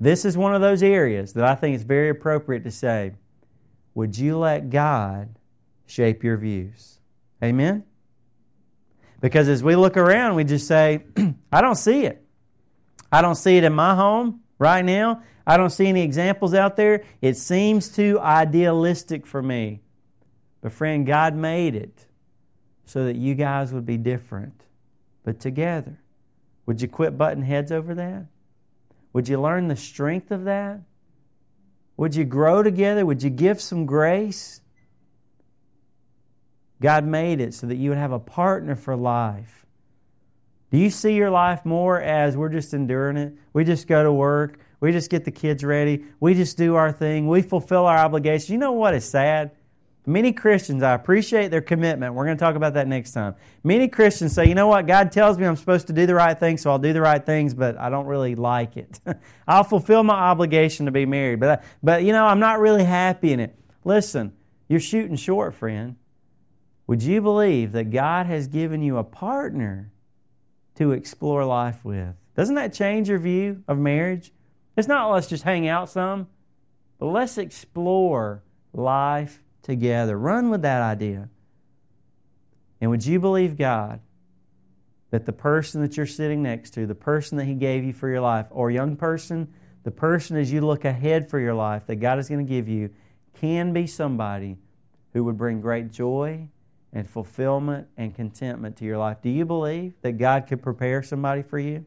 This 0.00 0.24
is 0.24 0.36
one 0.36 0.54
of 0.54 0.60
those 0.60 0.82
areas 0.82 1.34
that 1.34 1.44
I 1.44 1.54
think 1.54 1.74
it's 1.74 1.84
very 1.84 2.08
appropriate 2.08 2.64
to 2.64 2.70
say, 2.70 3.12
would 3.94 4.16
you 4.18 4.38
let 4.38 4.70
God 4.70 5.38
shape 5.86 6.24
your 6.24 6.36
views? 6.36 6.98
Amen? 7.42 7.84
Because 9.20 9.48
as 9.48 9.62
we 9.62 9.76
look 9.76 9.96
around, 9.96 10.36
we 10.36 10.44
just 10.44 10.66
say, 10.66 11.04
I 11.52 11.60
don't 11.60 11.76
see 11.76 12.04
it. 12.04 12.24
I 13.10 13.22
don't 13.22 13.34
see 13.34 13.56
it 13.56 13.64
in 13.64 13.72
my 13.72 13.94
home 13.94 14.40
right 14.58 14.84
now. 14.84 15.22
I 15.46 15.56
don't 15.56 15.70
see 15.70 15.86
any 15.86 16.02
examples 16.02 16.52
out 16.52 16.76
there. 16.76 17.04
It 17.22 17.36
seems 17.36 17.88
too 17.88 18.20
idealistic 18.20 19.26
for 19.26 19.42
me. 19.42 19.80
But, 20.60 20.72
friend, 20.72 21.06
God 21.06 21.34
made 21.34 21.74
it 21.74 22.06
so 22.84 23.04
that 23.04 23.16
you 23.16 23.34
guys 23.34 23.72
would 23.72 23.86
be 23.86 23.96
different, 23.96 24.64
but 25.24 25.40
together. 25.40 25.98
Would 26.66 26.82
you 26.82 26.88
quit 26.88 27.16
butting 27.16 27.44
heads 27.44 27.72
over 27.72 27.94
that? 27.94 28.26
Would 29.12 29.28
you 29.28 29.40
learn 29.40 29.68
the 29.68 29.76
strength 29.76 30.30
of 30.30 30.44
that? 30.44 30.80
Would 31.96 32.14
you 32.14 32.24
grow 32.24 32.62
together? 32.62 33.06
Would 33.06 33.22
you 33.22 33.30
give 33.30 33.60
some 33.60 33.86
grace? 33.86 34.60
God 36.80 37.04
made 37.04 37.40
it 37.40 37.54
so 37.54 37.66
that 37.66 37.76
you 37.76 37.90
would 37.90 37.98
have 37.98 38.12
a 38.12 38.18
partner 38.18 38.76
for 38.76 38.94
life. 38.94 39.66
Do 40.70 40.78
you 40.78 40.90
see 40.90 41.14
your 41.14 41.30
life 41.30 41.64
more 41.64 42.00
as 42.00 42.36
we're 42.36 42.50
just 42.50 42.74
enduring 42.74 43.16
it? 43.16 43.34
We 43.52 43.64
just 43.64 43.86
go 43.86 44.02
to 44.02 44.12
work. 44.12 44.58
We 44.80 44.92
just 44.92 45.10
get 45.10 45.24
the 45.24 45.30
kids 45.30 45.64
ready. 45.64 46.04
We 46.20 46.34
just 46.34 46.56
do 46.56 46.74
our 46.74 46.92
thing. 46.92 47.26
We 47.26 47.42
fulfill 47.42 47.86
our 47.86 47.98
obligations. 47.98 48.50
You 48.50 48.58
know 48.58 48.72
what 48.72 48.94
is 48.94 49.04
sad? 49.04 49.50
Many 50.06 50.32
Christians, 50.32 50.82
I 50.82 50.94
appreciate 50.94 51.50
their 51.50 51.60
commitment. 51.60 52.14
We're 52.14 52.24
going 52.24 52.36
to 52.36 52.42
talk 52.42 52.54
about 52.54 52.72
that 52.74 52.88
next 52.88 53.12
time. 53.12 53.34
Many 53.62 53.88
Christians 53.88 54.32
say, 54.32 54.46
you 54.48 54.54
know 54.54 54.66
what? 54.66 54.86
God 54.86 55.12
tells 55.12 55.36
me 55.36 55.44
I'm 55.44 55.56
supposed 55.56 55.86
to 55.88 55.92
do 55.92 56.06
the 56.06 56.14
right 56.14 56.38
thing, 56.38 56.56
so 56.56 56.70
I'll 56.70 56.78
do 56.78 56.94
the 56.94 57.00
right 57.02 57.24
things, 57.24 57.52
but 57.52 57.78
I 57.78 57.90
don't 57.90 58.06
really 58.06 58.34
like 58.34 58.78
it. 58.78 59.00
I'll 59.48 59.64
fulfill 59.64 60.02
my 60.04 60.14
obligation 60.14 60.86
to 60.86 60.92
be 60.92 61.04
married, 61.04 61.40
but, 61.40 61.60
I, 61.60 61.64
but, 61.82 62.04
you 62.04 62.12
know, 62.12 62.24
I'm 62.24 62.40
not 62.40 62.58
really 62.58 62.84
happy 62.84 63.34
in 63.34 63.40
it. 63.40 63.54
Listen, 63.84 64.32
you're 64.66 64.80
shooting 64.80 65.16
short, 65.16 65.54
friend. 65.54 65.96
Would 66.86 67.02
you 67.02 67.20
believe 67.20 67.72
that 67.72 67.90
God 67.90 68.24
has 68.24 68.48
given 68.48 68.80
you 68.80 68.96
a 68.96 69.04
partner 69.04 69.92
to 70.78 70.92
explore 70.92 71.44
life 71.44 71.84
with? 71.84 72.14
Doesn't 72.34 72.54
that 72.54 72.72
change 72.72 73.08
your 73.08 73.18
view 73.18 73.64
of 73.66 73.78
marriage? 73.78 74.32
It's 74.76 74.86
not 74.86 75.08
oh, 75.08 75.12
let's 75.14 75.26
just 75.26 75.42
hang 75.42 75.66
out 75.66 75.90
some, 75.90 76.28
but 76.98 77.06
let's 77.06 77.36
explore 77.36 78.44
life 78.72 79.42
together. 79.62 80.16
Run 80.16 80.50
with 80.50 80.62
that 80.62 80.80
idea. 80.80 81.28
And 82.80 82.90
would 82.90 83.04
you 83.04 83.18
believe 83.18 83.58
God 83.58 84.00
that 85.10 85.26
the 85.26 85.32
person 85.32 85.80
that 85.80 85.96
you're 85.96 86.06
sitting 86.06 86.44
next 86.44 86.70
to, 86.74 86.86
the 86.86 86.94
person 86.94 87.38
that 87.38 87.46
He 87.46 87.54
gave 87.54 87.82
you 87.82 87.92
for 87.92 88.08
your 88.08 88.20
life, 88.20 88.46
or 88.50 88.70
young 88.70 88.94
person, 88.94 89.52
the 89.82 89.90
person 89.90 90.36
as 90.36 90.52
you 90.52 90.60
look 90.60 90.84
ahead 90.84 91.28
for 91.28 91.40
your 91.40 91.54
life 91.54 91.86
that 91.86 91.96
God 91.96 92.20
is 92.20 92.28
going 92.28 92.46
to 92.46 92.48
give 92.48 92.68
you, 92.68 92.90
can 93.40 93.72
be 93.72 93.88
somebody 93.88 94.58
who 95.12 95.24
would 95.24 95.36
bring 95.36 95.60
great 95.60 95.90
joy 95.90 96.48
and 96.92 97.08
fulfillment 97.08 97.88
and 97.96 98.14
contentment 98.14 98.76
to 98.76 98.84
your 98.84 98.98
life. 98.98 99.18
Do 99.22 99.28
you 99.28 99.44
believe 99.44 99.94
that 100.02 100.12
God 100.12 100.46
could 100.46 100.62
prepare 100.62 101.02
somebody 101.02 101.42
for 101.42 101.58
you? 101.58 101.84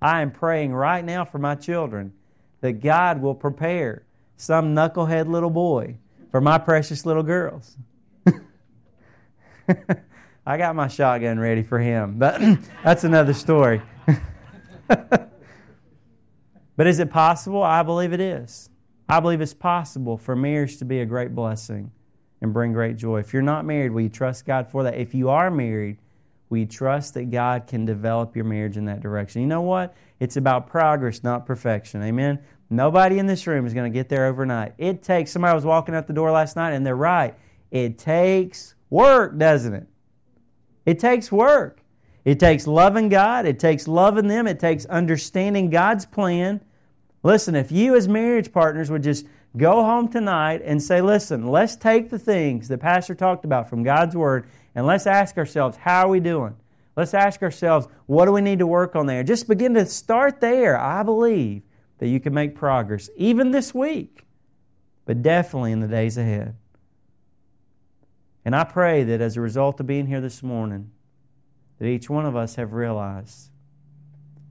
I 0.00 0.22
am 0.22 0.30
praying 0.30 0.74
right 0.74 1.04
now 1.04 1.24
for 1.24 1.38
my 1.38 1.54
children 1.56 2.12
that 2.60 2.80
God 2.80 3.20
will 3.20 3.34
prepare 3.34 4.04
some 4.36 4.74
knucklehead 4.74 5.28
little 5.28 5.50
boy 5.50 5.96
for 6.30 6.40
my 6.40 6.58
precious 6.58 7.04
little 7.04 7.22
girls. 7.22 7.76
I 10.46 10.56
got 10.56 10.74
my 10.76 10.88
shotgun 10.88 11.38
ready 11.38 11.62
for 11.62 11.78
him, 11.78 12.18
but 12.18 12.40
that's 12.84 13.04
another 13.04 13.34
story. 13.34 13.82
but 14.86 15.26
is 16.78 17.00
it 17.00 17.10
possible? 17.10 17.62
I 17.62 17.82
believe 17.82 18.12
it 18.12 18.20
is. 18.20 18.70
I 19.08 19.20
believe 19.20 19.40
it's 19.40 19.54
possible 19.54 20.16
for 20.16 20.36
marriage 20.36 20.78
to 20.78 20.84
be 20.84 21.00
a 21.00 21.06
great 21.06 21.34
blessing 21.34 21.90
and 22.40 22.52
bring 22.52 22.72
great 22.72 22.96
joy. 22.96 23.18
If 23.18 23.32
you're 23.32 23.42
not 23.42 23.64
married, 23.64 23.92
will 23.92 24.02
you 24.02 24.08
trust 24.08 24.46
God 24.46 24.70
for 24.70 24.82
that? 24.84 24.94
If 24.94 25.14
you 25.14 25.28
are 25.28 25.50
married, 25.50 25.98
we 26.50 26.64
trust 26.64 27.14
that 27.14 27.30
God 27.30 27.66
can 27.66 27.84
develop 27.84 28.34
your 28.34 28.44
marriage 28.44 28.76
in 28.76 28.84
that 28.86 29.00
direction? 29.00 29.42
You 29.42 29.48
know 29.48 29.62
what? 29.62 29.94
It's 30.20 30.36
about 30.36 30.66
progress, 30.66 31.22
not 31.22 31.46
perfection. 31.46 32.02
Amen? 32.02 32.38
Nobody 32.70 33.18
in 33.18 33.26
this 33.26 33.46
room 33.46 33.66
is 33.66 33.74
going 33.74 33.90
to 33.90 33.96
get 33.96 34.08
there 34.08 34.26
overnight. 34.26 34.74
It 34.78 35.02
takes, 35.02 35.30
somebody 35.30 35.54
was 35.54 35.64
walking 35.64 35.94
out 35.94 36.06
the 36.06 36.12
door 36.12 36.30
last 36.30 36.56
night 36.56 36.72
and 36.72 36.86
they're 36.86 36.96
right. 36.96 37.34
It 37.70 37.98
takes 37.98 38.74
work, 38.90 39.38
doesn't 39.38 39.74
it? 39.74 39.86
It 40.86 40.98
takes 40.98 41.30
work. 41.30 41.82
It 42.24 42.40
takes 42.40 42.66
loving 42.66 43.08
God. 43.08 43.46
It 43.46 43.58
takes 43.58 43.88
loving 43.88 44.28
them. 44.28 44.46
It 44.46 44.60
takes 44.60 44.84
understanding 44.86 45.70
God's 45.70 46.04
plan. 46.04 46.60
Listen, 47.22 47.54
if 47.54 47.72
you 47.72 47.96
as 47.96 48.06
marriage 48.06 48.52
partners 48.52 48.90
would 48.90 49.02
just 49.02 49.26
go 49.56 49.82
home 49.82 50.08
tonight 50.08 50.60
and 50.64 50.82
say, 50.82 51.00
listen, 51.00 51.46
let's 51.46 51.76
take 51.76 52.10
the 52.10 52.18
things 52.18 52.68
the 52.68 52.78
Pastor 52.78 53.14
talked 53.14 53.44
about 53.44 53.68
from 53.68 53.82
God's 53.82 54.16
Word 54.16 54.46
and 54.74 54.86
let's 54.86 55.06
ask 55.06 55.36
ourselves, 55.38 55.76
how 55.78 56.06
are 56.06 56.08
we 56.08 56.20
doing? 56.20 56.56
Let's 56.96 57.14
ask 57.14 57.42
ourselves, 57.42 57.86
what 58.06 58.26
do 58.26 58.32
we 58.32 58.40
need 58.40 58.58
to 58.58 58.66
work 58.66 58.96
on 58.96 59.06
there? 59.06 59.22
Just 59.22 59.48
begin 59.48 59.74
to 59.74 59.86
start 59.86 60.40
there. 60.40 60.78
I 60.78 61.02
believe 61.02 61.62
that 61.98 62.08
you 62.08 62.20
can 62.20 62.34
make 62.34 62.54
progress, 62.54 63.08
even 63.16 63.50
this 63.50 63.74
week, 63.74 64.24
but 65.04 65.22
definitely 65.22 65.72
in 65.72 65.80
the 65.80 65.88
days 65.88 66.16
ahead. 66.16 66.56
And 68.44 68.54
I 68.54 68.64
pray 68.64 69.04
that 69.04 69.20
as 69.20 69.36
a 69.36 69.40
result 69.40 69.80
of 69.80 69.86
being 69.86 70.06
here 70.06 70.20
this 70.20 70.42
morning, 70.42 70.90
that 71.78 71.86
each 71.86 72.08
one 72.10 72.26
of 72.26 72.34
us 72.34 72.56
have 72.56 72.72
realized 72.72 73.50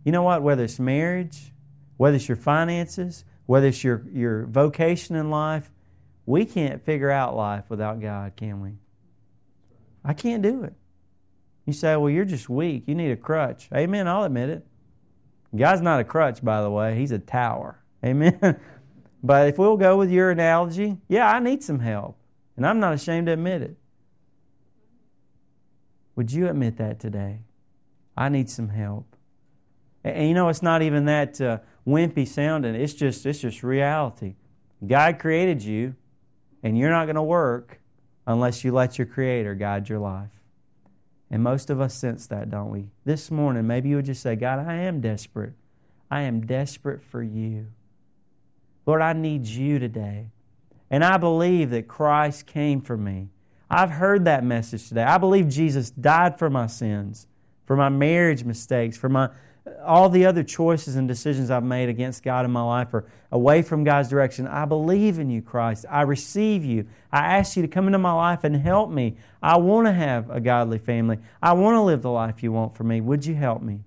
you 0.07 0.13
know 0.13 0.23
what? 0.23 0.41
Whether 0.41 0.63
it's 0.63 0.79
marriage, 0.79 1.51
whether 1.97 2.15
it's 2.15 2.29
your 2.29 2.37
finances, 2.37 3.25
whether 3.47 3.67
it's 3.67 3.83
your, 3.83 4.03
your 4.13 4.45
vocation 4.45 5.15
in 5.15 5.31
life, 5.31 5.71
we 6.27 6.45
can't 6.45 6.85
figure 6.85 7.09
out 7.09 7.35
life 7.35 7.63
without 7.69 7.99
God, 7.99 8.33
can 8.35 8.61
we? 8.61 8.73
I 10.05 10.13
can't 10.13 10.43
do 10.43 10.63
it. 10.63 10.73
You 11.65 11.73
say, 11.73 11.95
well, 11.95 12.09
you're 12.09 12.25
just 12.25 12.49
weak. 12.49 12.83
You 12.85 12.95
need 12.95 13.11
a 13.11 13.17
crutch. 13.17 13.67
Amen. 13.73 14.07
I'll 14.07 14.23
admit 14.23 14.49
it. 14.49 14.65
God's 15.55 15.81
not 15.81 15.99
a 15.99 16.03
crutch, 16.03 16.43
by 16.43 16.61
the 16.61 16.69
way. 16.69 16.97
He's 16.97 17.11
a 17.11 17.19
tower. 17.19 17.81
Amen. 18.05 18.59
but 19.23 19.47
if 19.47 19.57
we'll 19.57 19.77
go 19.77 19.97
with 19.97 20.11
your 20.11 20.29
analogy, 20.31 20.97
yeah, 21.07 21.29
I 21.29 21.39
need 21.39 21.63
some 21.63 21.79
help. 21.79 22.17
And 22.55 22.65
I'm 22.65 22.79
not 22.79 22.93
ashamed 22.93 23.27
to 23.27 23.33
admit 23.33 23.61
it. 23.61 23.77
Would 26.15 26.31
you 26.31 26.47
admit 26.47 26.77
that 26.77 26.99
today? 26.99 27.41
I 28.15 28.29
need 28.29 28.49
some 28.49 28.69
help. 28.69 29.15
And, 30.03 30.27
you 30.27 30.33
know, 30.33 30.49
it's 30.49 30.63
not 30.63 30.81
even 30.81 31.05
that 31.05 31.39
uh, 31.39 31.59
wimpy 31.87 32.27
sounding. 32.27 32.75
It's 32.75 32.93
just 32.93 33.25
it's 33.25 33.39
just 33.39 33.63
reality. 33.63 34.35
God 34.85 35.17
created 35.17 35.63
you, 35.63 35.95
and 36.61 36.77
you're 36.77 36.91
not 36.91 37.05
going 37.05 37.15
to 37.15 37.23
work 37.23 37.79
unless 38.27 38.63
you 38.63 38.71
let 38.71 38.97
your 38.97 39.07
Creator 39.07 39.55
guide 39.55 39.89
your 39.89 39.99
life. 39.99 40.29
And 41.31 41.41
most 41.41 41.69
of 41.69 41.81
us 41.81 41.93
sense 41.93 42.27
that, 42.27 42.49
don't 42.49 42.69
we? 42.69 42.89
This 43.05 43.31
morning, 43.31 43.65
maybe 43.65 43.89
you 43.89 43.95
would 43.97 44.05
just 44.05 44.21
say, 44.21 44.35
God, 44.35 44.65
I 44.65 44.75
am 44.75 45.01
desperate. 45.01 45.53
I 46.11 46.21
am 46.21 46.45
desperate 46.45 47.01
for 47.01 47.23
you. 47.23 47.67
Lord, 48.85 49.01
I 49.01 49.13
need 49.13 49.45
you 49.45 49.79
today. 49.79 50.29
And 50.89 51.03
I 51.03 51.17
believe 51.17 51.69
that 51.71 51.87
Christ 51.87 52.45
came 52.45 52.81
for 52.81 52.95
me. 52.95 53.29
I've 53.69 53.91
heard 53.91 54.23
that 54.23 54.45
message 54.45 54.87
today. 54.87 55.03
I 55.03 55.17
believe 55.17 55.49
Jesus 55.49 55.89
died 55.89 56.39
for 56.39 56.49
my 56.49 56.67
sins, 56.67 57.27
for 57.65 57.75
my 57.75 57.89
marriage 57.89 58.45
mistakes, 58.45 58.97
for 58.97 59.09
my 59.09 59.29
all 59.83 60.09
the 60.09 60.25
other 60.25 60.43
choices 60.43 60.95
and 60.95 61.07
decisions 61.07 61.49
I've 61.49 61.63
made 61.63 61.89
against 61.89 62.23
God 62.23 62.45
in 62.45 62.51
my 62.51 62.61
life 62.61 62.93
or 62.93 63.05
away 63.31 63.61
from 63.61 63.83
God's 63.83 64.09
direction. 64.09 64.47
I 64.47 64.65
believe 64.65 65.19
in 65.19 65.29
you, 65.29 65.41
Christ. 65.41 65.85
I 65.89 66.01
receive 66.01 66.63
you. 66.65 66.87
I 67.11 67.37
ask 67.37 67.55
you 67.55 67.61
to 67.61 67.67
come 67.67 67.87
into 67.87 67.97
my 67.97 68.13
life 68.13 68.43
and 68.43 68.55
help 68.55 68.89
me. 68.89 69.17
I 69.41 69.57
want 69.57 69.87
to 69.87 69.93
have 69.93 70.29
a 70.29 70.39
godly 70.39 70.79
family. 70.79 71.19
I 71.41 71.53
want 71.53 71.75
to 71.75 71.81
live 71.81 72.01
the 72.01 72.11
life 72.11 72.43
you 72.43 72.51
want 72.51 72.75
for 72.75 72.83
me. 72.83 73.01
Would 73.01 73.25
you 73.25 73.35
help 73.35 73.61
me? 73.61 73.81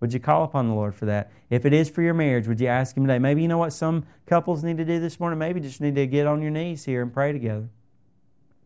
Would 0.00 0.12
you 0.12 0.20
call 0.20 0.44
upon 0.44 0.68
the 0.68 0.74
Lord 0.74 0.94
for 0.94 1.06
that? 1.06 1.30
If 1.48 1.64
it 1.64 1.72
is 1.72 1.88
for 1.88 2.02
your 2.02 2.14
marriage, 2.14 2.46
would 2.46 2.60
you 2.60 2.66
ask 2.66 2.96
Him 2.96 3.06
today? 3.06 3.18
Maybe 3.18 3.42
you 3.42 3.48
know 3.48 3.58
what 3.58 3.72
some 3.72 4.04
couples 4.26 4.62
need 4.62 4.76
to 4.76 4.84
do 4.84 5.00
this 5.00 5.18
morning? 5.18 5.38
Maybe 5.38 5.60
just 5.60 5.80
need 5.80 5.94
to 5.94 6.06
get 6.06 6.26
on 6.26 6.42
your 6.42 6.50
knees 6.50 6.84
here 6.84 7.02
and 7.02 7.12
pray 7.12 7.32
together. 7.32 7.68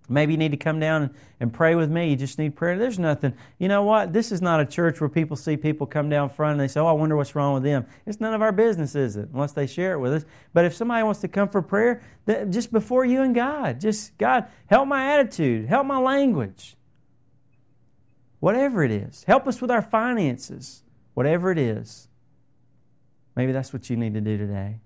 Maybe 0.09 0.33
you 0.33 0.39
need 0.39 0.53
to 0.53 0.57
come 0.57 0.81
down 0.81 1.15
and, 1.41 1.53
pray 1.53 1.75
with 1.75 1.91
me. 1.91 2.11
You 2.11 2.17
just 2.17 2.39
need 2.39 2.57
prayer. 2.57 2.79
There's 2.79 2.99
nothing. 2.99 3.35
You 3.59 3.69
know 3.69 3.83
what? 3.83 4.13
This 4.13 4.33
is 4.33 4.41
not 4.41 4.61
a 4.61 4.65
church 4.65 5.01
where 5.01 5.09
people 5.09 5.37
see 5.37 5.57
people 5.57 5.87
come 5.87 6.09
down 6.09 6.31
front 6.31 6.53
and 6.53 6.61
they 6.61 6.69
say, 6.69 6.81
Oh, 6.81 6.87
I 6.87 6.93
wonder 6.93 7.17
what's 7.17 7.35
wrong 7.35 7.55
with 7.55 7.63
them. 7.63 7.87
It's 8.07 8.21
none 8.21 8.35
of 8.35 8.43
our 8.43 8.53
business, 8.53 8.95
is 8.95 9.17
it? 9.17 9.29
Unless 9.33 9.53
they 9.53 9.67
share 9.67 9.93
it 9.93 9.99
with 9.99 10.13
us. 10.13 10.25
But 10.55 10.65
if 10.65 10.75
somebody 10.75 11.03
wants 11.03 11.21
to 11.21 11.29
come 11.29 11.49
for 11.49 11.63
prayer, 11.63 12.03
just 12.49 12.73
before 12.73 13.05
you 13.05 13.23
and 13.23 13.35
God, 13.35 13.81
just 13.81 14.17
God, 14.19 14.47
help 14.67 14.89
my 14.89 15.13
attitude, 15.15 15.69
help 15.69 15.87
my 15.87 15.99
language. 15.99 16.77
Whatever 18.41 18.83
it 18.85 18.91
is. 18.91 19.25
Help 19.25 19.47
us 19.47 19.61
with 19.61 19.71
our 19.71 19.83
finances 19.83 20.83
whatever 21.19 21.51
it 21.51 21.59
is, 21.59 22.07
maybe 23.35 23.51
that's 23.51 23.73
what 23.73 23.91
you 23.91 23.97
need 23.97 24.15
to 24.15 24.21
do 24.21 24.39
today. 24.39 24.79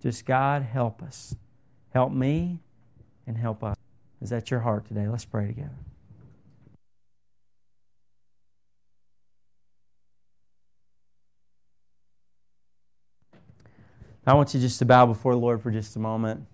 Just 0.00 0.24
God, 0.24 0.62
help 0.62 1.02
us. 1.02 1.34
Help 1.92 2.12
me 2.12 2.60
and 3.26 3.36
help 3.36 3.64
us. 3.64 3.76
Is 4.22 4.30
that 4.30 4.52
your 4.52 4.60
heart 4.60 4.86
today? 4.86 5.08
Let's 5.08 5.24
pray 5.24 5.48
together. 5.48 5.70
I 14.24 14.34
want 14.34 14.54
you 14.54 14.60
just 14.60 14.78
to 14.78 14.84
bow 14.84 15.06
before 15.06 15.32
the 15.32 15.40
Lord 15.40 15.60
for 15.60 15.72
just 15.72 15.96
a 15.96 15.98
moment. 15.98 16.46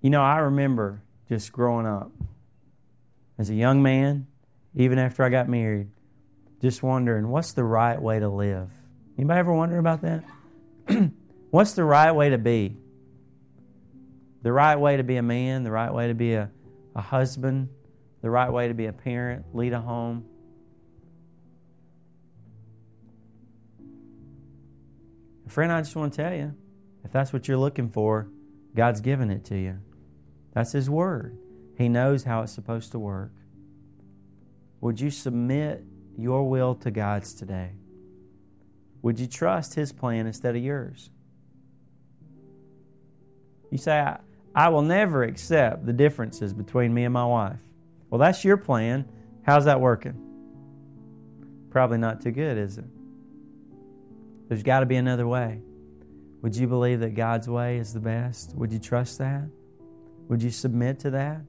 You 0.00 0.08
know, 0.08 0.22
I 0.22 0.38
remember 0.38 1.02
just 1.28 1.52
growing 1.52 1.84
up 1.84 2.10
as 3.38 3.50
a 3.50 3.54
young 3.54 3.82
man, 3.82 4.26
even 4.74 4.98
after 4.98 5.22
I 5.22 5.28
got 5.28 5.46
married, 5.46 5.88
just 6.62 6.82
wondering 6.82 7.28
what's 7.28 7.52
the 7.52 7.64
right 7.64 8.00
way 8.00 8.18
to 8.18 8.30
live. 8.30 8.70
Anybody 9.18 9.40
ever 9.40 9.52
wonder 9.52 9.76
about 9.76 10.00
that? 10.00 10.24
what's 11.50 11.72
the 11.72 11.84
right 11.84 12.12
way 12.12 12.30
to 12.30 12.38
be? 12.38 12.76
The 14.42 14.52
right 14.52 14.76
way 14.76 14.96
to 14.96 15.02
be 15.02 15.16
a 15.16 15.22
man, 15.22 15.64
the 15.64 15.70
right 15.70 15.92
way 15.92 16.08
to 16.08 16.14
be 16.14 16.34
a, 16.34 16.50
a 16.96 17.00
husband, 17.00 17.68
the 18.22 18.30
right 18.30 18.50
way 18.50 18.68
to 18.68 18.74
be 18.74 18.86
a 18.86 18.92
parent, 18.92 19.44
lead 19.54 19.72
a 19.72 19.80
home. 19.80 20.24
Friend, 25.48 25.72
I 25.72 25.80
just 25.80 25.96
want 25.96 26.12
to 26.12 26.22
tell 26.22 26.32
you 26.32 26.54
if 27.04 27.10
that's 27.10 27.32
what 27.32 27.48
you're 27.48 27.56
looking 27.56 27.90
for, 27.90 28.28
God's 28.74 29.00
given 29.00 29.30
it 29.30 29.44
to 29.46 29.58
you. 29.58 29.78
That's 30.52 30.72
His 30.72 30.88
Word. 30.88 31.36
He 31.76 31.88
knows 31.88 32.24
how 32.24 32.42
it's 32.42 32.52
supposed 32.52 32.92
to 32.92 32.98
work. 32.98 33.32
Would 34.80 35.00
you 35.00 35.10
submit 35.10 35.84
your 36.16 36.48
will 36.48 36.74
to 36.76 36.90
God's 36.90 37.34
today? 37.34 37.72
Would 39.02 39.18
you 39.18 39.26
trust 39.26 39.74
His 39.74 39.92
plan 39.92 40.26
instead 40.26 40.56
of 40.56 40.62
yours? 40.62 41.10
You 43.70 43.78
say, 43.78 43.98
I, 43.98 44.18
I 44.54 44.68
will 44.68 44.82
never 44.82 45.22
accept 45.22 45.86
the 45.86 45.92
differences 45.92 46.52
between 46.52 46.92
me 46.92 47.04
and 47.04 47.14
my 47.14 47.24
wife. 47.24 47.60
Well, 48.10 48.18
that's 48.18 48.44
your 48.44 48.56
plan. 48.56 49.08
How's 49.42 49.66
that 49.66 49.80
working? 49.80 50.26
Probably 51.70 51.98
not 51.98 52.20
too 52.20 52.32
good, 52.32 52.58
is 52.58 52.78
it? 52.78 52.84
There's 54.48 54.64
got 54.64 54.80
to 54.80 54.86
be 54.86 54.96
another 54.96 55.28
way. 55.28 55.62
Would 56.42 56.56
you 56.56 56.66
believe 56.66 57.00
that 57.00 57.14
God's 57.14 57.48
way 57.48 57.76
is 57.76 57.92
the 57.92 58.00
best? 58.00 58.54
Would 58.56 58.72
you 58.72 58.80
trust 58.80 59.18
that? 59.18 59.44
Would 60.28 60.42
you 60.42 60.50
submit 60.50 61.00
to 61.00 61.10
that? 61.10 61.42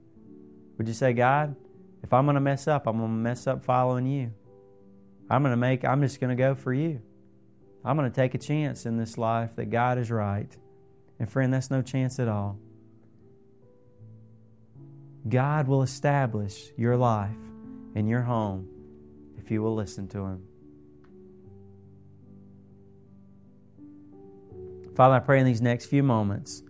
Would 0.78 0.88
you 0.88 0.94
say, 0.94 1.14
God, 1.14 1.56
if 2.04 2.14
I'm 2.14 2.26
going 2.26 2.36
to 2.36 2.42
mess 2.42 2.68
up, 2.68 2.88
I'm 2.88 2.98
going 2.98 3.10
to 3.10 3.16
mess 3.16 3.48
up 3.48 3.64
following 3.64 4.06
you. 4.06 4.32
I'm 5.30 5.42
going 5.42 5.54
to 5.54 5.58
make, 5.58 5.86
I'm 5.86 6.02
just 6.02 6.20
going 6.20 6.36
to 6.36 6.42
go 6.42 6.54
for 6.56 6.74
you. 6.74 7.02
I'm 7.84 7.98
going 7.98 8.10
to 8.10 8.16
take 8.16 8.36
a 8.36 8.38
chance 8.38 8.86
in 8.86 8.98
this 8.98 9.18
life 9.18 9.56
that 9.56 9.70
God 9.70 9.98
is 9.98 10.12
right. 10.12 10.56
And 11.20 11.30
friend, 11.30 11.54
that's 11.54 11.72
no 11.72 11.82
chance 11.82 12.20
at 12.20 12.28
all. 12.28 12.60
God 15.28 15.68
will 15.68 15.84
establish 15.84 16.72
your 16.78 16.98
life 16.98 17.30
and 17.96 18.10
your 18.10 18.22
home 18.22 18.68
if 19.38 19.52
you 19.52 19.62
will 19.62 19.76
listen 19.76 20.08
to 20.10 20.20
Him. 20.20 20.44
Father, 24.96 25.16
I 25.16 25.20
pray 25.20 25.40
in 25.40 25.46
these 25.46 25.62
next 25.62 25.86
few 25.86 26.04
moments 26.04 26.64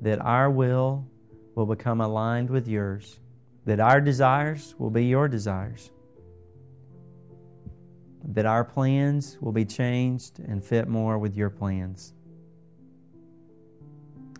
that 0.00 0.20
our 0.20 0.50
will 0.50 1.06
will 1.54 1.66
become 1.66 2.00
aligned 2.00 2.50
with 2.50 2.68
yours 2.68 3.18
that 3.68 3.80
our 3.80 4.00
desires 4.00 4.74
will 4.78 4.88
be 4.88 5.04
your 5.04 5.28
desires, 5.28 5.90
that 8.24 8.46
our 8.46 8.64
plans 8.64 9.38
will 9.40 9.52
be 9.52 9.64
changed 9.64 10.38
and 10.40 10.64
fit 10.64 10.88
more 10.88 11.18
with 11.18 11.36
your 11.36 11.50
plans. 11.50 12.12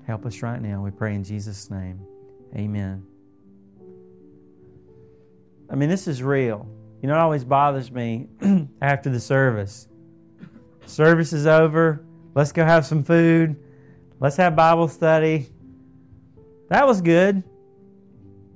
Help 0.07 0.25
us 0.25 0.43
right 0.43 0.61
now, 0.61 0.83
we 0.83 0.91
pray 0.91 1.15
in 1.15 1.23
Jesus' 1.23 1.71
name. 1.71 2.01
Amen. 2.57 3.05
I 5.71 5.77
mean, 5.77 5.89
this 5.89 6.09
is 6.09 6.23
real. 6.23 6.67
You 7.03 7.09
know, 7.09 7.15
it 7.15 7.19
always 7.19 7.45
bothers 7.45 7.93
me 7.93 8.29
after 8.83 9.11
the 9.11 9.21
service. 9.21 9.87
Service 10.87 11.33
is 11.33 11.47
over. 11.47 12.05
Let's 12.35 12.53
go 12.53 12.65
have 12.65 12.87
some 12.87 13.05
food. 13.05 13.57
Let's 14.19 14.37
have 14.37 14.57
Bible 14.57 14.89
study. 14.89 15.49
That 16.71 16.87
was 16.87 17.01
good. 17.01 17.43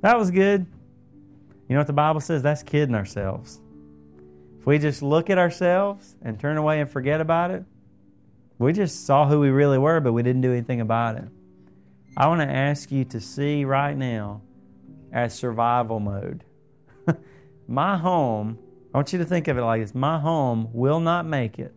That 0.01 0.19
was 0.19 0.31
good. 0.31 0.67
You 1.69 1.75
know 1.75 1.81
what 1.81 1.87
the 1.87 1.93
Bible 1.93 2.21
says? 2.21 2.43
That's 2.43 2.63
kidding 2.63 2.95
ourselves. 2.95 3.61
If 4.63 4.67
we 4.67 4.79
just 4.79 5.03
look 5.03 5.29
at 5.29 5.39
ourselves 5.39 6.15
and 6.23 6.39
turn 6.39 6.57
away 6.57 6.81
and 6.81 6.89
forget 6.89 7.21
about 7.21 7.51
it, 7.51 7.65
we 8.61 8.73
just 8.73 9.05
saw 9.05 9.27
who 9.27 9.41
we 9.41 9.51
really 9.51 9.77
were, 9.77 9.99
but 9.99 10.13
we 10.13 10.23
didn't 10.23 10.43
do 10.43 10.53
anything 10.53 10.81
about 10.81 11.17
it. 11.17 11.25
I 12.17 12.29
want 12.29 12.43
to 12.43 12.47
ask 12.47 12.93
you 12.93 13.05
to 13.07 13.21
see 13.21 13.65
right 13.65 13.97
now 13.97 14.41
as 15.13 15.35
survival 15.35 15.99
mode. 15.99 16.45
my 17.67 17.97
home, 17.97 18.57
I 18.95 18.99
want 18.99 19.13
you 19.13 19.19
to 19.19 19.25
think 19.25 19.49
of 19.49 19.59
it 19.59 19.63
like 19.63 19.81
this 19.81 19.97
my 19.97 20.21
home 20.21 20.69
will 20.73 21.01
not 21.01 21.27
make 21.27 21.59
it 21.59 21.75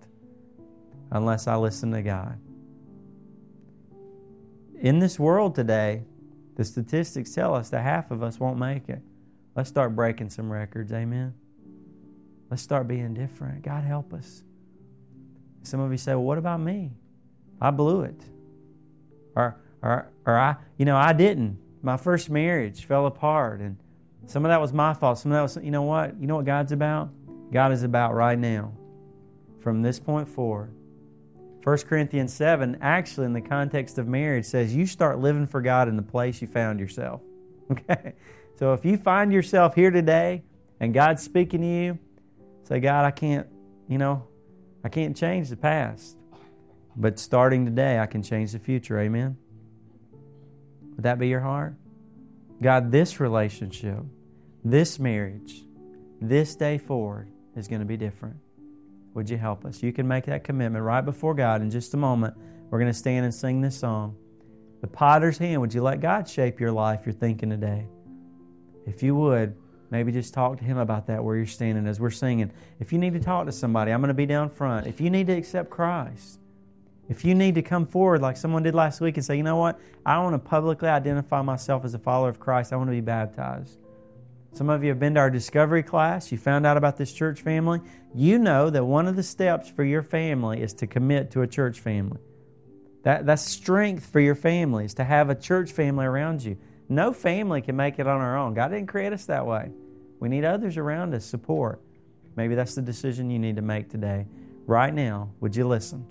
unless 1.09 1.47
I 1.47 1.55
listen 1.55 1.91
to 1.93 2.03
God. 2.03 2.37
In 4.79 4.99
this 4.99 5.17
world 5.17 5.55
today, 5.55 6.03
the 6.55 6.63
statistics 6.63 7.31
tell 7.31 7.55
us 7.55 7.71
that 7.71 7.81
half 7.81 8.11
of 8.11 8.21
us 8.21 8.39
won't 8.39 8.59
make 8.59 8.89
it. 8.89 9.01
Let's 9.55 9.69
start 9.69 9.95
breaking 9.95 10.29
some 10.29 10.51
records. 10.51 10.93
Amen. 10.93 11.33
Let's 12.55 12.63
start 12.63 12.87
being 12.87 13.13
different. 13.13 13.63
God 13.63 13.83
help 13.83 14.13
us. 14.13 14.41
Some 15.63 15.81
of 15.81 15.91
you 15.91 15.97
say, 15.97 16.13
well, 16.13 16.23
what 16.23 16.37
about 16.37 16.61
me? 16.61 16.89
I 17.59 17.69
blew 17.69 18.03
it. 18.03 18.15
Or, 19.35 19.57
or, 19.81 20.09
or 20.25 20.39
I, 20.39 20.55
you 20.77 20.85
know, 20.85 20.95
I 20.95 21.11
didn't. 21.11 21.59
My 21.81 21.97
first 21.97 22.29
marriage 22.29 22.85
fell 22.85 23.07
apart. 23.07 23.59
And 23.59 23.75
some 24.25 24.45
of 24.45 24.49
that 24.51 24.61
was 24.61 24.71
my 24.71 24.93
fault. 24.93 25.19
Some 25.19 25.33
of 25.33 25.35
that 25.35 25.41
was, 25.41 25.65
you 25.65 25.69
know 25.69 25.81
what? 25.81 26.17
You 26.17 26.27
know 26.27 26.37
what 26.37 26.45
God's 26.45 26.71
about? 26.71 27.09
God 27.51 27.73
is 27.73 27.83
about 27.83 28.13
right 28.13 28.39
now. 28.39 28.71
From 29.59 29.81
this 29.81 29.99
point 29.99 30.29
forward. 30.29 30.73
1 31.65 31.77
Corinthians 31.79 32.33
7, 32.33 32.77
actually, 32.79 33.25
in 33.25 33.33
the 33.33 33.41
context 33.41 33.97
of 33.97 34.07
marriage, 34.07 34.45
says 34.45 34.73
you 34.73 34.85
start 34.85 35.19
living 35.19 35.45
for 35.45 35.61
God 35.61 35.89
in 35.89 35.97
the 35.97 36.03
place 36.03 36.41
you 36.41 36.47
found 36.47 36.79
yourself. 36.79 37.19
Okay? 37.69 38.13
So 38.57 38.71
if 38.71 38.85
you 38.85 38.95
find 38.95 39.33
yourself 39.33 39.75
here 39.75 39.91
today 39.91 40.43
and 40.79 40.93
God's 40.93 41.21
speaking 41.21 41.59
to 41.59 41.67
you, 41.67 41.99
say, 42.65 42.79
God, 42.79 43.05
I 43.05 43.11
can't, 43.11 43.47
you 43.87 43.97
know, 43.97 44.27
I 44.83 44.89
can't 44.89 45.15
change 45.15 45.49
the 45.49 45.57
past. 45.57 46.17
But 46.95 47.19
starting 47.19 47.65
today, 47.65 47.99
I 47.99 48.05
can 48.05 48.23
change 48.23 48.51
the 48.51 48.59
future. 48.59 48.99
Amen? 48.99 49.37
Would 50.95 51.03
that 51.03 51.19
be 51.19 51.27
your 51.27 51.41
heart? 51.41 51.75
God, 52.61 52.91
this 52.91 53.19
relationship, 53.19 53.99
this 54.63 54.97
marriage, 54.97 55.63
this 56.21 56.55
day 56.55 56.77
forward 56.77 57.29
is 57.55 57.67
going 57.67 57.81
to 57.81 57.85
be 57.85 57.97
different. 57.97 58.37
Would 59.13 59.29
you 59.29 59.37
help 59.37 59.65
us? 59.65 59.83
You 59.83 59.93
can 59.93 60.07
make 60.07 60.25
that 60.25 60.43
commitment 60.43 60.83
right 60.83 61.01
before 61.01 61.33
God 61.33 61.61
in 61.61 61.69
just 61.69 61.93
a 61.93 61.97
moment. 61.97 62.35
We're 62.69 62.79
going 62.79 62.91
to 62.91 62.97
stand 62.97 63.25
and 63.25 63.33
sing 63.33 63.61
this 63.61 63.77
song. 63.77 64.15
The 64.81 64.87
potter's 64.87 65.37
hand, 65.37 65.61
would 65.61 65.73
you 65.73 65.81
let 65.81 65.99
God 65.99 66.27
shape 66.27 66.59
your 66.59 66.71
life, 66.71 67.05
your 67.05 67.13
thinking 67.13 67.49
today? 67.49 67.87
If 68.85 69.03
you 69.03 69.15
would, 69.15 69.55
maybe 69.95 70.11
just 70.11 70.33
talk 70.33 70.57
to 70.57 70.63
him 70.63 70.77
about 70.77 71.07
that 71.07 71.23
where 71.23 71.35
you're 71.35 71.45
standing 71.45 71.87
as 71.87 71.99
we're 71.99 72.09
singing. 72.09 72.51
If 72.79 72.91
you 72.91 72.99
need 72.99 73.13
to 73.13 73.19
talk 73.19 73.45
to 73.45 73.51
somebody, 73.51 73.91
I'm 73.91 74.01
going 74.01 74.09
to 74.09 74.13
be 74.13 74.25
down 74.25 74.49
front. 74.49 74.87
If 74.87 74.99
you 74.99 75.09
need 75.09 75.27
to 75.27 75.33
accept 75.33 75.69
Christ, 75.69 76.39
if 77.07 77.23
you 77.23 77.35
need 77.35 77.55
to 77.55 77.61
come 77.61 77.85
forward 77.85 78.21
like 78.21 78.35
someone 78.35 78.63
did 78.63 78.75
last 78.75 78.99
week 78.99 79.15
and 79.15 79.25
say, 79.25 79.37
you 79.37 79.43
know 79.43 79.57
what, 79.57 79.79
I 80.05 80.17
want 80.19 80.33
to 80.33 80.39
publicly 80.39 80.89
identify 80.89 81.41
myself 81.41 81.85
as 81.85 81.93
a 81.93 81.99
follower 81.99 82.29
of 82.29 82.39
Christ, 82.39 82.73
I 82.73 82.75
want 82.75 82.89
to 82.89 82.95
be 82.95 83.01
baptized. 83.01 83.77
Some 84.53 84.69
of 84.69 84.83
you 84.83 84.89
have 84.89 84.99
been 84.99 85.15
to 85.15 85.19
our 85.19 85.29
discovery 85.29 85.83
class. 85.83 86.31
You 86.31 86.37
found 86.37 86.65
out 86.65 86.77
about 86.77 86.97
this 86.97 87.11
church 87.11 87.41
family. 87.41 87.81
You 88.13 88.39
know 88.39 88.69
that 88.69 88.85
one 88.85 89.07
of 89.07 89.15
the 89.15 89.23
steps 89.23 89.69
for 89.69 89.83
your 89.83 90.01
family 90.01 90.61
is 90.61 90.73
to 90.75 90.87
commit 90.87 91.31
to 91.31 91.41
a 91.41 91.47
church 91.47 91.79
family. 91.79 92.19
That, 93.03 93.25
that's 93.25 93.43
strength 93.43 94.05
for 94.05 94.19
your 94.19 94.33
family, 94.33 94.85
is 94.85 94.93
to 94.95 95.03
have 95.03 95.29
a 95.29 95.35
church 95.35 95.71
family 95.73 96.05
around 96.05 96.41
you. 96.41 96.57
No 96.87 97.13
family 97.13 97.61
can 97.61 97.75
make 97.75 97.99
it 97.99 98.07
on 98.07 98.21
our 98.21 98.37
own. 98.37 98.53
God 98.53 98.69
didn't 98.69 98.87
create 98.87 99.11
us 99.11 99.25
that 99.25 99.45
way. 99.45 99.71
We 100.19 100.29
need 100.29 100.43
others 100.43 100.77
around 100.77 101.13
us, 101.13 101.25
support. 101.25 101.79
Maybe 102.35 102.55
that's 102.55 102.75
the 102.75 102.81
decision 102.81 103.29
you 103.29 103.39
need 103.39 103.55
to 103.55 103.61
make 103.61 103.89
today. 103.89 104.25
Right 104.65 104.93
now, 104.93 105.29
would 105.39 105.55
you 105.55 105.67
listen? 105.67 106.03